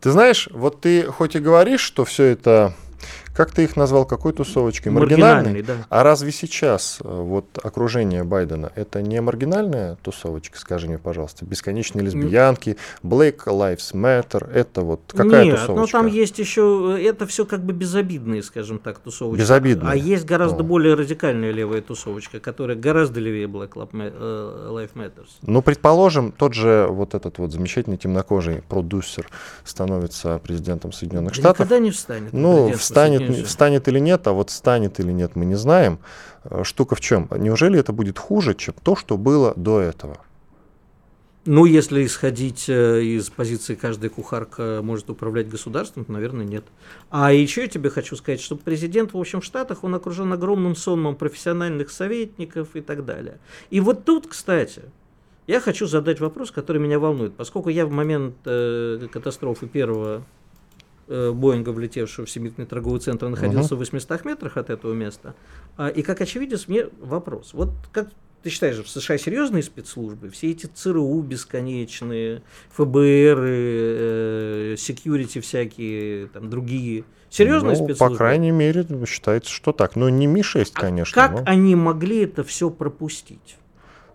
ты 0.00 0.10
знаешь, 0.10 0.48
вот 0.50 0.80
ты 0.80 1.04
хоть 1.04 1.36
и 1.36 1.38
говоришь, 1.38 1.80
что 1.80 2.04
все 2.04 2.24
это, 2.24 2.74
как 3.40 3.52
ты 3.52 3.64
их 3.64 3.74
назвал, 3.74 4.04
какой 4.04 4.34
тусовочкой? 4.34 4.92
Маргинальной? 4.92 5.52
Маргинальный, 5.52 5.62
да. 5.62 5.86
А 5.88 6.02
разве 6.02 6.30
сейчас 6.30 6.98
э, 7.02 7.08
вот 7.08 7.46
окружение 7.62 8.22
Байдена 8.22 8.70
это 8.74 9.00
не 9.00 9.18
маргинальная 9.22 9.96
тусовочка, 10.02 10.58
скажи 10.58 10.88
мне, 10.88 10.98
пожалуйста? 10.98 11.46
Бесконечные 11.46 12.04
лесбиянки, 12.04 12.76
Black 13.02 13.46
Lives 13.46 13.94
Matter, 13.94 14.46
это 14.52 14.82
вот 14.82 15.00
какая 15.16 15.44
Нет, 15.44 15.56
тусовочка? 15.58 15.80
ну 15.80 15.86
там 15.86 16.06
есть 16.06 16.38
еще, 16.38 16.98
это 17.02 17.26
все 17.26 17.46
как 17.46 17.64
бы 17.64 17.72
безобидные, 17.72 18.42
скажем 18.42 18.78
так, 18.78 18.98
тусовочки. 18.98 19.40
Безобидные? 19.40 19.90
А 19.90 19.96
есть 19.96 20.26
гораздо 20.26 20.58
Ну. 20.62 20.64
более 20.64 20.92
радикальная 20.92 21.50
левая 21.50 21.80
тусовочка, 21.80 22.40
которая 22.40 22.76
гораздо 22.76 23.20
левее 23.20 23.46
Black 23.46 23.70
Lives 23.70 23.88
э, 23.94 24.68
Lives 24.70 24.92
Matters. 24.94 25.28
Ну, 25.40 25.62
предположим, 25.62 26.30
тот 26.32 26.52
же 26.52 26.88
вот 26.90 27.14
этот 27.14 27.38
вот 27.38 27.52
замечательный 27.52 27.96
темнокожий 27.96 28.60
продюсер 28.68 29.30
становится 29.64 30.38
президентом 30.40 30.92
Соединенных 30.92 31.32
Да 31.32 31.40
Штатов. 31.40 31.58
никогда 31.60 31.78
не 31.78 31.90
встанет. 31.90 32.32
Ну, 32.34 32.72
встанет, 32.74 33.29
Штатов. 33.32 33.48
встанет 33.48 33.88
или 33.88 33.98
нет, 33.98 34.26
а 34.26 34.32
вот 34.32 34.50
станет 34.50 35.00
или 35.00 35.12
нет, 35.12 35.36
мы 35.36 35.44
не 35.44 35.56
знаем. 35.56 35.98
Э, 36.44 36.62
Штука 36.64 36.94
в 36.94 37.00
чем? 37.00 37.28
Неужели 37.36 37.78
это 37.78 37.92
будет 37.92 38.18
хуже, 38.18 38.54
чем 38.54 38.74
то, 38.82 38.96
что 38.96 39.16
было 39.16 39.52
до 39.56 39.80
этого? 39.80 40.18
Ну, 41.46 41.64
если 41.64 42.04
исходить 42.04 42.68
э, 42.68 43.02
из 43.02 43.30
позиции 43.30 43.74
каждая 43.74 44.10
кухарка 44.10 44.80
может 44.82 45.08
управлять 45.08 45.48
государством, 45.48 46.04
то, 46.04 46.12
наверное, 46.12 46.44
нет. 46.44 46.64
А 47.08 47.32
еще 47.32 47.62
я 47.62 47.68
тебе 47.68 47.88
хочу 47.88 48.14
сказать, 48.16 48.42
что 48.42 48.56
президент, 48.56 49.14
в 49.14 49.18
общем, 49.18 49.40
в 49.40 49.44
Штатах, 49.44 49.82
он 49.82 49.94
окружен 49.94 50.30
огромным 50.34 50.76
сонмом 50.76 51.16
профессиональных 51.16 51.90
советников 51.90 52.68
и 52.74 52.82
так 52.82 53.06
далее. 53.06 53.38
И 53.70 53.80
вот 53.80 54.04
тут, 54.04 54.26
кстати, 54.26 54.82
я 55.46 55.60
хочу 55.60 55.86
задать 55.86 56.20
вопрос, 56.20 56.50
который 56.50 56.80
меня 56.80 56.98
волнует. 56.98 57.34
Поскольку 57.34 57.70
я 57.70 57.86
в 57.86 57.90
момент 57.90 58.36
э, 58.44 59.08
катастрофы 59.10 59.66
первого 59.66 60.22
Боинга, 61.34 61.70
влетевшего 61.70 62.26
в 62.26 62.28
Всемирный 62.28 62.66
торговый 62.66 63.00
центр, 63.00 63.28
находился 63.28 63.74
угу. 63.74 63.84
в 63.84 63.90
800 63.90 64.24
метрах 64.24 64.56
от 64.56 64.70
этого 64.70 64.94
места, 64.94 65.34
а, 65.76 65.88
и 65.88 66.02
как 66.02 66.20
очевидец, 66.20 66.68
мне 66.68 66.86
вопрос. 67.00 67.52
Вот 67.52 67.70
как 67.92 68.08
ты 68.42 68.48
считаешь, 68.48 68.76
в 68.78 68.88
США 68.88 69.18
серьезные 69.18 69.62
спецслужбы? 69.62 70.30
Все 70.30 70.50
эти 70.50 70.66
ЦРУ 70.66 71.20
бесконечные, 71.20 72.42
ФБР, 72.70 73.38
э, 73.38 74.74
security 74.78 75.40
всякие, 75.40 76.28
там 76.28 76.48
другие. 76.48 77.04
Серьезные 77.28 77.76
ну, 77.76 77.84
спецслужбы? 77.84 78.14
По 78.14 78.16
крайней 78.16 78.50
мере, 78.50 78.86
считается, 79.06 79.50
что 79.50 79.72
так. 79.72 79.94
Но 79.94 80.08
не 80.08 80.26
Ми-6, 80.26 80.70
а 80.74 80.80
конечно. 80.80 81.14
Как 81.14 81.32
но... 81.32 81.42
они 81.44 81.74
могли 81.74 82.24
это 82.24 82.42
все 82.42 82.70
пропустить? 82.70 83.56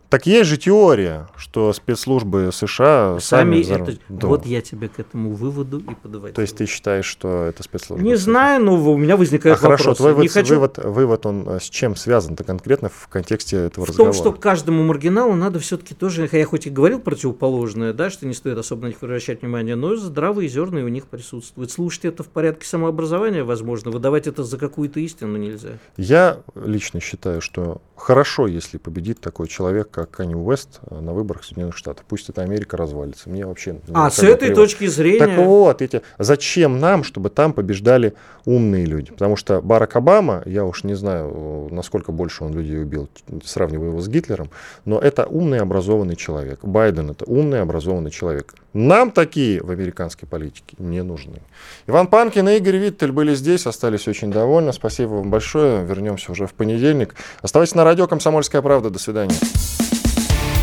Так 0.09 0.25
есть 0.25 0.49
же 0.49 0.57
теория, 0.57 1.27
что 1.35 1.73
спецслужбы 1.73 2.49
США 2.53 3.19
сами... 3.19 3.63
сами 3.63 3.91
это... 3.91 3.99
да. 4.09 4.27
Вот 4.27 4.45
я 4.45 4.61
тебя 4.61 4.87
к 4.87 4.99
этому 4.99 5.31
выводу 5.31 5.79
и 5.79 5.95
подавать. 5.95 6.33
То 6.33 6.41
есть 6.41 6.55
ты 6.57 6.65
считаешь, 6.65 7.05
что 7.05 7.45
это 7.45 7.63
спецслужбы? 7.63 8.05
Не 8.05 8.15
знаю, 8.15 8.63
но 8.63 8.75
у 8.75 8.97
меня 8.97 9.17
возникает 9.17 9.57
а 9.57 9.61
вопрос. 9.61 9.81
Хорошо, 9.81 9.95
твой 9.95 10.13
вывод, 10.13 10.31
хочу... 10.31 10.53
вывод, 10.55 10.77
вывод, 10.77 11.25
он 11.25 11.49
э, 11.49 11.59
с 11.59 11.69
чем 11.69 11.95
связан-то 11.95 12.43
конкретно 12.43 12.89
в 12.89 13.07
контексте 13.07 13.57
этого 13.57 13.85
в 13.85 13.89
разговора? 13.89 14.13
В 14.13 14.17
том, 14.17 14.31
что 14.31 14.39
каждому 14.39 14.83
маргиналу 14.83 15.33
надо 15.35 15.59
все-таки 15.59 15.93
тоже, 15.93 16.29
я 16.31 16.45
хоть 16.45 16.67
и 16.67 16.69
говорил 16.69 16.99
противоположное, 16.99 17.93
да, 17.93 18.09
что 18.09 18.25
не 18.27 18.33
стоит 18.33 18.57
особо 18.57 18.83
на 18.83 18.87
них 18.87 18.97
обращать 19.01 19.41
внимание, 19.41 19.75
но 19.75 19.95
здравые 19.95 20.49
зерна 20.49 20.81
у 20.81 20.87
них 20.87 21.07
присутствуют. 21.07 21.71
Слушать 21.71 22.05
это 22.05 22.23
в 22.23 22.27
порядке 22.27 22.67
самообразования, 22.67 23.43
возможно, 23.43 23.91
выдавать 23.91 24.27
это 24.27 24.43
за 24.43 24.57
какую-то 24.57 24.99
истину 24.99 25.37
нельзя. 25.37 25.79
Я 25.97 26.39
лично 26.55 26.99
считаю, 26.99 27.41
что 27.41 27.81
хорошо, 27.95 28.47
если 28.47 28.77
победит 28.77 29.19
такой 29.19 29.47
человек, 29.47 29.94
как 29.95 30.11
Канни 30.11 30.35
Уэст 30.35 30.81
э, 30.89 30.99
на 30.99 31.13
выборах 31.13 31.45
Соединенных 31.45 31.77
Штатов. 31.77 32.05
Пусть 32.07 32.27
эта 32.27 32.41
Америка 32.41 32.75
развалится. 32.75 33.29
Мне 33.29 33.45
вообще... 33.45 33.79
А, 33.93 34.09
с 34.09 34.19
этой 34.19 34.49
привод. 34.49 34.55
точки 34.55 34.87
зрения... 34.87 35.19
Так 35.19 35.37
вот, 35.37 35.81
эти, 35.81 36.01
зачем 36.19 36.81
нам, 36.81 37.05
чтобы 37.05 37.29
там 37.29 37.53
побеждали 37.53 38.13
умные 38.43 38.85
люди? 38.85 39.11
Потому 39.11 39.37
что 39.37 39.61
Барак 39.61 39.95
Обама, 39.95 40.43
я 40.45 40.65
уж 40.65 40.83
не 40.83 40.95
знаю, 40.95 41.69
насколько 41.71 42.11
больше 42.11 42.43
он 42.43 42.53
людей 42.53 42.81
убил, 42.81 43.07
сравнивая 43.45 43.87
его 43.87 44.01
с 44.01 44.09
Гитлером, 44.09 44.49
но 44.83 44.99
это 44.99 45.25
умный, 45.25 45.61
образованный 45.61 46.17
человек. 46.17 46.59
Байден 46.63 47.11
это 47.11 47.23
умный, 47.23 47.61
образованный 47.61 48.11
человек. 48.11 48.53
Нам 48.75 49.11
такие 49.11 49.63
в 49.63 49.71
американской 49.71 50.27
политике 50.27 50.75
не 50.79 51.01
нужны. 51.01 51.41
Иван 51.87 52.07
Панкин 52.07 52.49
и 52.49 52.57
Игорь 52.57 52.75
Виттель 52.75 53.13
были 53.13 53.33
здесь, 53.33 53.65
остались 53.67 54.05
очень 54.09 54.31
довольны. 54.31 54.73
Спасибо 54.73 55.11
вам 55.11 55.29
большое. 55.29 55.85
Вернемся 55.85 56.33
уже 56.33 56.45
в 56.45 56.53
понедельник. 56.53 57.15
Оставайтесь 57.41 57.73
на 57.73 57.85
радио 57.85 58.05
«Комсомольская 58.05 58.61
правда». 58.61 58.89
До 58.89 58.99
свидания. 58.99 59.37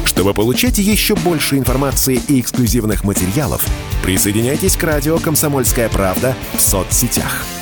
Чтобы 0.05 0.35
получать 0.35 0.77
еще 0.77 1.15
больше 1.17 1.57
информации 1.57 2.21
и 2.29 2.39
эксклюзивных 2.39 3.03
материалов, 3.03 3.67
присоединяйтесь 4.05 4.77
к 4.77 4.85
радио 4.85 5.19
«Комсомольская 5.19 5.89
правда» 5.89 6.35
в 6.53 6.61
соцсетях– 6.61 7.47